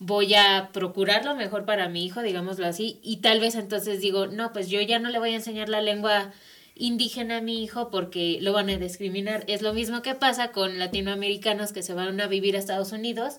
voy 0.00 0.34
a 0.34 0.70
procurar 0.72 1.24
lo 1.24 1.36
mejor 1.36 1.64
para 1.64 1.88
mi 1.88 2.04
hijo, 2.04 2.22
digámoslo 2.22 2.66
así, 2.66 2.98
y 3.04 3.18
tal 3.18 3.38
vez 3.38 3.54
entonces 3.54 4.00
digo, 4.00 4.26
no, 4.26 4.52
pues 4.52 4.68
yo 4.68 4.80
ya 4.80 4.98
no 4.98 5.10
le 5.10 5.20
voy 5.20 5.30
a 5.30 5.36
enseñar 5.36 5.68
la 5.68 5.80
lengua 5.80 6.32
indígena 6.74 7.36
a 7.36 7.40
mi 7.40 7.62
hijo 7.62 7.88
porque 7.88 8.38
lo 8.40 8.52
van 8.52 8.68
a 8.68 8.76
discriminar. 8.76 9.44
Es 9.46 9.62
lo 9.62 9.74
mismo 9.74 10.02
que 10.02 10.16
pasa 10.16 10.50
con 10.50 10.80
latinoamericanos 10.80 11.70
que 11.70 11.84
se 11.84 11.94
van 11.94 12.20
a 12.20 12.26
vivir 12.26 12.56
a 12.56 12.58
Estados 12.58 12.90
Unidos, 12.90 13.34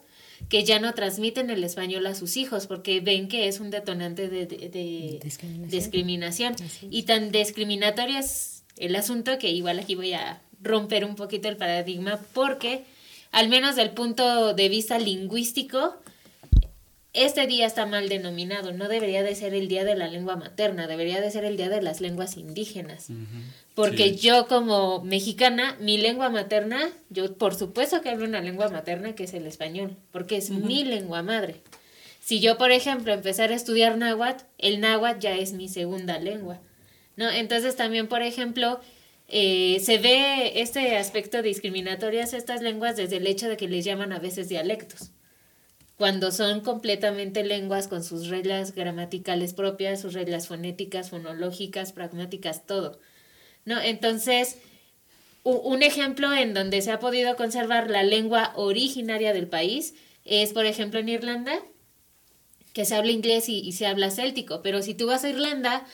que 0.50 0.64
ya 0.64 0.80
no 0.80 0.94
transmiten 0.94 1.50
el 1.50 1.64
español 1.64 2.06
a 2.08 2.16
sus 2.16 2.38
hijos 2.38 2.68
porque 2.68 3.00
ven 3.00 3.28
que 3.28 3.48
es 3.48 3.60
un 3.60 3.70
detonante 3.70 4.30
de, 4.30 5.20
discriminación. 5.70 6.56
Y 6.90 7.04
tan 7.04 7.32
discriminatorio 7.32 8.20
es 8.20 8.64
el 8.78 8.96
asunto 8.96 9.38
que 9.38 9.50
igual 9.50 9.80
aquí 9.80 9.96
voy 9.96 10.14
a 10.14 10.42
romper 10.62 11.06
un 11.06 11.16
poquito 11.16 11.50
el 11.50 11.58
paradigma 11.58 12.20
porque, 12.34 12.84
al 13.32 13.50
menos 13.50 13.76
del 13.76 13.92
punto 13.92 14.54
de 14.54 14.70
vista 14.70 15.00
lingüístico, 15.00 15.96
este 17.14 17.48
día 17.48 17.66
está 17.66 17.86
mal 17.86 18.10
denominado, 18.10 18.74
no 18.74 18.88
debería 18.88 19.24
de 19.24 19.34
ser 19.36 19.56
el 19.56 19.68
día 19.68 19.84
de 19.84 19.96
la 19.96 20.08
lengua 20.08 20.36
materna, 20.36 20.88
debería 20.88 21.20
de 21.20 21.32
ser 21.32 21.46
el 21.46 21.58
día 21.58 21.70
de 21.70 21.82
las 21.82 22.00
lenguas 22.00 22.38
indígenas. 22.38 23.08
Porque 23.78 24.16
yo 24.16 24.48
como 24.48 25.04
mexicana, 25.04 25.78
mi 25.80 26.00
lengua 26.00 26.32
materna, 26.32 26.90
yo 27.12 27.38
por 27.38 27.54
supuesto 27.54 28.02
que 28.02 28.10
hablo 28.10 28.26
una 28.26 28.42
lengua 28.42 28.70
materna 28.70 29.14
que 29.14 29.26
es 29.26 29.36
el 29.36 29.46
español, 29.46 29.96
porque 30.12 30.38
es 30.38 30.50
mi 30.50 30.84
lengua 30.84 31.22
madre. 31.22 31.62
Si 32.20 32.40
yo, 32.40 32.58
por 32.58 32.72
ejemplo, 32.72 33.14
empezar 33.14 33.52
a 33.52 33.56
estudiar 33.56 33.96
náhuatl, 33.96 34.46
el 34.58 34.82
náhuatl 34.82 35.20
ya 35.20 35.38
es 35.38 35.54
mi 35.54 35.70
segunda 35.70 36.18
lengua. 36.18 36.60
¿no? 37.18 37.30
Entonces 37.30 37.76
también, 37.76 38.08
por 38.08 38.24
ejemplo, 38.24 38.80
eh, 39.28 39.80
se 39.80 40.00
ve 40.00 40.60
este 40.60 40.98
aspecto 40.98 41.44
discriminatorio 41.44 42.22
a 42.22 42.24
estas 42.24 42.64
lenguas 42.64 42.96
desde 42.96 43.18
el 43.18 43.28
hecho 43.28 43.48
de 43.48 43.58
que 43.58 43.68
les 43.68 43.86
llaman 43.86 44.12
a 44.12 44.18
veces 44.18 44.50
dialectos 44.50 45.12
cuando 45.98 46.32
son 46.32 46.62
completamente 46.62 47.44
lenguas 47.44 47.88
con 47.88 48.04
sus 48.04 48.28
reglas 48.28 48.74
gramaticales 48.74 49.54
propias, 49.54 50.02
sus 50.02 50.14
reglas 50.14 50.48
fonéticas, 50.48 51.10
fonológicas, 51.10 51.92
pragmáticas, 51.92 52.66
todo. 52.66 53.00
¿No? 53.68 53.82
Entonces, 53.82 54.60
un 55.44 55.84
ejemplo 55.84 56.34
en 56.34 56.54
donde 56.54 56.82
se 56.82 56.90
ha 56.90 57.02
podido 57.02 57.36
conservar 57.36 57.90
la 57.90 58.02
lengua 58.02 58.54
originaria 58.56 59.34
del 59.34 59.48
país 59.48 59.94
es, 60.24 60.54
por 60.54 60.66
ejemplo, 60.66 61.02
en 61.02 61.10
Irlanda, 61.10 61.62
que 62.72 62.86
se 62.86 62.96
habla 62.96 63.12
inglés 63.12 63.50
y, 63.50 63.70
se 63.74 63.86
habla 63.86 64.10
céltico, 64.10 64.62
pero 64.62 64.82
si 64.82 64.94
tú 64.94 65.08
vas 65.08 65.26
a 65.26 65.30
Irlanda, 65.30 65.86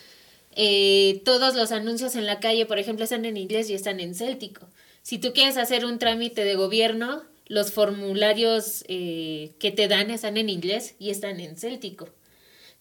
eh, 0.56 1.24
todos 1.26 1.56
los 1.56 1.72
anuncios 1.72 2.16
en 2.16 2.28
la 2.28 2.40
calle, 2.40 2.68
por 2.68 2.78
ejemplo, 2.78 3.06
están 3.06 3.26
en 3.26 3.38
inglés 3.38 3.72
y 3.72 3.74
están 3.74 4.00
en 4.00 4.14
céltico. 4.14 4.68
Si 5.02 5.18
tú 5.18 5.34
quieres 5.34 5.58
hacer 5.58 5.84
un 5.84 5.98
trámite 5.98 6.46
de 6.46 6.54
gobierno, 6.54 7.24
los 7.48 7.72
formularios 7.72 8.86
eh, 8.88 9.54
que 9.58 9.72
te 9.72 9.88
dan 9.88 10.12
están 10.12 10.38
en 10.38 10.50
inglés 10.50 10.94
y 11.00 11.10
están 11.10 11.40
en 11.40 11.58
céltico. 11.58 12.08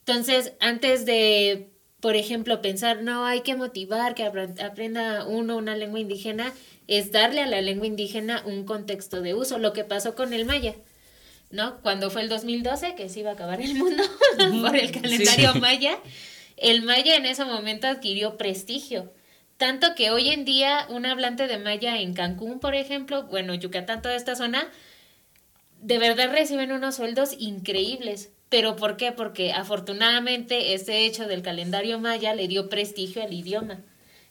Entonces, 0.00 0.52
antes 0.60 1.06
de, 1.06 1.71
por 2.02 2.16
ejemplo, 2.16 2.60
pensar, 2.60 3.02
no, 3.02 3.24
hay 3.24 3.40
que 3.40 3.56
motivar 3.56 4.14
que 4.14 4.24
aprenda 4.24 5.24
uno 5.24 5.56
una 5.56 5.74
lengua 5.74 6.00
indígena, 6.00 6.52
es 6.86 7.12
darle 7.12 7.40
a 7.40 7.46
la 7.46 7.62
lengua 7.62 7.86
indígena 7.86 8.42
un 8.44 8.64
contexto 8.64 9.22
de 9.22 9.32
uso, 9.32 9.58
lo 9.58 9.72
que 9.72 9.84
pasó 9.84 10.14
con 10.14 10.34
el 10.34 10.44
maya. 10.44 10.74
¿No? 11.50 11.80
Cuando 11.82 12.10
fue 12.10 12.22
el 12.22 12.28
2012, 12.28 12.94
que 12.94 13.08
se 13.08 13.20
iba 13.20 13.30
a 13.30 13.34
acabar 13.34 13.60
el 13.60 13.74
mundo 13.74 14.02
por 14.62 14.76
el 14.76 14.90
calendario 14.90 15.54
maya, 15.60 15.98
el 16.58 16.82
maya 16.82 17.16
en 17.16 17.24
ese 17.24 17.44
momento 17.44 17.86
adquirió 17.86 18.36
prestigio 18.36 19.12
tanto 19.62 19.94
que 19.94 20.10
hoy 20.10 20.30
en 20.30 20.44
día 20.44 20.86
un 20.88 21.06
hablante 21.06 21.46
de 21.46 21.56
maya 21.56 21.96
en 22.00 22.14
Cancún, 22.14 22.58
por 22.58 22.74
ejemplo, 22.74 23.28
bueno, 23.28 23.54
Yucatán, 23.54 24.02
toda 24.02 24.16
esta 24.16 24.34
zona, 24.34 24.68
de 25.80 25.98
verdad 25.98 26.32
reciben 26.32 26.72
unos 26.72 26.96
sueldos 26.96 27.36
increíbles. 27.38 28.32
¿Pero 28.52 28.76
por 28.76 28.98
qué? 28.98 29.12
Porque 29.12 29.50
afortunadamente 29.50 30.74
este 30.74 31.06
hecho 31.06 31.26
del 31.26 31.40
calendario 31.40 31.98
maya 31.98 32.34
le 32.34 32.48
dio 32.48 32.68
prestigio 32.68 33.22
al 33.22 33.32
idioma. 33.32 33.78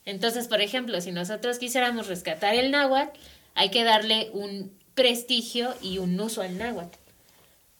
Entonces, 0.06 0.48
por 0.48 0.62
ejemplo, 0.62 1.02
si 1.02 1.12
nosotros 1.12 1.58
quisiéramos 1.58 2.06
rescatar 2.06 2.54
el 2.54 2.70
náhuatl, 2.70 3.18
hay 3.56 3.72
que 3.72 3.84
darle 3.84 4.30
un 4.34 4.72
prestigio 4.94 5.74
y 5.82 5.98
un 5.98 6.20
uso 6.20 6.44
al 6.44 6.56
náhuatl, 6.60 7.00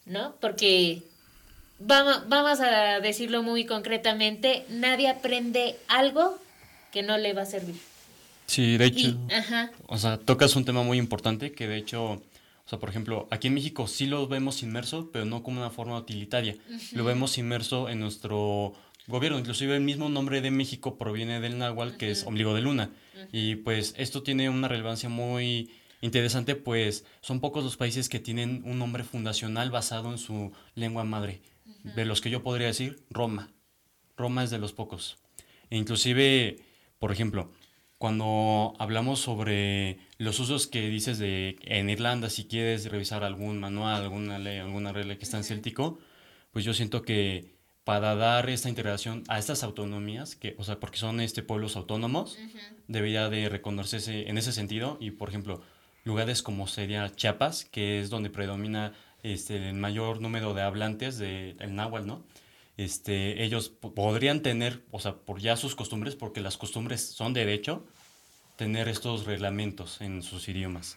¿no? 0.04 0.34
Porque 0.40 1.02
vamos, 1.78 2.28
vamos 2.28 2.58
a 2.58 2.98
decirlo 2.98 3.44
muy 3.44 3.64
concretamente, 3.64 4.66
nadie 4.68 5.10
aprende 5.10 5.76
algo 5.86 6.36
que 6.90 7.04
no 7.04 7.18
le 7.18 7.34
va 7.34 7.42
a 7.42 7.46
servir. 7.46 7.76
Sí, 8.46 8.78
de 8.78 8.86
hecho, 8.86 9.16
o 9.86 9.96
sea, 9.96 10.18
tocas 10.18 10.56
un 10.56 10.64
tema 10.64 10.82
muy 10.82 10.98
importante 10.98 11.52
que 11.52 11.68
de 11.68 11.76
hecho, 11.76 12.20
sea, 12.72 12.80
por 12.80 12.88
ejemplo, 12.88 13.28
aquí 13.30 13.48
en 13.48 13.54
México 13.54 13.86
sí 13.86 14.06
lo 14.06 14.26
vemos 14.26 14.62
inmerso, 14.62 15.10
pero 15.12 15.24
no 15.24 15.42
como 15.42 15.60
una 15.60 15.70
forma 15.70 15.98
utilitaria. 15.98 16.56
Lo 16.92 17.04
vemos 17.04 17.36
inmerso 17.36 17.90
en 17.90 18.00
nuestro 18.00 18.72
gobierno. 19.06 19.38
Inclusive 19.38 19.76
el 19.76 19.82
mismo 19.82 20.08
nombre 20.08 20.40
de 20.40 20.50
México 20.50 20.96
proviene 20.96 21.40
del 21.40 21.58
náhuatl, 21.58 21.96
que 21.98 22.10
es 22.10 22.24
ombligo 22.24 22.54
de 22.54 22.62
luna. 22.62 22.90
Y 23.30 23.56
pues 23.56 23.94
esto 23.98 24.22
tiene 24.22 24.48
una 24.48 24.68
relevancia 24.68 25.08
muy 25.08 25.70
interesante, 26.00 26.56
pues 26.56 27.04
son 27.20 27.40
pocos 27.40 27.62
los 27.62 27.76
países 27.76 28.08
que 28.08 28.20
tienen 28.20 28.62
un 28.64 28.78
nombre 28.78 29.04
fundacional 29.04 29.70
basado 29.70 30.10
en 30.10 30.18
su 30.18 30.52
lengua 30.74 31.04
madre. 31.04 31.42
De 31.84 32.04
los 32.06 32.20
que 32.20 32.30
yo 32.30 32.42
podría 32.42 32.68
decir, 32.68 33.04
Roma. 33.10 33.52
Roma 34.16 34.44
es 34.44 34.50
de 34.50 34.58
los 34.58 34.72
pocos. 34.72 35.18
E 35.68 35.76
inclusive 35.76 36.58
por 37.02 37.10
ejemplo, 37.10 37.50
cuando 38.02 38.74
hablamos 38.80 39.20
sobre 39.20 39.96
los 40.18 40.40
usos 40.40 40.66
que 40.66 40.88
dices 40.88 41.20
de 41.20 41.54
en 41.62 41.88
Irlanda, 41.88 42.30
si 42.30 42.46
quieres 42.46 42.90
revisar 42.90 43.22
algún 43.22 43.60
manual, 43.60 44.02
alguna 44.02 44.40
ley, 44.40 44.58
alguna 44.58 44.90
regla 44.90 45.16
que 45.16 45.22
está 45.22 45.36
en 45.36 45.44
céltico, 45.44 46.00
pues 46.50 46.64
yo 46.64 46.74
siento 46.74 47.02
que 47.02 47.54
para 47.84 48.16
dar 48.16 48.50
esta 48.50 48.68
integración 48.68 49.22
a 49.28 49.38
estas 49.38 49.62
autonomías, 49.62 50.34
que, 50.34 50.56
o 50.58 50.64
sea, 50.64 50.80
porque 50.80 50.98
son 50.98 51.20
este 51.20 51.44
pueblos 51.44 51.76
autónomos, 51.76 52.36
debería 52.88 53.28
de 53.28 53.48
reconocerse 53.48 54.28
en 54.28 54.36
ese 54.36 54.50
sentido. 54.50 54.98
Y, 55.00 55.12
por 55.12 55.28
ejemplo, 55.28 55.62
lugares 56.02 56.42
como 56.42 56.66
sería 56.66 57.08
Chiapas, 57.14 57.66
que 57.66 58.00
es 58.00 58.10
donde 58.10 58.30
predomina 58.30 58.94
este, 59.22 59.68
el 59.68 59.74
mayor 59.74 60.20
número 60.20 60.54
de 60.54 60.62
hablantes 60.62 61.18
del 61.18 61.72
náhuatl, 61.72 62.08
¿no? 62.08 62.24
Este, 62.76 63.44
ellos 63.44 63.68
podrían 63.68 64.42
tener, 64.42 64.84
o 64.90 65.00
sea, 65.00 65.16
por 65.16 65.40
ya 65.40 65.56
sus 65.56 65.74
costumbres, 65.74 66.16
porque 66.16 66.40
las 66.40 66.56
costumbres 66.56 67.02
son 67.02 67.32
derecho, 67.32 67.86
tener 68.56 68.88
estos 68.88 69.26
reglamentos 69.26 70.00
en 70.00 70.22
sus 70.22 70.48
idiomas. 70.48 70.96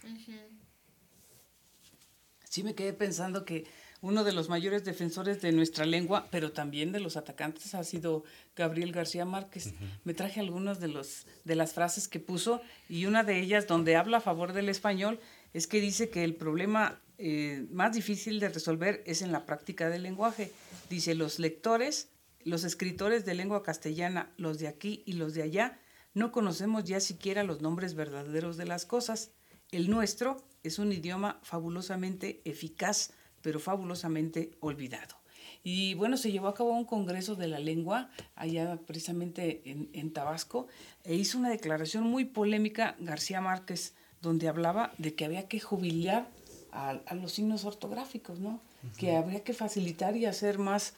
Sí 2.49 2.63
me 2.63 2.75
quedé 2.75 2.93
pensando 2.93 3.43
que 3.43 3.65
uno 4.01 4.23
de 4.23 4.33
los 4.33 4.49
mayores 4.49 4.85
defensores 4.85 5.41
de 5.41 5.51
nuestra 5.51 5.85
lengua, 5.85 6.27
pero 6.29 6.51
también 6.51 6.91
de 6.91 6.99
los 6.99 7.17
atacantes, 7.17 7.73
ha 7.73 7.83
sido 7.83 8.23
Gabriel 8.55 8.91
García 8.91 9.25
Márquez. 9.25 9.73
Me 10.03 10.13
traje 10.13 10.39
algunas 10.39 10.79
de, 10.79 10.87
los, 10.87 11.25
de 11.43 11.55
las 11.55 11.73
frases 11.73 12.07
que 12.07 12.19
puso 12.19 12.61
y 12.87 13.07
una 13.07 13.23
de 13.23 13.39
ellas 13.39 13.67
donde 13.67 13.95
habla 13.95 14.17
a 14.17 14.21
favor 14.21 14.53
del 14.53 14.69
español 14.69 15.19
es 15.53 15.67
que 15.67 15.81
dice 15.81 16.09
que 16.09 16.23
el 16.23 16.35
problema 16.35 16.99
eh, 17.17 17.65
más 17.71 17.93
difícil 17.93 18.39
de 18.39 18.49
resolver 18.49 19.03
es 19.05 19.21
en 19.21 19.31
la 19.31 19.45
práctica 19.45 19.89
del 19.89 20.03
lenguaje. 20.03 20.51
Dice, 20.89 21.15
los 21.15 21.39
lectores 21.39 22.09
los 22.45 22.63
escritores 22.63 23.25
de 23.25 23.33
lengua 23.33 23.63
castellana, 23.63 24.31
los 24.37 24.59
de 24.59 24.67
aquí 24.67 25.03
y 25.05 25.13
los 25.13 25.33
de 25.33 25.41
allá, 25.41 25.79
no 26.13 26.31
conocemos 26.31 26.85
ya 26.85 26.99
siquiera 26.99 27.43
los 27.43 27.59
nombres 27.59 27.95
verdaderos 27.95 28.55
de 28.55 28.65
las 28.65 28.85
cosas. 28.85 29.31
El 29.71 29.89
nuestro 29.89 30.37
es 30.63 30.79
un 30.79 30.91
idioma 30.91 31.39
fabulosamente 31.41 32.41
eficaz, 32.45 33.11
pero 33.41 33.59
fabulosamente 33.59 34.51
olvidado. 34.59 35.15
Y 35.63 35.95
bueno, 35.95 36.17
se 36.17 36.31
llevó 36.31 36.47
a 36.47 36.53
cabo 36.53 36.77
un 36.77 36.85
congreso 36.85 37.35
de 37.35 37.47
la 37.47 37.59
lengua 37.59 38.11
allá 38.35 38.79
precisamente 38.85 39.63
en, 39.65 39.89
en 39.93 40.13
Tabasco 40.13 40.67
e 41.03 41.15
hizo 41.15 41.39
una 41.39 41.49
declaración 41.49 42.03
muy 42.03 42.25
polémica 42.25 42.95
García 42.99 43.41
Márquez, 43.41 43.95
donde 44.21 44.47
hablaba 44.47 44.93
de 44.99 45.15
que 45.15 45.25
había 45.25 45.47
que 45.47 45.59
jubilar 45.59 46.29
a, 46.75 46.99
a 47.05 47.15
los 47.15 47.31
signos 47.31 47.65
ortográficos, 47.65 48.39
¿no? 48.39 48.59
Que 48.97 49.15
habría 49.15 49.43
que 49.43 49.53
facilitar 49.53 50.15
y 50.15 50.25
hacer 50.25 50.59
más 50.59 50.93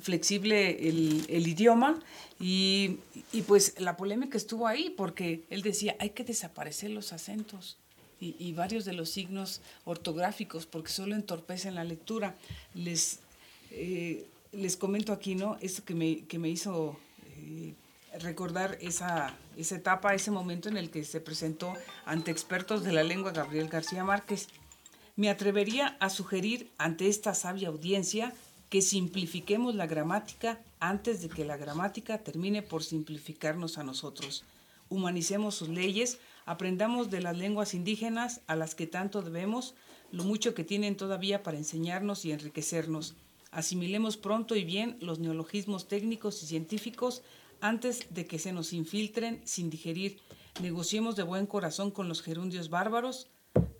flexible 0.00 0.88
el, 0.88 1.24
el 1.28 1.46
idioma 1.46 2.00
y, 2.40 2.98
y, 3.32 3.42
pues 3.42 3.78
la 3.78 3.96
polémica 3.96 4.36
estuvo 4.36 4.66
ahí 4.66 4.92
porque 4.96 5.44
él 5.50 5.62
decía 5.62 5.94
hay 6.00 6.10
que 6.10 6.24
desaparecer 6.24 6.90
los 6.90 7.12
acentos 7.12 7.78
y, 8.20 8.34
y, 8.38 8.52
varios 8.52 8.84
de 8.84 8.92
los 8.92 9.10
signos 9.10 9.60
ortográficos 9.84 10.66
porque 10.66 10.90
solo 10.90 11.14
entorpecen 11.14 11.74
la 11.74 11.84
lectura. 11.84 12.34
Les, 12.74 13.20
eh, 13.70 14.26
les 14.52 14.76
comento 14.76 15.12
aquí, 15.12 15.34
¿no? 15.34 15.58
Esto 15.60 15.84
que 15.84 15.94
me, 15.94 16.24
que 16.24 16.38
me 16.38 16.48
hizo 16.48 16.96
eh, 17.36 17.74
recordar 18.20 18.78
esa, 18.80 19.36
esa 19.56 19.76
etapa, 19.76 20.14
ese 20.14 20.30
momento 20.30 20.68
en 20.68 20.76
el 20.76 20.90
que 20.90 21.04
se 21.04 21.20
presentó 21.20 21.74
ante 22.04 22.30
expertos 22.30 22.84
de 22.84 22.92
la 22.92 23.02
lengua 23.02 23.32
Gabriel 23.32 23.68
García 23.68 24.04
Márquez. 24.04 24.48
Me 25.16 25.30
atrevería 25.30 25.96
a 26.00 26.10
sugerir 26.10 26.72
ante 26.76 27.08
esta 27.08 27.34
sabia 27.34 27.68
audiencia 27.68 28.32
que 28.68 28.82
simplifiquemos 28.82 29.76
la 29.76 29.86
gramática 29.86 30.60
antes 30.80 31.22
de 31.22 31.28
que 31.28 31.44
la 31.44 31.56
gramática 31.56 32.18
termine 32.18 32.62
por 32.62 32.82
simplificarnos 32.82 33.78
a 33.78 33.84
nosotros. 33.84 34.42
Humanicemos 34.88 35.54
sus 35.54 35.68
leyes, 35.68 36.18
aprendamos 36.46 37.10
de 37.10 37.20
las 37.20 37.38
lenguas 37.38 37.74
indígenas 37.74 38.40
a 38.48 38.56
las 38.56 38.74
que 38.74 38.88
tanto 38.88 39.22
debemos, 39.22 39.74
lo 40.10 40.24
mucho 40.24 40.52
que 40.52 40.64
tienen 40.64 40.96
todavía 40.96 41.44
para 41.44 41.58
enseñarnos 41.58 42.24
y 42.24 42.32
enriquecernos. 42.32 43.14
Asimilemos 43.52 44.16
pronto 44.16 44.56
y 44.56 44.64
bien 44.64 44.96
los 45.00 45.20
neologismos 45.20 45.86
técnicos 45.86 46.42
y 46.42 46.46
científicos 46.46 47.22
antes 47.60 48.12
de 48.12 48.26
que 48.26 48.40
se 48.40 48.52
nos 48.52 48.72
infiltren 48.72 49.40
sin 49.44 49.70
digerir. 49.70 50.18
Negociemos 50.60 51.14
de 51.14 51.22
buen 51.22 51.46
corazón 51.46 51.92
con 51.92 52.08
los 52.08 52.20
gerundios 52.20 52.68
bárbaros, 52.68 53.28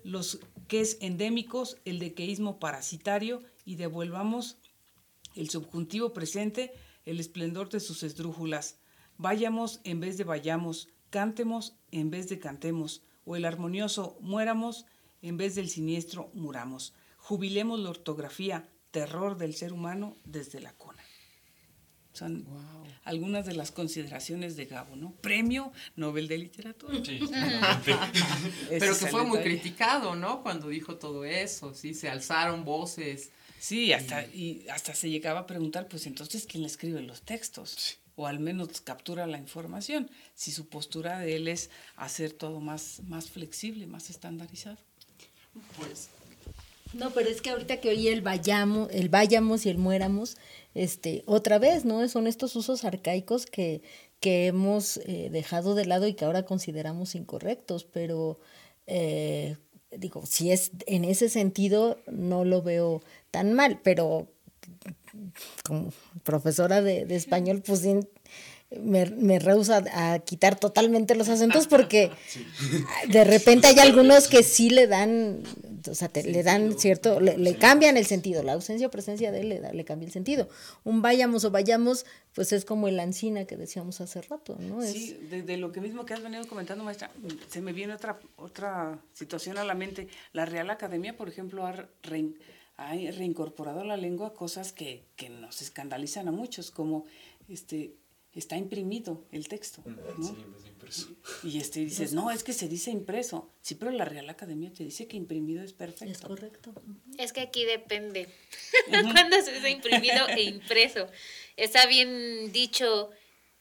los 0.04 0.38
que 0.68 0.80
es 0.80 0.98
endémicos, 1.00 1.78
el 1.84 1.98
dequeísmo 1.98 2.58
parasitario 2.58 3.42
y 3.64 3.76
devolvamos 3.76 4.58
el 5.34 5.50
subjuntivo 5.50 6.12
presente, 6.12 6.72
el 7.04 7.20
esplendor 7.20 7.68
de 7.68 7.80
sus 7.80 8.02
esdrújulas. 8.02 8.78
Vayamos 9.16 9.80
en 9.84 10.00
vez 10.00 10.16
de 10.16 10.24
vayamos, 10.24 10.88
cántemos 11.10 11.76
en 11.90 12.10
vez 12.10 12.28
de 12.28 12.38
cantemos, 12.38 13.02
o 13.24 13.36
el 13.36 13.44
armonioso 13.44 14.16
muéramos 14.20 14.86
en 15.22 15.36
vez 15.36 15.54
del 15.54 15.68
siniestro 15.68 16.30
muramos. 16.34 16.94
Jubilemos 17.16 17.80
la 17.80 17.90
ortografía, 17.90 18.68
terror 18.90 19.36
del 19.36 19.54
ser 19.54 19.72
humano 19.72 20.16
desde 20.24 20.60
la 20.60 20.72
cuna. 20.72 21.03
Son 22.14 22.44
wow. 22.44 22.86
algunas 23.02 23.44
de 23.44 23.54
las 23.54 23.72
consideraciones 23.72 24.56
de 24.56 24.66
Gabo, 24.66 24.94
¿no? 24.94 25.12
Premio 25.20 25.72
Nobel 25.96 26.28
de 26.28 26.38
Literatura. 26.38 26.98
Sí, 27.04 27.20
Pero 28.70 28.98
que 28.98 29.06
fue 29.06 29.24
muy 29.24 29.40
criticado, 29.40 30.14
¿no? 30.14 30.42
Cuando 30.42 30.68
dijo 30.68 30.96
todo 30.96 31.24
eso, 31.24 31.74
sí, 31.74 31.92
se 31.92 32.08
alzaron 32.08 32.64
voces. 32.64 33.30
Sí, 33.58 33.92
hasta, 33.92 34.24
y 34.26 34.64
hasta 34.70 34.94
se 34.94 35.10
llegaba 35.10 35.40
a 35.40 35.46
preguntar, 35.46 35.88
pues 35.88 36.06
entonces, 36.06 36.46
¿quién 36.46 36.62
le 36.62 36.68
escribe 36.68 37.02
los 37.02 37.22
textos? 37.22 37.74
Sí. 37.76 37.96
O 38.16 38.28
al 38.28 38.38
menos 38.38 38.80
captura 38.80 39.26
la 39.26 39.38
información, 39.38 40.08
si 40.36 40.52
su 40.52 40.68
postura 40.68 41.18
de 41.18 41.34
él 41.34 41.48
es 41.48 41.70
hacer 41.96 42.32
todo 42.32 42.60
más, 42.60 43.00
más 43.08 43.28
flexible, 43.28 43.88
más 43.88 44.08
estandarizado. 44.08 44.78
Pues 45.78 46.10
no, 46.94 47.10
pero 47.10 47.28
es 47.28 47.42
que 47.42 47.50
ahorita 47.50 47.80
que 47.80 47.88
oí 47.88 48.08
el 48.08 48.22
vayamos, 48.22 48.88
el 48.92 49.08
vayamos 49.08 49.66
y 49.66 49.70
el 49.70 49.78
muéramos, 49.78 50.36
este, 50.74 51.22
otra 51.26 51.58
vez, 51.58 51.84
¿no? 51.84 52.06
Son 52.08 52.26
estos 52.26 52.56
usos 52.56 52.84
arcaicos 52.84 53.46
que, 53.46 53.82
que 54.20 54.46
hemos 54.46 54.98
eh, 55.06 55.28
dejado 55.30 55.74
de 55.74 55.86
lado 55.86 56.06
y 56.06 56.14
que 56.14 56.24
ahora 56.24 56.44
consideramos 56.44 57.14
incorrectos, 57.14 57.84
pero 57.84 58.38
eh, 58.86 59.56
digo, 59.90 60.26
si 60.26 60.50
es 60.50 60.72
en 60.86 61.04
ese 61.04 61.28
sentido, 61.28 61.98
no 62.06 62.44
lo 62.44 62.62
veo 62.62 63.02
tan 63.30 63.52
mal, 63.52 63.80
pero 63.82 64.28
como 65.64 65.92
profesora 66.22 66.82
de, 66.82 67.06
de 67.06 67.16
español, 67.16 67.62
pues 67.64 67.82
me, 68.80 69.06
me 69.06 69.38
rehusa 69.38 69.84
a 69.92 70.18
quitar 70.18 70.58
totalmente 70.58 71.14
los 71.14 71.28
acentos 71.28 71.66
porque 71.66 72.10
sí. 72.28 72.44
de 73.08 73.24
repente 73.24 73.68
hay 73.68 73.78
algunos 73.78 74.28
que 74.28 74.42
sí 74.42 74.70
le 74.70 74.86
dan, 74.86 75.42
o 75.90 75.94
sea, 75.94 76.08
te, 76.08 76.22
sí, 76.22 76.32
le 76.32 76.42
dan 76.42 76.72
sí, 76.72 76.78
cierto, 76.78 77.20
le, 77.20 77.36
le, 77.38 77.56
cambian 77.56 77.96
el 77.96 78.06
sentido, 78.06 78.42
la 78.42 78.52
ausencia 78.52 78.86
o 78.86 78.90
presencia 78.90 79.32
de 79.32 79.40
él 79.40 79.48
le, 79.48 79.72
le 79.72 79.84
cambia 79.84 80.06
el 80.06 80.12
sentido. 80.12 80.48
Un 80.84 81.02
vayamos 81.02 81.44
o 81.44 81.50
vayamos, 81.50 82.06
pues 82.34 82.52
es 82.52 82.64
como 82.64 82.88
el 82.88 82.98
ancina 83.00 83.44
que 83.44 83.56
decíamos 83.56 84.00
hace 84.00 84.22
rato, 84.22 84.56
¿no? 84.60 84.82
Sí, 84.82 85.16
es, 85.22 85.30
de, 85.30 85.42
de, 85.42 85.56
lo 85.56 85.72
que 85.72 85.80
mismo 85.80 86.04
que 86.04 86.14
has 86.14 86.22
venido 86.22 86.46
comentando, 86.46 86.84
maestra, 86.84 87.10
se 87.48 87.60
me 87.60 87.72
viene 87.72 87.94
otra, 87.94 88.18
otra 88.36 88.98
situación 89.12 89.58
a 89.58 89.64
la 89.64 89.74
mente. 89.74 90.08
La 90.32 90.46
Real 90.46 90.70
Academia, 90.70 91.16
por 91.16 91.28
ejemplo, 91.28 91.66
ha, 91.66 91.72
re, 92.02 92.32
ha 92.76 92.92
reincorporado 92.92 93.80
a 93.80 93.84
la 93.84 93.96
lengua 93.96 94.34
cosas 94.34 94.72
que, 94.72 95.04
que 95.16 95.28
nos 95.28 95.62
escandalizan 95.62 96.28
a 96.28 96.32
muchos, 96.32 96.70
como 96.70 97.04
este 97.48 97.94
está 98.34 98.56
imprimido 98.56 99.24
el 99.30 99.48
texto. 99.48 99.82
¿no? 99.84 100.26
Sí, 100.26 100.34
vez 100.52 100.62
de 100.64 100.68
impreso. 100.68 101.08
Y 101.44 101.58
este 101.58 101.80
dices, 101.80 102.12
no, 102.12 102.30
es 102.30 102.42
que 102.42 102.52
se 102.52 102.68
dice 102.68 102.90
impreso. 102.90 103.50
Sí, 103.60 103.74
pero 103.76 103.90
la 103.92 104.04
Real 104.04 104.28
Academia 104.28 104.72
te 104.72 104.84
dice 104.84 105.06
que 105.06 105.16
imprimido 105.16 105.62
es 105.62 105.72
perfecto. 105.72 106.12
Es 106.12 106.20
correcto. 106.20 106.74
Es 107.18 107.32
que 107.32 107.40
aquí 107.40 107.64
depende 107.64 108.28
cuando 109.12 109.40
se 109.40 109.52
dice 109.52 109.70
imprimido 109.70 110.28
e 110.28 110.42
impreso. 110.42 111.08
Está 111.56 111.86
bien 111.86 112.52
dicho, 112.52 113.10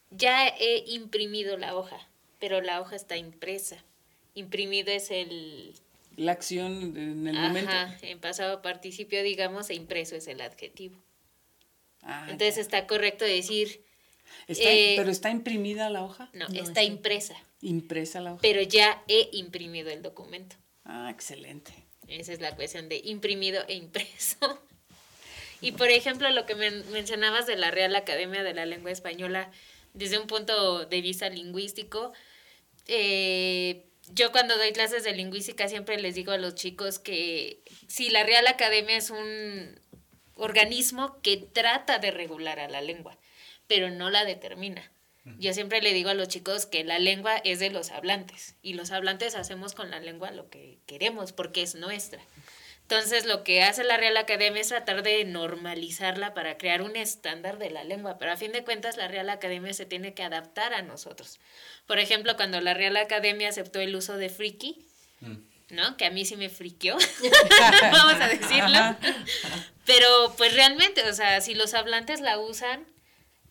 ya 0.09 0.47
he 0.47 0.84
imprimido 0.88 1.57
la 1.57 1.76
hoja, 1.76 2.07
pero 2.39 2.61
la 2.61 2.82
hoja 2.82 2.95
está 2.95 3.17
impresa. 3.17 3.84
Imprimido 4.34 4.91
es 4.91 5.11
el... 5.11 5.74
La 6.15 6.32
acción 6.34 6.95
en 6.95 7.28
el 7.28 7.38
Ajá, 7.38 7.47
momento. 7.47 7.71
en 8.01 8.19
pasado 8.19 8.61
participio, 8.61 9.24
digamos, 9.24 9.69
e 9.69 9.76
impreso 9.76 10.15
es 10.15 10.28
el 10.28 10.41
adjetivo. 10.41 10.95
Ah, 12.03 12.28
Entonces 12.30 12.55
ya. 12.55 12.61
está 12.61 12.88
correcto 12.88 13.26
decir 13.26 13.84
Está, 14.47 14.71
eh, 14.71 14.95
¿Pero 14.97 15.09
está 15.09 15.30
imprimida 15.30 15.89
la 15.89 16.03
hoja? 16.03 16.30
No, 16.34 16.47
no 16.47 16.61
está, 16.61 16.84
impresa. 16.84 17.36
Impresa 17.61 18.19
la 18.19 18.34
hoja. 18.34 18.41
Pero 18.41 18.61
ya 18.61 19.03
he 19.07 19.30
imprimido 19.34 19.89
el 19.89 20.01
documento. 20.01 20.55
Ah, 20.84 21.09
excelente. 21.09 21.74
Esa 22.07 22.34
es 22.34 22.41
la 22.41 22.55
cuestión 22.55 22.89
de 22.89 23.01
imprimido 23.03 23.63
e 23.67 23.76
impreso. 23.76 24.61
y 25.61 25.71
por 25.71 25.89
ejemplo, 25.89 26.30
lo 26.32 26.45
que 26.45 26.55
men 26.55 26.84
mencionabas 26.91 27.47
de 27.47 27.55
la 27.55 27.71
Real 27.71 27.95
Academia 27.95 28.43
de 28.43 28.53
la 28.53 28.65
Lengua 28.65 28.91
Española, 28.91 29.51
desde 29.93 30.17
un 30.17 30.28
punto 30.28 30.86
de 30.86 31.01
vista 31.01 31.30
lingüístico, 31.30 32.11
eh, 32.88 33.86
yo 34.11 34.32
cuando 34.32 34.57
doy 34.57 34.74
clases 34.74 35.05
de 35.05 35.13
lingüística 35.13 35.69
siempre 35.69 35.99
les 35.99 36.15
digo 36.15 36.34
a 36.34 36.38
los 36.38 36.55
chicos 36.55 36.99
que 36.99 37.63
si 37.88 38.09
la 38.09 38.24
Real 38.24 38.47
Academia 38.47 38.97
es 38.97 39.09
un 39.09 39.80
organismo 40.36 41.21
que 41.21 41.38
trata 41.38 41.99
de 41.99 42.11
regular 42.11 42.59
a 42.59 42.67
la 42.67 42.82
lengua 42.82 43.17
pero 43.68 43.89
no 43.89 44.09
la 44.09 44.26
determina. 44.26 44.89
Yo 45.39 45.53
siempre 45.53 45.82
le 45.82 45.93
digo 45.93 46.09
a 46.09 46.14
los 46.14 46.28
chicos 46.28 46.66
que 46.66 46.84
la 46.84 46.99
lengua 46.99 47.38
es 47.45 47.59
de 47.59 47.70
los 47.70 47.91
hablantes 47.91 48.55
y 48.61 48.74
los 48.74 48.91
hablantes 48.91 49.36
hacemos 49.36 49.74
con 49.74 49.89
la 49.89 50.01
lengua 50.01 50.32
lo 50.32 50.49
que 50.49 50.80
queremos 50.86 51.32
porque 51.32 51.61
es 51.61 51.76
nuestra. 51.76 52.22
Entonces 52.82 53.26
lo 53.26 53.45
que 53.45 53.64
hace 53.64 53.86
la 53.86 53.95
Real 53.95 54.18
Academia 54.18 54.59
es 54.59 54.68
tratar 54.68 55.01
de 55.01 55.24
normalizarla 55.24 56.34
para 56.34 56.57
crear 56.57 56.82
un 56.82 56.97
estándar 56.97 57.57
de 57.57 57.70
la 57.70 57.86
lengua, 57.86 58.18
pero 58.18 58.34
a 58.34 58.38
fin 58.38 58.51
de 58.51 58.66
cuentas 58.66 58.97
la 58.97 59.07
Real 59.07 59.30
Academia 59.30 59.74
se 59.74 59.86
tiene 59.86 60.14
que 60.14 60.24
adaptar 60.24 60.74
a 60.74 60.82
nosotros. 60.82 61.39
Por 61.88 61.99
ejemplo, 61.99 62.36
cuando 62.36 62.59
la 62.59 62.74
Real 62.74 62.97
Academia 62.97 63.47
aceptó 63.47 63.80
el 63.80 63.95
uso 63.95 64.18
de 64.18 64.28
friki, 64.28 64.86
¿no? 65.70 65.95
Que 65.95 66.05
a 66.05 66.11
mí 66.11 66.26
sí 66.26 66.36
me 66.36 66.49
friqueó, 66.49 66.97
vamos 67.82 68.22
a 68.22 68.28
decirlo. 68.28 68.97
Pero 69.86 70.34
pues 70.38 70.53
realmente, 70.53 71.09
o 71.09 71.14
sea, 71.14 71.39
si 71.39 71.55
los 71.55 71.74
hablantes 71.74 72.20
la 72.20 72.38
usan, 72.38 72.86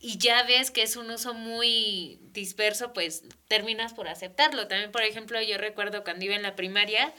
y 0.05 0.19
ya 0.19 0.43
ves 0.43 0.73
que 0.73 0.83
es 0.83 0.97
un 0.97 1.11
uso 1.13 1.33
muy 1.33 2.19
disperso, 2.33 2.93
pues 2.93 3.23
terminas 3.47 3.95
por 3.95 4.09
aceptarlo. 4.09 4.67
También, 4.67 4.91
por 4.91 5.03
ejemplo, 5.03 5.41
yo 5.41 5.59
recuerdo 5.59 6.03
cuando 6.03 6.25
iba 6.25 6.35
en 6.35 6.43
la 6.43 6.57
primaria, 6.57 7.15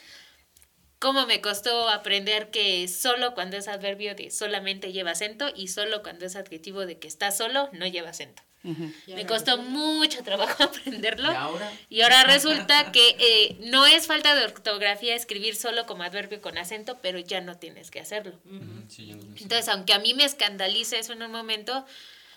cómo 1.00 1.26
me 1.26 1.40
costó 1.40 1.88
aprender 1.88 2.52
que 2.52 2.90
solo 2.90 3.36
cuando 3.36 3.56
es 3.56 3.70
adverbio 3.70 4.16
de 4.16 4.30
solamente 4.32 4.92
lleva 4.92 5.12
acento 5.12 5.50
y 5.56 5.70
solo 5.70 6.04
cuando 6.04 6.26
es 6.26 6.36
adjetivo 6.36 6.86
de 6.86 7.00
que 7.00 7.08
está 7.08 7.32
solo 7.32 7.70
no 7.72 7.88
lleva 7.88 8.10
acento. 8.10 8.44
Uh 8.66 8.74
-huh. 8.74 9.16
Me 9.16 9.26
costó 9.26 9.58
mucho 9.58 10.22
trabajo 10.24 10.64
aprenderlo. 10.64 11.32
¿Y 11.32 11.36
ahora? 11.36 11.72
Y 11.90 12.02
ahora 12.02 12.24
resulta 12.26 12.92
que 12.92 13.16
eh, 13.18 13.58
no 13.62 13.86
es 13.86 14.08
falta 14.08 14.36
de 14.36 14.44
ortografía 14.44 15.16
escribir 15.16 15.56
solo 15.56 15.86
como 15.86 16.04
adverbio 16.04 16.42
con 16.42 16.58
acento, 16.58 17.00
pero 17.02 17.20
ya 17.20 17.40
no 17.40 17.58
tienes 17.58 17.92
que 17.92 18.02
hacerlo. 18.02 18.40
Uh 18.44 18.56
-huh. 18.56 18.90
sí, 18.90 19.14
no 19.14 19.24
Entonces, 19.24 19.70
aunque 19.70 19.94
a 19.94 20.00
mí 20.00 20.14
me 20.14 20.26
escandalice 20.26 21.00
eso 21.00 21.14
en 21.14 21.24
un 21.24 21.32
momento, 21.32 21.86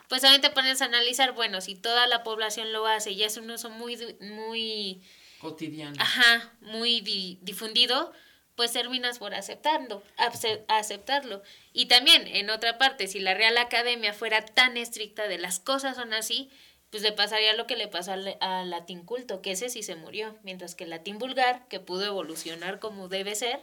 pues 0.08 0.22
también 0.22 0.42
te 0.42 0.50
pones 0.50 0.82
a 0.82 0.86
analizar, 0.86 1.32
bueno, 1.32 1.60
si 1.60 1.74
toda 1.74 2.06
la 2.06 2.22
población 2.22 2.72
lo 2.72 2.86
hace 2.86 3.12
y 3.12 3.22
es 3.22 3.36
un 3.36 3.50
uso 3.50 3.70
muy, 3.70 3.96
muy... 4.20 5.02
Cotidiano. 5.40 5.96
Ajá, 6.00 6.54
muy 6.60 7.00
difundido, 7.42 8.12
pues 8.54 8.72
terminas 8.72 9.18
por 9.18 9.34
aceptando, 9.34 10.02
aceptarlo. 10.68 11.42
Y 11.72 11.86
también, 11.86 12.26
en 12.26 12.50
otra 12.50 12.78
parte, 12.78 13.06
si 13.06 13.20
la 13.20 13.34
Real 13.34 13.58
Academia 13.58 14.14
fuera 14.14 14.44
tan 14.44 14.76
estricta 14.76 15.28
de 15.28 15.38
las 15.38 15.60
cosas 15.60 15.96
son 15.96 16.14
así, 16.14 16.50
pues 16.90 17.02
le 17.02 17.12
pasaría 17.12 17.52
lo 17.54 17.66
que 17.66 17.76
le 17.76 17.88
pasó 17.88 18.12
al, 18.12 18.70
latín 18.70 19.04
culto, 19.04 19.42
que 19.42 19.52
ese 19.52 19.68
sí 19.68 19.82
se 19.82 19.96
murió, 19.96 20.38
mientras 20.42 20.74
que 20.74 20.84
el 20.84 20.90
latín 20.90 21.18
vulgar, 21.18 21.68
que 21.68 21.80
pudo 21.80 22.06
evolucionar 22.06 22.78
como 22.78 23.08
debe 23.08 23.34
ser, 23.34 23.60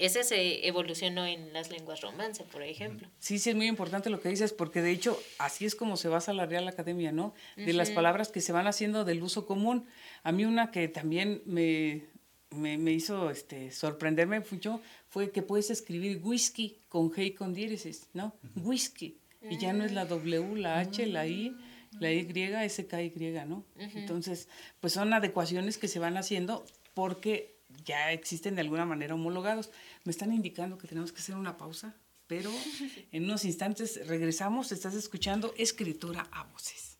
ese 0.00 0.24
se 0.24 0.66
evolucionó 0.66 1.26
en 1.26 1.52
las 1.52 1.70
lenguas 1.70 2.00
romance, 2.00 2.44
por 2.44 2.62
ejemplo. 2.62 3.08
Sí, 3.18 3.38
sí, 3.38 3.50
es 3.50 3.56
muy 3.56 3.66
importante 3.66 4.10
lo 4.10 4.20
que 4.20 4.28
dices, 4.28 4.52
porque 4.52 4.82
de 4.82 4.90
hecho 4.90 5.20
así 5.38 5.66
es 5.66 5.74
como 5.74 5.96
se 5.96 6.08
basa 6.08 6.32
la 6.32 6.46
Real 6.46 6.66
Academia, 6.68 7.12
¿no? 7.12 7.34
De 7.56 7.72
las 7.72 7.90
palabras 7.90 8.28
que 8.28 8.40
se 8.40 8.52
van 8.52 8.66
haciendo 8.66 9.04
del 9.04 9.22
uso 9.22 9.46
común. 9.46 9.86
A 10.22 10.32
mí 10.32 10.44
una 10.44 10.70
que 10.70 10.88
también 10.88 11.42
me, 11.44 12.04
me, 12.50 12.92
hizo 12.92 13.30
este, 13.30 13.70
sorprenderme 13.70 14.42
mucho 14.50 14.80
fue 15.08 15.30
que 15.30 15.42
puedes 15.42 15.70
escribir 15.70 16.20
whisky 16.22 16.78
con 16.88 17.10
G 17.10 17.26
y 17.26 17.30
con 17.32 17.54
diéresis, 17.54 18.08
¿no? 18.12 18.34
Whisky. 18.56 19.18
Y 19.48 19.58
ya 19.58 19.72
no 19.72 19.84
es 19.84 19.92
la 19.92 20.04
W, 20.04 20.56
la 20.56 20.80
H, 20.80 21.06
la 21.06 21.26
I 21.26 21.56
la 21.98 22.12
Y, 22.12 22.68
SKY, 22.68 23.12
¿no? 23.46 23.64
Entonces, 23.76 24.48
pues 24.80 24.92
son 24.92 25.12
adecuaciones 25.12 25.78
que 25.78 25.88
se 25.88 25.98
van 25.98 26.16
haciendo 26.16 26.64
porque 26.94 27.56
ya 27.84 28.12
existen 28.12 28.54
de 28.54 28.60
alguna 28.60 28.84
manera 28.84 29.14
homologados. 29.14 29.70
Me 30.04 30.12
están 30.12 30.32
indicando 30.32 30.78
que 30.78 30.88
tenemos 30.88 31.12
que 31.12 31.20
hacer 31.20 31.34
una 31.34 31.56
pausa, 31.56 31.94
pero 32.26 32.50
en 33.12 33.24
unos 33.24 33.44
instantes 33.44 34.06
regresamos. 34.06 34.72
Estás 34.72 34.94
escuchando 34.94 35.52
Escritura 35.56 36.26
a 36.32 36.44
Voces. 36.44 36.98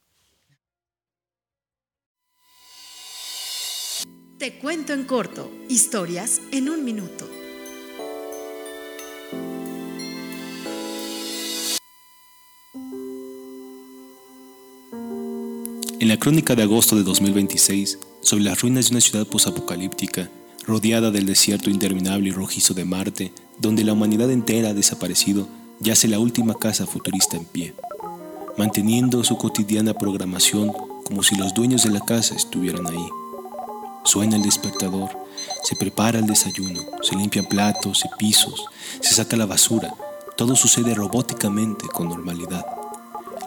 Te 4.38 4.58
cuento 4.58 4.94
en 4.94 5.04
corto, 5.04 5.50
historias 5.68 6.40
en 6.50 6.70
un 6.70 6.82
minuto. 6.82 7.28
En 16.00 16.08
la 16.08 16.18
crónica 16.18 16.54
de 16.54 16.62
agosto 16.62 16.96
de 16.96 17.02
2026, 17.02 17.98
sobre 18.22 18.44
las 18.44 18.62
ruinas 18.62 18.86
de 18.86 18.92
una 18.92 19.00
ciudad 19.02 19.26
posapocalíptica, 19.26 20.30
rodeada 20.70 21.10
del 21.10 21.26
desierto 21.26 21.68
interminable 21.68 22.28
y 22.28 22.32
rojizo 22.32 22.74
de 22.74 22.84
Marte, 22.84 23.32
donde 23.58 23.82
la 23.82 23.92
humanidad 23.92 24.30
entera 24.30 24.68
ha 24.68 24.74
desaparecido, 24.74 25.48
yace 25.80 26.06
la 26.06 26.20
última 26.20 26.54
casa 26.54 26.86
futurista 26.86 27.36
en 27.36 27.44
pie, 27.44 27.74
manteniendo 28.56 29.24
su 29.24 29.36
cotidiana 29.36 29.94
programación 29.94 30.72
como 31.04 31.24
si 31.24 31.34
los 31.34 31.52
dueños 31.54 31.82
de 31.82 31.90
la 31.90 31.98
casa 31.98 32.36
estuvieran 32.36 32.86
ahí. 32.86 33.08
Suena 34.04 34.36
el 34.36 34.42
despertador, 34.42 35.10
se 35.64 35.74
prepara 35.74 36.20
el 36.20 36.26
desayuno, 36.26 36.80
se 37.02 37.16
limpian 37.16 37.46
platos 37.46 38.04
y 38.04 38.08
pisos, 38.16 38.64
se 39.00 39.12
saca 39.12 39.36
la 39.36 39.46
basura, 39.46 39.92
todo 40.36 40.54
sucede 40.54 40.94
robóticamente 40.94 41.88
con 41.88 42.08
normalidad. 42.08 42.64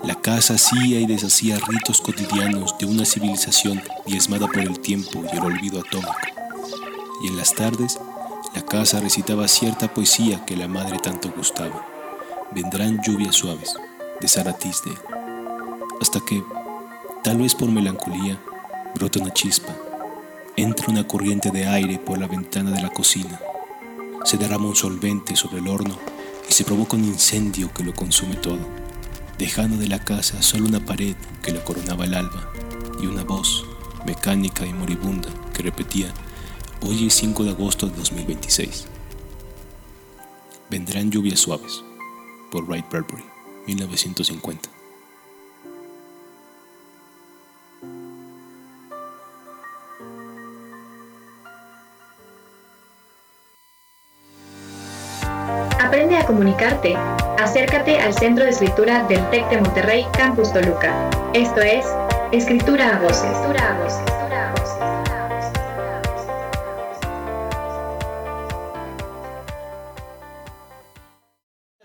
La 0.04 0.16
casa 0.16 0.56
hacía 0.56 1.00
y 1.00 1.06
deshacía 1.06 1.58
ritos 1.70 2.02
cotidianos 2.02 2.78
de 2.78 2.86
una 2.86 3.06
civilización 3.06 3.82
diezmada 4.06 4.46
por 4.48 4.60
el 4.60 4.78
tiempo 4.82 5.24
y 5.32 5.38
el 5.38 5.44
olvido 5.44 5.80
atómico. 5.80 6.33
Y 7.22 7.28
en 7.28 7.38
las 7.38 7.54
tardes, 7.54 8.00
la 8.54 8.64
casa 8.64 9.00
recitaba 9.00 9.48
cierta 9.48 9.94
poesía 9.94 10.46
que 10.46 10.58
la 10.58 10.68
madre 10.68 11.00
tanto 11.00 11.32
gustaba. 11.36 11.86
Vendrán 12.52 13.02
lluvias 13.02 13.36
suaves, 13.36 13.76
de 14.20 14.28
Sara 14.28 14.56
Hasta 16.02 16.20
que, 16.22 16.44
tal 17.24 17.38
vez 17.38 17.56
por 17.56 17.70
melancolía, 17.70 18.40
brota 18.96 19.20
una 19.20 19.34
chispa. 19.34 19.76
Entra 20.56 20.88
una 20.90 21.08
corriente 21.08 21.50
de 21.50 21.68
aire 21.68 21.98
por 21.98 22.18
la 22.18 22.28
ventana 22.28 22.72
de 22.72 22.82
la 22.82 22.90
cocina. 22.90 23.40
Se 24.24 24.38
derrama 24.38 24.68
un 24.68 24.76
solvente 24.76 25.36
sobre 25.36 25.60
el 25.60 25.68
horno 25.68 25.98
y 26.48 26.54
se 26.54 26.64
provoca 26.64 26.96
un 26.96 27.06
incendio 27.06 27.74
que 27.74 27.84
lo 27.84 27.94
consume 27.94 28.36
todo 28.36 28.84
dejando 29.38 29.78
de 29.78 29.88
la 29.88 30.00
casa 30.00 30.42
solo 30.42 30.66
una 30.66 30.80
pared 30.80 31.16
que 31.42 31.52
la 31.52 31.64
coronaba 31.64 32.06
el 32.06 32.14
alba 32.14 32.50
y 33.02 33.08
una 33.08 33.24
voz 33.24 33.66
mecánica 34.06 34.66
y 34.66 34.74
moribunda 34.74 35.30
que 35.54 35.64
repetía, 35.64 36.14
hoy 36.86 37.08
es 37.08 37.14
5 37.16 37.44
de 37.44 37.52
agosto 37.52 37.88
de 37.88 37.96
2026. 37.96 38.88
Vendrán 40.70 41.12
lluvias 41.12 41.40
suaves, 41.40 41.84
por 42.52 42.66
Wright 42.66 42.90
Bradbury, 42.90 43.24
1950. 43.68 44.70
Aprende 55.80 56.18
a 56.18 56.26
comunicarte 56.26 56.96
acércate 57.38 58.00
al 58.00 58.14
Centro 58.14 58.46
de 58.46 58.52
Escritura 58.52 59.04
del 59.04 59.30
TEC 59.30 59.50
de 59.50 59.62
Monterrey, 59.62 60.06
Campus 60.14 60.52
Toluca. 60.54 61.10
Esto 61.34 61.62
es 61.62 61.86
Escritura 62.32 62.96
a 62.96 63.00
Voces. 63.00 64.13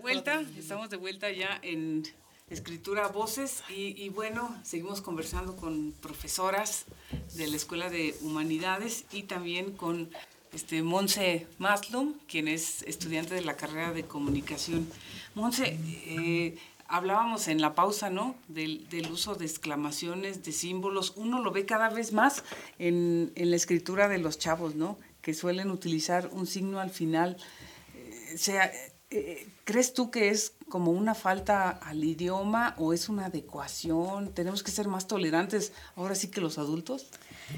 Estamos 0.08 0.88
de 0.88 0.96
vuelta 0.96 1.30
ya 1.30 1.58
en 1.60 2.02
Escritura 2.48 3.08
Voces 3.08 3.62
y, 3.68 3.94
y, 4.02 4.08
bueno, 4.08 4.58
seguimos 4.64 5.02
conversando 5.02 5.54
con 5.54 5.92
profesoras 5.92 6.86
de 7.34 7.46
la 7.46 7.56
Escuela 7.56 7.90
de 7.90 8.16
Humanidades 8.22 9.04
y 9.12 9.24
también 9.24 9.72
con 9.72 10.08
este, 10.54 10.82
Monse 10.82 11.46
Maslum, 11.58 12.14
quien 12.26 12.48
es 12.48 12.84
estudiante 12.84 13.34
de 13.34 13.42
la 13.42 13.58
carrera 13.58 13.92
de 13.92 14.04
comunicación. 14.04 14.88
Monse, 15.34 15.78
eh, 16.06 16.56
hablábamos 16.86 17.46
en 17.48 17.60
la 17.60 17.74
pausa, 17.74 18.08
¿no? 18.08 18.34
Del, 18.48 18.86
uso 19.12 19.34
de 19.34 19.44
exclamaciones, 19.44 20.42
de 20.42 20.52
símbolos. 20.52 21.12
Uno 21.16 21.42
lo 21.42 21.50
ve 21.50 21.66
cada 21.66 21.90
vez 21.90 22.14
más 22.14 22.44
en, 22.78 23.30
la 23.36 23.56
escritura 23.56 24.08
de 24.08 24.16
los 24.16 24.38
chavos, 24.38 24.74
¿no? 24.74 24.98
Que 25.20 25.34
suelen 25.34 25.70
utilizar 25.70 26.30
un 26.32 26.46
signo 26.46 26.80
al 26.80 26.90
final. 26.90 27.36
Eh, 27.94 28.38
sea, 28.38 28.72
eh, 29.10 29.46
¿Crees 29.68 29.92
tú 29.92 30.10
que 30.10 30.30
es 30.30 30.54
como 30.70 30.92
una 30.92 31.14
falta 31.14 31.68
al 31.68 32.02
idioma 32.02 32.74
o 32.78 32.94
es 32.94 33.10
una 33.10 33.26
adecuación? 33.26 34.32
¿Tenemos 34.32 34.62
que 34.62 34.70
ser 34.70 34.88
más 34.88 35.06
tolerantes 35.06 35.74
ahora 35.94 36.14
sí 36.14 36.28
que 36.28 36.40
los 36.40 36.56
adultos? 36.56 37.08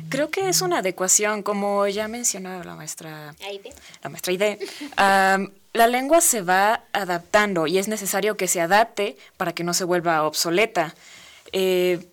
Creo 0.08 0.28
que 0.28 0.48
es 0.48 0.60
una 0.60 0.78
adecuación, 0.78 1.44
como 1.44 1.86
ya 1.86 2.08
mencionó 2.08 2.64
la 2.64 2.74
maestra 2.74 3.36
Aide. 3.46 3.72
La 4.02 4.10
maestra 4.10 4.32
Aide. 4.32 4.58
la 5.72 5.86
lengua 5.86 6.20
se 6.20 6.42
va 6.42 6.82
adaptando 6.92 7.68
y 7.68 7.78
es 7.78 7.86
necesario 7.86 8.36
que 8.36 8.48
se 8.48 8.60
adapte 8.60 9.16
para 9.36 9.52
que 9.52 9.62
no 9.62 9.72
se 9.72 9.84
vuelva 9.84 10.24
obsoleta. 10.24 10.96
Eh, 11.52 12.10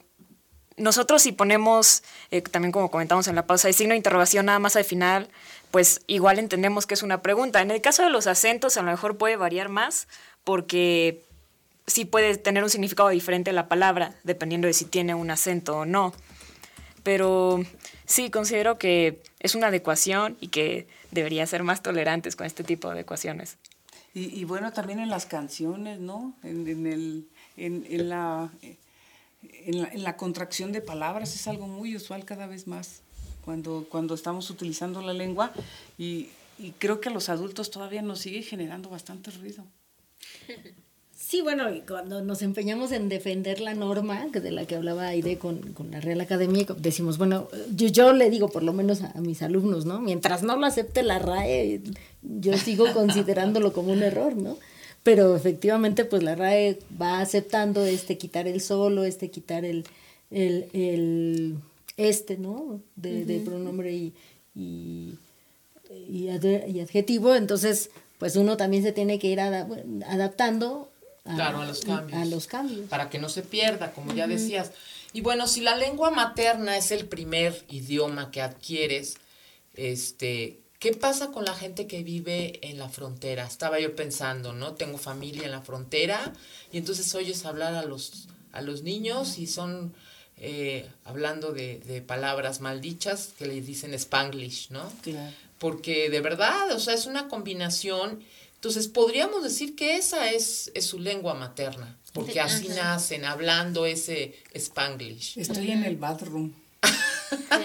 nosotros 0.78 1.24
si 1.24 1.32
ponemos, 1.32 2.04
eh, 2.30 2.41
también 2.41 2.72
como 2.72 2.91
comentamos 2.91 3.28
en 3.28 3.34
la 3.34 3.48
pausa, 3.48 3.68
el 3.68 3.74
signo 3.74 3.93
de 3.93 3.98
interrogación 3.98 4.45
nada 4.45 4.60
más 4.60 4.76
al 4.76 4.86
final, 4.86 5.28
pues 5.72 6.01
igual 6.07 6.39
entendemos 6.39 6.86
que 6.86 6.93
es 6.93 7.03
una 7.03 7.22
pregunta. 7.22 7.61
En 7.61 7.72
el 7.72 7.82
caso 7.82 8.03
de 8.03 8.09
los 8.09 8.28
acentos 8.28 8.78
a 8.78 8.82
lo 8.82 8.91
mejor 8.91 9.18
puede 9.18 9.36
variar 9.36 9.70
más 9.70 10.07
porque 10.43 11.24
sí 11.86 12.05
puede 12.05 12.38
tener 12.38 12.63
un 12.63 12.70
significado 12.70 13.09
diferente 13.09 13.51
la 13.51 13.68
palabra, 13.68 14.15
dependiendo 14.24 14.68
de 14.68 14.74
si 14.74 14.86
tiene 14.86 15.15
un 15.15 15.32
acento 15.32 15.78
o 15.78 15.86
no 15.86 16.13
pero 17.07 17.63
sí 18.05 18.30
considero 18.30 18.78
que 18.78 19.22
es 19.39 19.55
una 19.55 19.68
adecuación 19.68 20.36
y 20.41 20.49
que 20.49 20.89
debería 21.11 21.47
ser 21.47 21.63
más 21.63 21.82
tolerantes 21.82 22.36
con 22.36 22.45
este 22.45 22.65
tipo 22.65 22.89
de 22.89 22.95
adecuaciones. 22.95 23.55
Y, 24.13 24.43
bueno, 24.43 24.74
también 24.74 24.99
en 24.99 25.07
las 25.07 25.26
canciones, 25.26 26.01
¿no? 26.01 26.34
En, 26.43 26.68
el, 26.68 27.30
en, 27.55 28.09
la, 28.09 28.51
en, 29.41 30.03
la, 30.03 30.18
contracción 30.18 30.74
de 30.74 30.82
palabras 30.82 31.34
es 31.34 31.47
algo 31.47 31.65
muy 31.65 31.95
usual 31.95 32.26
cada 32.26 32.45
vez 32.45 32.68
más 32.68 33.03
cuando, 33.48 33.86
cuando 33.88 34.14
estamos 34.14 34.50
utilizando 34.50 35.02
la 35.02 35.14
lengua 35.14 35.54
y, 35.98 36.28
y 36.60 36.72
creo 36.78 37.00
que 37.00 37.08
a 37.08 37.14
los 37.14 37.30
adultos 37.30 37.72
todavía 37.72 38.02
nos 38.02 38.20
sigue 38.20 38.41
generando 38.41 38.89
bastante 38.89 39.32
ruido. 39.32 39.64
Sí, 41.16 41.39
bueno, 41.41 41.74
y 41.74 41.80
cuando 41.80 42.22
nos 42.22 42.41
empeñamos 42.41 42.91
en 42.91 43.08
defender 43.08 43.62
la 43.62 43.74
norma, 43.74 44.28
de 44.28 44.52
la 44.52 44.66
que 44.66 44.76
hablaba 44.76 45.08
Aide 45.08 45.38
con, 45.38 45.60
con 45.72 45.91
la 45.91 46.02
Real 46.02 46.20
Academia, 46.20 46.66
decimos, 46.78 47.18
bueno, 47.18 47.48
yo, 47.74 47.88
yo 47.88 48.12
le 48.12 48.30
digo 48.30 48.50
por 48.50 48.64
lo 48.64 48.74
menos 48.74 49.02
a, 49.02 49.14
mis 49.22 49.41
alumnos, 49.41 49.86
¿no? 49.86 50.02
Mientras 50.02 50.43
no 50.43 50.58
lo 50.58 50.66
acepte 50.66 51.02
la 51.02 51.18
RAE, 51.18 51.82
yo 52.22 52.58
sigo 52.58 52.86
considerándolo 52.93 53.72
como 53.72 53.93
un 53.93 54.04
error, 54.04 54.36
¿no? 54.36 54.58
Pero 55.04 55.38
efectivamente, 55.38 56.04
pues 56.04 56.22
la 56.22 56.36
RAE 56.36 56.80
va 57.02 57.22
aceptando 57.22 57.86
este 57.86 58.18
quitar 58.18 58.45
el 58.45 58.60
solo, 58.60 59.06
este 59.06 59.32
quitar 59.32 59.64
el, 59.64 59.86
el, 60.32 60.68
el 60.74 61.56
este, 61.98 62.38
¿no? 62.38 62.82
De, 62.95 63.26
de 63.26 63.39
pronombre 63.39 63.93
y, 63.93 64.14
y, 64.56 65.18
y, 66.08 66.30
adjetivo. 66.80 67.36
Entonces, 67.36 67.89
pues 68.20 68.36
uno 68.36 68.56
también 68.56 68.84
se 68.84 68.91
tiene 68.91 69.20
que 69.20 69.28
ir 69.28 69.39
adaptando 69.39 70.89
Claro, 71.36 71.62
a 71.62 71.66
los 71.66 71.82
cambios. 71.82 72.22
A 72.22 72.26
los 72.26 72.48
cambios. 72.48 72.88
Para 72.88 73.10
que 73.10 73.20
no 73.20 73.30
se 73.30 73.41
pierda, 73.41 73.91
como 73.91 74.14
ya 74.14 74.28
decías. 74.28 74.72
Y 75.14 75.22
bueno, 75.22 75.48
si 75.48 75.62
la 75.62 75.76
lengua 75.76 76.12
materna 76.12 76.78
es 76.78 76.91
el 76.91 77.06
primer 77.06 77.66
idioma 77.70 78.32
que 78.32 78.41
adquieres, 78.41 79.18
este, 79.76 80.60
¿qué 80.80 80.93
pasa 80.93 81.32
con 81.32 81.45
la 81.45 81.54
gente 81.54 81.88
que 81.88 82.04
vive 82.04 82.60
en 82.68 82.78
la 82.78 82.89
frontera? 82.89 83.45
Estaba 83.45 83.80
yo 83.80 83.95
pensando, 83.95 84.54
¿no? 84.54 84.74
Tengo 84.74 84.98
familia 84.98 85.45
en 85.45 85.52
la 85.52 85.62
frontera 85.62 86.34
y 86.72 86.78
entonces 86.78 87.14
oyes 87.16 87.45
hablar 87.45 87.76
a 87.76 87.84
los, 87.84 88.28
a 88.52 88.62
los 88.62 88.84
niños 88.84 89.38
y 89.38 89.48
son 89.48 89.93
eh, 90.40 90.88
hablando 91.06 91.52
de, 91.52 91.80
de 91.80 92.02
palabras 92.02 92.62
maldichas 92.62 93.34
que 93.38 93.46
le 93.46 93.62
dicen 93.62 93.94
spanglish, 93.94 94.70
¿no? 94.70 94.92
Claro. 95.02 95.34
Porque 95.58 96.10
de 96.10 96.22
verdad, 96.22 96.72
o 96.72 96.80
sea, 96.80 96.94
es 96.94 97.06
una 97.06 97.28
combinación. 97.28 98.24
Entonces, 98.56 98.88
podríamos 98.88 99.44
decir 99.44 99.76
que 99.76 99.96
esa 99.98 100.32
es, 100.32 100.72
es 100.76 100.86
su 100.86 101.00
lengua 101.00 101.34
materna, 101.34 101.96
porque 102.14 102.40
así 102.40 102.68
Ajá. 102.68 102.94
nacen 102.94 103.26
hablando 103.26 103.86
ese 103.86 104.36
spanglish. 104.54 105.38
Estoy 105.38 105.72
en 105.72 105.84
el 105.84 105.96
bathroom. 105.98 106.54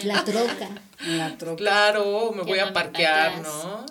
La 0.05 0.25
troca. 0.25 0.69
La 1.07 1.39
troca. 1.39 1.57
Claro, 1.57 2.33
me 2.33 2.43
voy 2.43 2.59
a 2.59 2.73
parquear. 2.73 3.43
¿no? 3.43 3.87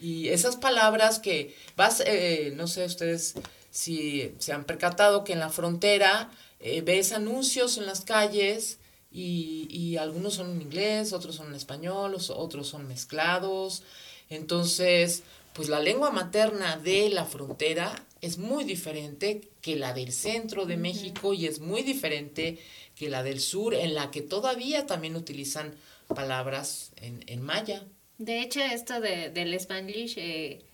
Y 0.00 0.28
esas 0.28 0.56
palabras 0.56 1.18
que 1.18 1.54
vas, 1.76 2.02
eh, 2.06 2.52
no 2.56 2.66
sé 2.68 2.84
ustedes 2.84 3.34
si 3.70 4.32
se 4.38 4.52
han 4.52 4.64
percatado 4.64 5.24
que 5.24 5.32
en 5.32 5.40
la 5.40 5.50
frontera 5.50 6.30
eh, 6.60 6.80
ves 6.82 7.12
anuncios 7.12 7.78
en 7.78 7.86
las 7.86 8.02
calles 8.04 8.78
y, 9.10 9.66
y 9.70 9.96
algunos 9.96 10.34
son 10.34 10.50
en 10.52 10.62
inglés, 10.62 11.12
otros 11.12 11.36
son 11.36 11.48
en 11.48 11.54
español, 11.54 12.14
os- 12.14 12.30
otros 12.30 12.68
son 12.68 12.86
mezclados. 12.88 13.82
Entonces, 14.30 15.22
pues 15.54 15.68
la 15.68 15.80
lengua 15.80 16.10
materna 16.10 16.76
de 16.76 17.08
la 17.10 17.24
frontera 17.24 18.04
es 18.20 18.38
muy 18.38 18.64
diferente 18.64 19.48
que 19.60 19.76
la 19.76 19.92
del 19.94 20.12
centro 20.12 20.66
de 20.66 20.76
México 20.76 21.34
y 21.34 21.46
es 21.46 21.60
muy 21.60 21.82
diferente 21.82 22.58
que 22.94 23.08
la 23.08 23.22
del 23.22 23.40
sur, 23.40 23.74
en 23.74 23.94
la 23.94 24.10
que 24.10 24.22
todavía 24.22 24.86
también 24.86 25.16
utilizan 25.16 25.74
palabras 26.14 26.92
en, 26.96 27.22
en 27.26 27.42
maya. 27.42 27.86
De 28.18 28.40
hecho, 28.42 28.60
esto 28.60 29.00
de, 29.00 29.30
del 29.30 29.54
spanglish 29.54 30.14
eh, 30.18 30.64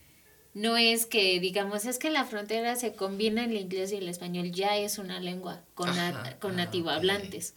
no 0.55 0.77
es 0.77 1.07
que, 1.07 1.41
digamos, 1.41 1.85
es 1.85 1.99
que 1.99 2.07
en 2.07 2.13
la 2.15 2.25
frontera 2.25 2.77
se 2.77 2.95
combina 2.95 3.45
el 3.45 3.57
inglés 3.57 3.93
y 3.93 3.97
el 3.97 4.09
español, 4.09 4.53
ya 4.53 4.77
es 4.77 4.99
una 4.99 5.21
lengua 5.21 5.63
con, 5.75 5.89
Ajá, 5.89 6.39
con 6.39 6.53
ah, 6.53 6.65
nativo 6.65 6.91
hablantes, 6.91 7.55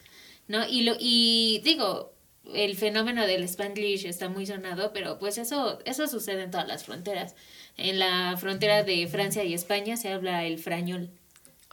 ¿no? 0.47 0.67
Y, 0.67 0.81
lo, 0.81 0.95
y 0.99 1.61
digo, 1.63 2.11
el 2.53 2.75
fenómeno 2.75 3.27
del 3.27 3.43
spanglish 3.43 4.05
está 4.05 4.29
muy 4.29 4.45
sonado, 4.45 4.93
pero 4.93 5.19
pues 5.19 5.37
eso, 5.37 5.79
eso 5.85 6.07
sucede 6.07 6.43
en 6.43 6.51
todas 6.51 6.67
las 6.67 6.85
fronteras. 6.85 7.35
En 7.77 7.99
la 7.99 8.35
frontera 8.37 8.83
de 8.83 9.07
Francia 9.07 9.43
y 9.43 9.53
España 9.53 9.97
se 9.97 10.09
habla 10.11 10.45
el 10.45 10.57
frañol, 10.57 11.11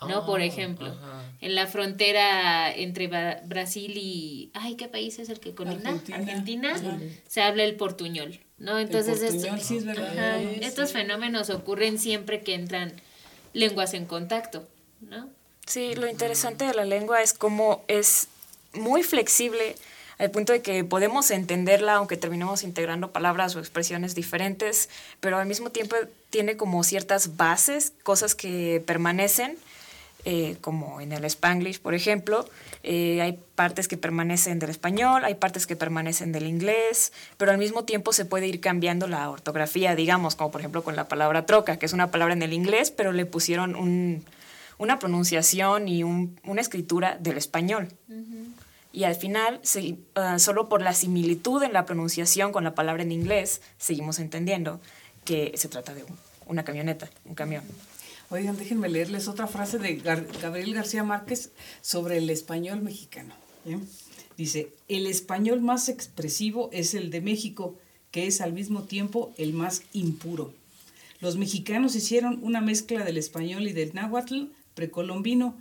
¿no? 0.02 0.26
Por 0.26 0.40
Ah, 0.40 0.44
ejemplo. 0.44 0.86
ajá. 0.88 1.22
En 1.40 1.54
la 1.54 1.66
frontera 1.66 2.72
entre 2.74 3.06
Ba- 3.08 3.40
Brasil 3.44 3.92
y... 3.96 4.50
Ay, 4.54 4.76
¿qué 4.76 4.88
país 4.88 5.18
es 5.18 5.28
el 5.28 5.40
que 5.40 5.54
colinda? 5.54 5.90
Argentina. 6.12 6.74
Se 7.28 7.42
habla 7.42 7.64
el 7.64 7.76
portuñol, 7.76 8.40
¿no? 8.58 8.78
Entonces, 8.78 9.20
portuñol, 9.20 9.56
esto- 9.58 9.66
sí, 9.68 9.76
es 9.78 9.84
verdad. 9.84 10.12
ajá, 10.12 10.40
estos 10.62 10.88
sí. 10.88 10.94
fenómenos 10.94 11.50
ocurren 11.50 11.98
siempre 11.98 12.40
que 12.40 12.54
entran 12.54 12.92
lenguas 13.52 13.94
en 13.94 14.06
contacto, 14.06 14.66
¿no? 15.00 15.28
Sí, 15.66 15.94
lo 15.94 16.06
interesante 16.08 16.64
de 16.66 16.74
la 16.74 16.84
lengua 16.84 17.22
es 17.22 17.32
cómo 17.32 17.84
es 17.88 18.28
muy 18.72 19.02
flexible 19.02 19.76
al 20.18 20.30
punto 20.30 20.52
de 20.52 20.62
que 20.62 20.84
podemos 20.84 21.30
entenderla 21.30 21.94
aunque 21.94 22.16
terminemos 22.16 22.62
integrando 22.62 23.10
palabras 23.12 23.56
o 23.56 23.60
expresiones 23.60 24.14
diferentes, 24.14 24.88
pero 25.20 25.38
al 25.38 25.46
mismo 25.46 25.70
tiempo 25.70 25.96
tiene 26.30 26.56
como 26.56 26.84
ciertas 26.84 27.36
bases, 27.36 27.92
cosas 28.02 28.34
que 28.34 28.82
permanecen, 28.86 29.56
eh, 30.24 30.56
como 30.60 31.00
en 31.00 31.12
el 31.12 31.24
spanglish, 31.26 31.80
por 31.80 31.94
ejemplo. 31.94 32.48
Eh, 32.82 33.20
hay 33.22 33.38
partes 33.54 33.88
que 33.88 33.96
permanecen 33.96 34.58
del 34.58 34.70
español, 34.70 35.24
hay 35.24 35.34
partes 35.34 35.66
que 35.66 35.76
permanecen 35.76 36.32
del 36.32 36.46
inglés, 36.46 37.12
pero 37.36 37.50
al 37.52 37.58
mismo 37.58 37.84
tiempo 37.84 38.12
se 38.12 38.24
puede 38.24 38.46
ir 38.46 38.60
cambiando 38.60 39.06
la 39.06 39.30
ortografía, 39.30 39.94
digamos, 39.94 40.34
como 40.34 40.50
por 40.50 40.60
ejemplo 40.60 40.82
con 40.84 40.96
la 40.96 41.08
palabra 41.08 41.46
troca, 41.46 41.78
que 41.78 41.86
es 41.86 41.92
una 41.92 42.10
palabra 42.10 42.34
en 42.34 42.42
el 42.42 42.52
inglés, 42.52 42.90
pero 42.90 43.12
le 43.12 43.26
pusieron 43.26 43.74
un, 43.76 44.24
una 44.78 44.98
pronunciación 44.98 45.88
y 45.88 46.02
un- 46.04 46.38
una 46.44 46.60
escritura 46.60 47.16
del 47.20 47.36
español. 47.38 47.88
Y 48.92 49.04
al 49.04 49.16
final, 49.16 49.58
se- 49.62 49.96
ah, 50.14 50.38
solo 50.38 50.68
por 50.68 50.80
la 50.80 50.92
similitud 50.94 51.62
en 51.64 51.72
la 51.72 51.84
pronunciación 51.84 52.52
con 52.52 52.62
la 52.64 52.74
palabra 52.74 53.02
en 53.02 53.10
inglés, 53.12 53.60
seguimos 53.78 54.18
entendiendo 54.20 54.80
que 55.24 55.52
se 55.56 55.68
trata 55.68 55.94
de 55.94 56.04
un- 56.04 56.16
una 56.46 56.64
camioneta, 56.64 57.08
un 57.24 57.34
camión. 57.34 57.64
Oigan, 58.30 58.56
déjenme 58.56 58.88
leerles 58.88 59.28
otra 59.28 59.46
frase 59.46 59.78
de 59.78 59.96
Gabriel 59.96 60.74
García 60.74 61.04
Márquez 61.04 61.52
sobre 61.82 62.18
el 62.18 62.30
español 62.30 62.80
mexicano. 62.80 63.34
¿bien? 63.64 63.86
Dice, 64.36 64.72
el 64.88 65.06
español 65.06 65.60
más 65.60 65.88
expresivo 65.88 66.70
es 66.72 66.94
el 66.94 67.10
de 67.10 67.20
México, 67.20 67.78
que 68.10 68.26
es 68.26 68.40
al 68.40 68.52
mismo 68.52 68.84
tiempo 68.84 69.32
el 69.36 69.52
más 69.52 69.82
impuro. 69.92 70.54
Los 71.20 71.36
mexicanos 71.36 71.94
hicieron 71.94 72.38
una 72.42 72.60
mezcla 72.60 73.04
del 73.04 73.18
español 73.18 73.68
y 73.68 73.72
del 73.72 73.94
náhuatl 73.94 74.44
precolombino, 74.74 75.56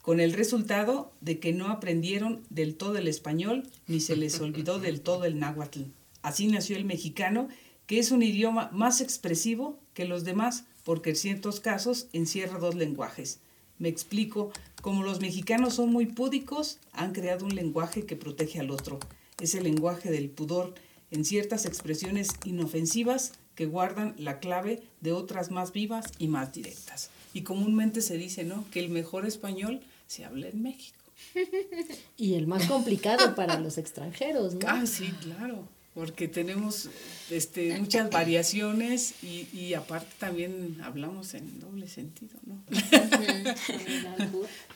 con 0.00 0.20
el 0.20 0.34
resultado 0.34 1.12
de 1.20 1.38
que 1.38 1.52
no 1.52 1.68
aprendieron 1.68 2.42
del 2.50 2.74
todo 2.74 2.98
el 2.98 3.08
español 3.08 3.68
ni 3.86 4.00
se 4.00 4.16
les 4.16 4.38
olvidó 4.38 4.78
del 4.78 5.00
todo 5.00 5.24
el 5.24 5.38
náhuatl. 5.38 5.82
Así 6.22 6.46
nació 6.46 6.76
el 6.76 6.84
mexicano, 6.84 7.48
que 7.86 7.98
es 7.98 8.10
un 8.10 8.22
idioma 8.22 8.70
más 8.72 9.00
expresivo 9.00 9.78
que 9.94 10.04
los 10.04 10.24
demás, 10.24 10.64
porque 10.84 11.10
en 11.10 11.16
ciertos 11.16 11.60
casos 11.60 12.06
encierra 12.12 12.58
dos 12.58 12.74
lenguajes. 12.74 13.40
Me 13.78 13.88
explico, 13.88 14.52
como 14.82 15.02
los 15.02 15.20
mexicanos 15.20 15.74
son 15.74 15.90
muy 15.90 16.06
púdicos, 16.06 16.78
han 16.92 17.12
creado 17.12 17.44
un 17.44 17.54
lenguaje 17.54 18.06
que 18.06 18.16
protege 18.16 18.60
al 18.60 18.70
otro. 18.70 19.00
Es 19.40 19.54
el 19.54 19.64
lenguaje 19.64 20.10
del 20.10 20.30
pudor, 20.30 20.74
en 21.10 21.24
ciertas 21.24 21.66
expresiones 21.66 22.28
inofensivas 22.44 23.32
que 23.54 23.66
guardan 23.66 24.14
la 24.18 24.38
clave 24.38 24.82
de 25.00 25.12
otras 25.12 25.50
más 25.50 25.72
vivas 25.72 26.06
y 26.18 26.28
más 26.28 26.52
directas. 26.52 27.10
Y 27.32 27.42
comúnmente 27.42 28.00
se 28.00 28.16
dice, 28.16 28.44
¿no?, 28.44 28.64
que 28.70 28.80
el 28.80 28.90
mejor 28.90 29.26
español 29.26 29.80
se 30.06 30.24
habla 30.24 30.48
en 30.48 30.62
México. 30.62 30.98
Y 32.16 32.34
el 32.34 32.46
más 32.46 32.66
complicado 32.66 33.34
para 33.34 33.58
los 33.58 33.78
extranjeros, 33.78 34.54
¿no? 34.54 34.60
Ah, 34.66 34.86
sí, 34.86 35.12
claro, 35.20 35.68
porque 35.94 36.26
tenemos 36.28 36.88
este, 37.30 37.76
muchas 37.78 38.10
variaciones 38.10 39.14
y, 39.22 39.48
y 39.52 39.74
aparte 39.74 40.12
también 40.18 40.78
hablamos 40.82 41.34
en 41.34 41.60
doble 41.60 41.86
sentido, 41.88 42.34
¿no? 42.46 42.62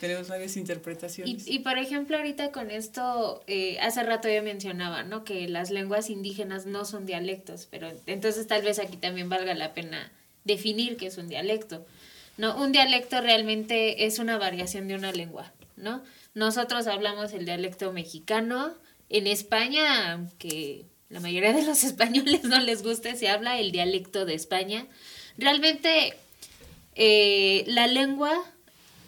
tenemos 0.01 0.29
varias 0.29 0.57
Y, 0.57 0.61
interpretaciones. 0.61 1.47
y 1.47 1.59
por 1.61 1.79
ejemplo, 1.79 2.17
ahorita 2.17 2.53
con 2.53 2.71
esto, 2.71 3.43
eh, 3.47 3.79
hace 3.81 4.03
rato 4.03 4.29
yo 4.29 4.43
mencionaba, 4.43 5.03
¿no? 5.03 5.25
Que 5.25 5.49
las 5.49 5.71
lenguas 5.71 6.11
indígenas 6.11 6.67
no 6.67 6.85
son 6.85 7.07
dialectos, 7.07 7.67
pero 7.71 7.91
entonces 8.07 8.47
tal 8.47 8.63
vez 8.63 8.79
aquí 8.79 8.97
también 8.97 9.29
valga 9.29 9.55
la 9.55 9.75
pena 9.75 10.13
definir 10.45 10.97
qué 10.97 11.07
es 11.07 11.19
un 11.19 11.29
dialecto. 11.29 11.85
No, 12.37 12.57
un 12.63 12.71
dialecto 12.73 13.21
realmente 13.21 14.07
es 14.07 14.21
una 14.21 14.39
variación 14.39 14.87
de 14.87 14.95
una 14.95 15.13
lengua, 15.13 15.53
¿no? 15.77 16.03
Nosotros 16.35 16.87
hablamos 16.87 17.33
el 17.33 17.45
dialecto 17.45 17.93
mexicano. 17.93 18.73
En 19.11 19.27
España, 19.27 20.13
aunque 20.13 20.85
la 21.11 21.21
mayoría 21.21 21.53
de 21.53 21.63
los 21.63 21.85
españoles 21.85 22.45
no 22.45 22.59
les 22.61 22.83
guste, 22.83 23.17
se 23.17 23.29
habla 23.29 23.59
el 23.59 23.73
dialecto 23.73 24.25
de 24.25 24.35
España. 24.35 24.87
Realmente, 25.37 26.15
eh, 26.95 27.65
la 27.67 27.87
lengua, 27.87 28.33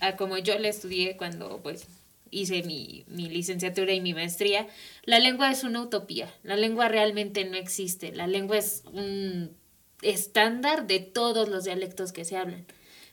a 0.01 0.16
como 0.16 0.38
yo 0.38 0.59
la 0.59 0.68
estudié 0.68 1.16
cuando 1.16 1.61
pues 1.62 1.86
hice 2.30 2.62
mi, 2.62 3.05
mi 3.09 3.28
licenciatura 3.28 3.92
y 3.92 4.01
mi 4.01 4.14
maestría, 4.14 4.68
la 5.05 5.18
lengua 5.18 5.51
es 5.51 5.64
una 5.64 5.82
utopía. 5.82 6.32
La 6.42 6.57
lengua 6.57 6.88
realmente 6.88 7.44
no 7.44 7.57
existe. 7.57 8.12
La 8.12 8.26
lengua 8.26 8.59
es 8.59 8.84
un 8.92 9.57
estándar 10.03 10.86
de 10.86 11.01
todos 11.01 11.48
los 11.48 11.64
dialectos 11.64 12.12
que 12.12 12.24
se 12.24 12.36
hablan. 12.36 12.66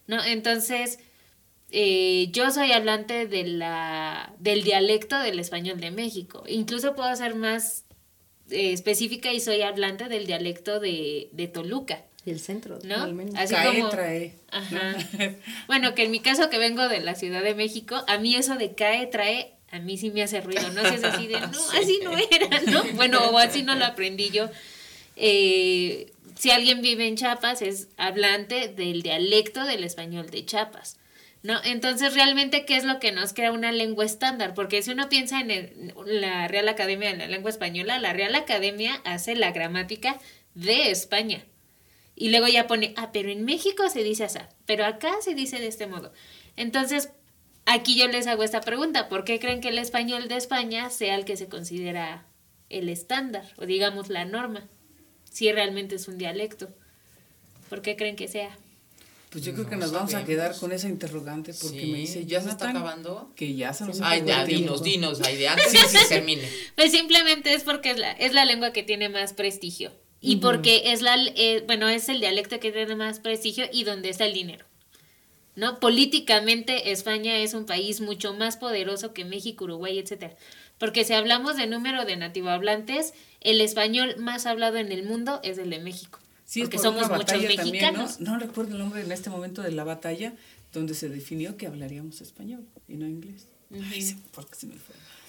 ¿no? 0.05 0.23
Entonces, 0.23 0.99
eh, 1.71 2.29
yo 2.31 2.51
soy 2.51 2.71
hablante 2.71 3.27
de 3.27 3.43
la, 3.43 4.33
del 4.39 4.63
dialecto 4.63 5.19
del 5.19 5.39
español 5.39 5.79
de 5.79 5.91
México. 5.91 6.43
Incluso 6.47 6.95
puedo 6.95 7.13
ser 7.15 7.35
más 7.35 7.83
eh, 8.49 8.73
específica 8.73 9.33
y 9.33 9.39
soy 9.39 9.61
hablante 9.61 10.09
del 10.09 10.25
dialecto 10.25 10.79
de, 10.79 11.29
de 11.31 11.47
Toluca. 11.47 12.03
Y 12.25 12.31
el 12.31 12.39
centro, 12.39 12.77
¿no? 12.83 12.95
Así 13.37 13.53
Cae, 13.53 13.77
como, 13.79 13.89
trae. 13.89 14.33
Ajá. 14.51 14.97
Bueno, 15.67 15.95
que 15.95 16.03
en 16.03 16.11
mi 16.11 16.19
caso 16.19 16.49
que 16.49 16.57
vengo 16.57 16.89
de 16.89 16.99
la 16.99 17.15
Ciudad 17.15 17.41
de 17.41 17.55
México, 17.55 18.03
a 18.07 18.17
mí 18.17 18.35
eso 18.35 18.55
de 18.55 18.75
cae, 18.75 19.07
trae, 19.07 19.53
a 19.71 19.79
mí 19.79 19.97
sí 19.97 20.11
me 20.11 20.23
hace 20.23 20.41
ruido, 20.41 20.69
¿no? 20.71 20.81
Si 20.81 20.95
es 20.95 21.03
así 21.05 21.27
de, 21.27 21.39
no, 21.39 21.47
así 21.47 21.99
no 22.03 22.11
era, 22.17 22.61
¿no? 22.69 22.83
Bueno, 22.95 23.29
o 23.29 23.37
así 23.37 23.63
no 23.63 23.75
lo 23.75 23.85
aprendí 23.85 24.29
yo. 24.29 24.49
Eh, 25.15 26.11
si 26.35 26.51
alguien 26.51 26.81
vive 26.81 27.07
en 27.07 27.15
Chiapas, 27.15 27.61
es 27.61 27.87
hablante 27.97 28.67
del 28.67 29.01
dialecto 29.01 29.63
del 29.63 29.83
español 29.83 30.29
de 30.29 30.45
Chiapas. 30.45 30.97
¿No? 31.43 31.59
Entonces, 31.63 32.13
realmente, 32.13 32.65
¿qué 32.65 32.75
es 32.75 32.83
lo 32.83 32.99
que 32.99 33.11
nos 33.11 33.33
crea 33.33 33.51
una 33.51 33.71
lengua 33.71 34.03
estándar? 34.05 34.53
Porque 34.53 34.81
si 34.81 34.91
uno 34.91 35.07
piensa 35.07 35.39
en 35.39 35.51
el- 35.51 35.93
la 36.05 36.47
Real 36.47 36.67
Academia 36.67 37.09
de 37.11 37.17
la 37.17 37.27
Lengua 37.27 37.51
Española, 37.51 37.99
la 37.99 38.11
Real 38.13 38.35
Academia 38.35 39.01
hace 39.05 39.35
la 39.35 39.51
gramática 39.51 40.19
de 40.55 40.89
España. 40.91 41.45
Y 42.15 42.29
luego 42.31 42.47
ya 42.47 42.65
pone, 42.67 42.93
ah, 42.97 43.11
pero 43.13 43.29
en 43.29 43.45
México 43.45 43.89
se 43.89 44.03
dice 44.03 44.23
así, 44.23 44.39
pero 44.65 44.85
acá 44.85 45.11
se 45.21 45.35
dice 45.35 45.59
de 45.59 45.67
este 45.67 45.85
modo. 45.87 46.11
Entonces, 46.55 47.11
aquí 47.65 47.95
yo 47.97 48.07
les 48.07 48.25
hago 48.25 48.43
esta 48.43 48.61
pregunta, 48.61 49.07
¿por 49.07 49.23
qué 49.23 49.39
creen 49.39 49.61
que 49.61 49.69
el 49.69 49.77
español 49.77 50.27
de 50.27 50.37
España 50.37 50.89
sea 50.89 51.15
el 51.15 51.25
que 51.25 51.37
se 51.37 51.47
considera 51.47 52.25
el 52.69 52.89
estándar 52.89 53.45
o 53.57 53.65
digamos 53.67 54.09
la 54.09 54.25
norma? 54.25 54.67
Si 55.31 55.51
realmente 55.51 55.95
es 55.95 56.07
un 56.07 56.17
dialecto. 56.17 56.69
¿Por 57.69 57.83
qué 57.83 57.95
creen 57.95 58.15
que 58.15 58.27
sea? 58.27 58.57
Pues 59.29 59.43
yo 59.43 59.53
creo 59.53 59.67
que 59.67 59.75
nos 59.75 59.91
vamos 59.91 60.13
a 60.13 60.23
quedar 60.23 60.57
con 60.57 60.71
esa 60.71 60.87
interrogante 60.87 61.53
porque 61.53 61.85
me 61.85 61.97
dice, 61.97 62.25
¿ya 62.25 62.41
se 62.41 62.49
está 62.49 62.69
acabando? 62.69 63.31
Que 63.35 63.55
ya 63.55 63.73
se 63.73 63.85
nos 63.85 63.99
Ay, 64.01 64.23
ya, 64.25 64.45
dinos, 64.45 64.83
dinos, 64.83 65.21
ay, 65.21 65.35
de 65.37 65.49
antes 65.49 65.69
sí, 65.69 65.77
sí, 65.89 65.97
termine. 66.07 66.49
Pues 66.75 66.91
simplemente 66.91 67.53
es 67.53 67.63
porque 67.63 67.91
es 67.91 67.99
la, 67.99 68.11
es 68.13 68.33
la 68.33 68.45
lengua 68.45 68.71
que 68.71 68.83
tiene 68.83 69.09
más 69.09 69.33
prestigio. 69.33 69.91
Y 70.19 70.37
porque 70.37 70.91
es 70.91 71.01
la, 71.01 71.15
eh, 71.35 71.63
bueno, 71.67 71.87
es 71.89 72.09
el 72.09 72.19
dialecto 72.19 72.59
que 72.59 72.71
tiene 72.71 72.95
más 72.95 73.19
prestigio 73.19 73.65
y 73.71 73.83
donde 73.83 74.09
está 74.09 74.25
el 74.25 74.33
dinero. 74.33 74.65
¿No? 75.55 75.79
Políticamente 75.79 76.91
España 76.91 77.37
es 77.37 77.53
un 77.53 77.65
país 77.65 78.01
mucho 78.01 78.33
más 78.33 78.57
poderoso 78.57 79.13
que 79.13 79.25
México, 79.25 79.65
Uruguay, 79.65 79.99
etcétera. 79.99 80.35
Porque 80.77 81.03
si 81.03 81.13
hablamos 81.13 81.57
de 81.57 81.67
número 81.67 82.05
de 82.05 82.15
nativohablantes, 82.15 83.13
el 83.41 83.61
español 83.61 84.15
más 84.17 84.45
hablado 84.45 84.77
en 84.77 84.91
el 84.91 85.03
mundo 85.03 85.39
es 85.43 85.57
el 85.57 85.69
de 85.69 85.79
México. 85.79 86.19
Sí, 86.47 86.61
porque 86.61 86.79
somos 86.79 87.09
muchos 87.09 87.41
mexicanos. 87.41 88.21
¿no? 88.21 88.39
recuerdo 88.39 88.71
el 88.71 88.79
nombre 88.79 89.01
en 89.01 89.11
este 89.11 89.29
momento 89.29 89.61
de 89.61 89.71
la 89.71 89.83
batalla 89.83 90.33
donde 90.73 90.95
se 90.95 91.09
definió 91.09 91.57
que 91.57 91.67
hablaríamos 91.67 92.21
español 92.21 92.65
y 92.87 92.95
no 92.95 93.05
inglés. 93.05 93.47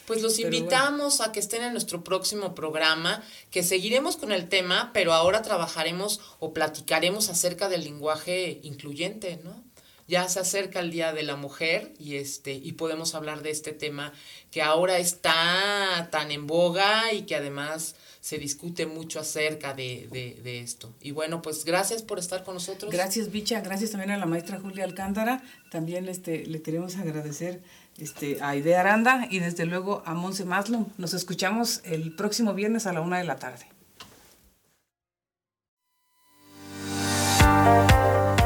Pues 0.07 0.23
los 0.23 0.39
invitamos 0.39 1.21
a 1.21 1.33
que 1.33 1.41
estén 1.41 1.63
en 1.63 1.73
nuestro 1.73 2.03
próximo 2.03 2.55
programa, 2.55 3.23
que 3.51 3.63
seguiremos 3.63 4.17
con 4.17 4.33
el 4.33 4.49
tema, 4.49 4.91
pero 4.95 5.13
ahora 5.13 5.43
trabajaremos 5.43 6.21
o 6.39 6.55
platicaremos 6.55 7.29
acerca 7.29 7.69
del 7.69 7.85
lenguaje 7.85 8.61
incluyente, 8.63 9.39
¿no? 9.45 9.63
Ya 10.07 10.27
se 10.29 10.41
acerca 10.41 10.81
el 10.81 10.91
Día 10.91 11.13
de 11.13 11.25
la 11.25 11.37
Mujer 11.37 11.93
y 11.99 12.15
este 12.15 12.55
y 12.55 12.73
podemos 12.73 13.15
hablar 13.15 13.43
de 13.43 13.51
este 13.51 13.73
tema 13.73 14.15
que 14.51 14.63
ahora 14.63 14.99
está 14.99 16.09
tan 16.11 16.31
en 16.31 16.47
boga 16.47 17.13
y 17.13 17.23
que 17.23 17.37
además 17.37 17.95
se 18.29 18.37
discute 18.37 18.85
mucho 18.85 19.21
acerca 19.21 19.73
de, 19.73 20.07
de, 20.13 20.61
esto. 20.61 20.93
Y 21.01 21.13
bueno, 21.13 21.41
pues 21.41 21.65
gracias 21.65 22.03
por 22.03 22.19
estar 22.19 22.45
con 22.45 22.53
nosotros. 22.53 22.93
Gracias, 22.93 23.31
Bicha. 23.31 23.63
Gracias 23.63 23.93
también 23.93 24.11
a 24.11 24.19
la 24.19 24.27
maestra 24.27 24.61
Julia 24.61 24.85
Alcántara. 24.85 25.43
También 25.71 26.07
este, 26.11 26.45
le 26.45 26.61
queremos 26.61 26.97
agradecer 26.97 27.63
este, 27.97 28.37
a 28.43 28.55
Idea 28.55 28.81
Aranda 28.81 29.27
y 29.31 29.39
desde 29.39 29.65
luego 29.65 30.03
a 30.05 30.13
Monse 30.13 30.45
Maslow. 30.45 30.89
Nos 30.99 31.15
escuchamos 31.15 31.81
el 31.85 32.15
próximo 32.17 32.53
viernes 32.53 32.87
a 32.87 32.93
la 32.93 33.01
una 33.01 33.17
de 33.17 33.25
la 33.25 33.37
tarde. 33.37 33.65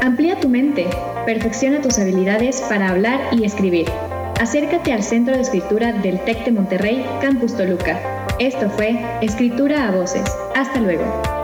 Amplía 0.01 0.39
tu 0.39 0.47
mente, 0.47 0.87
perfecciona 1.25 1.81
tus 1.81 1.99
habilidades 1.99 2.61
para 2.69 2.87
hablar 2.87 3.33
y 3.33 3.43
escribir. 3.43 3.87
Acércate 4.39 4.93
al 4.93 5.03
Centro 5.03 5.35
de 5.35 5.41
Escritura 5.41 5.91
del 5.91 6.23
TEC 6.23 6.45
de 6.45 6.51
Monterrey, 6.51 7.05
Campus 7.19 7.57
Toluca. 7.57 8.22
Esto 8.39 8.69
fue 8.71 8.99
Escritura 9.21 9.87
a 9.87 9.91
Voces. 9.91 10.25
Hasta 10.55 10.79
luego. 10.79 11.42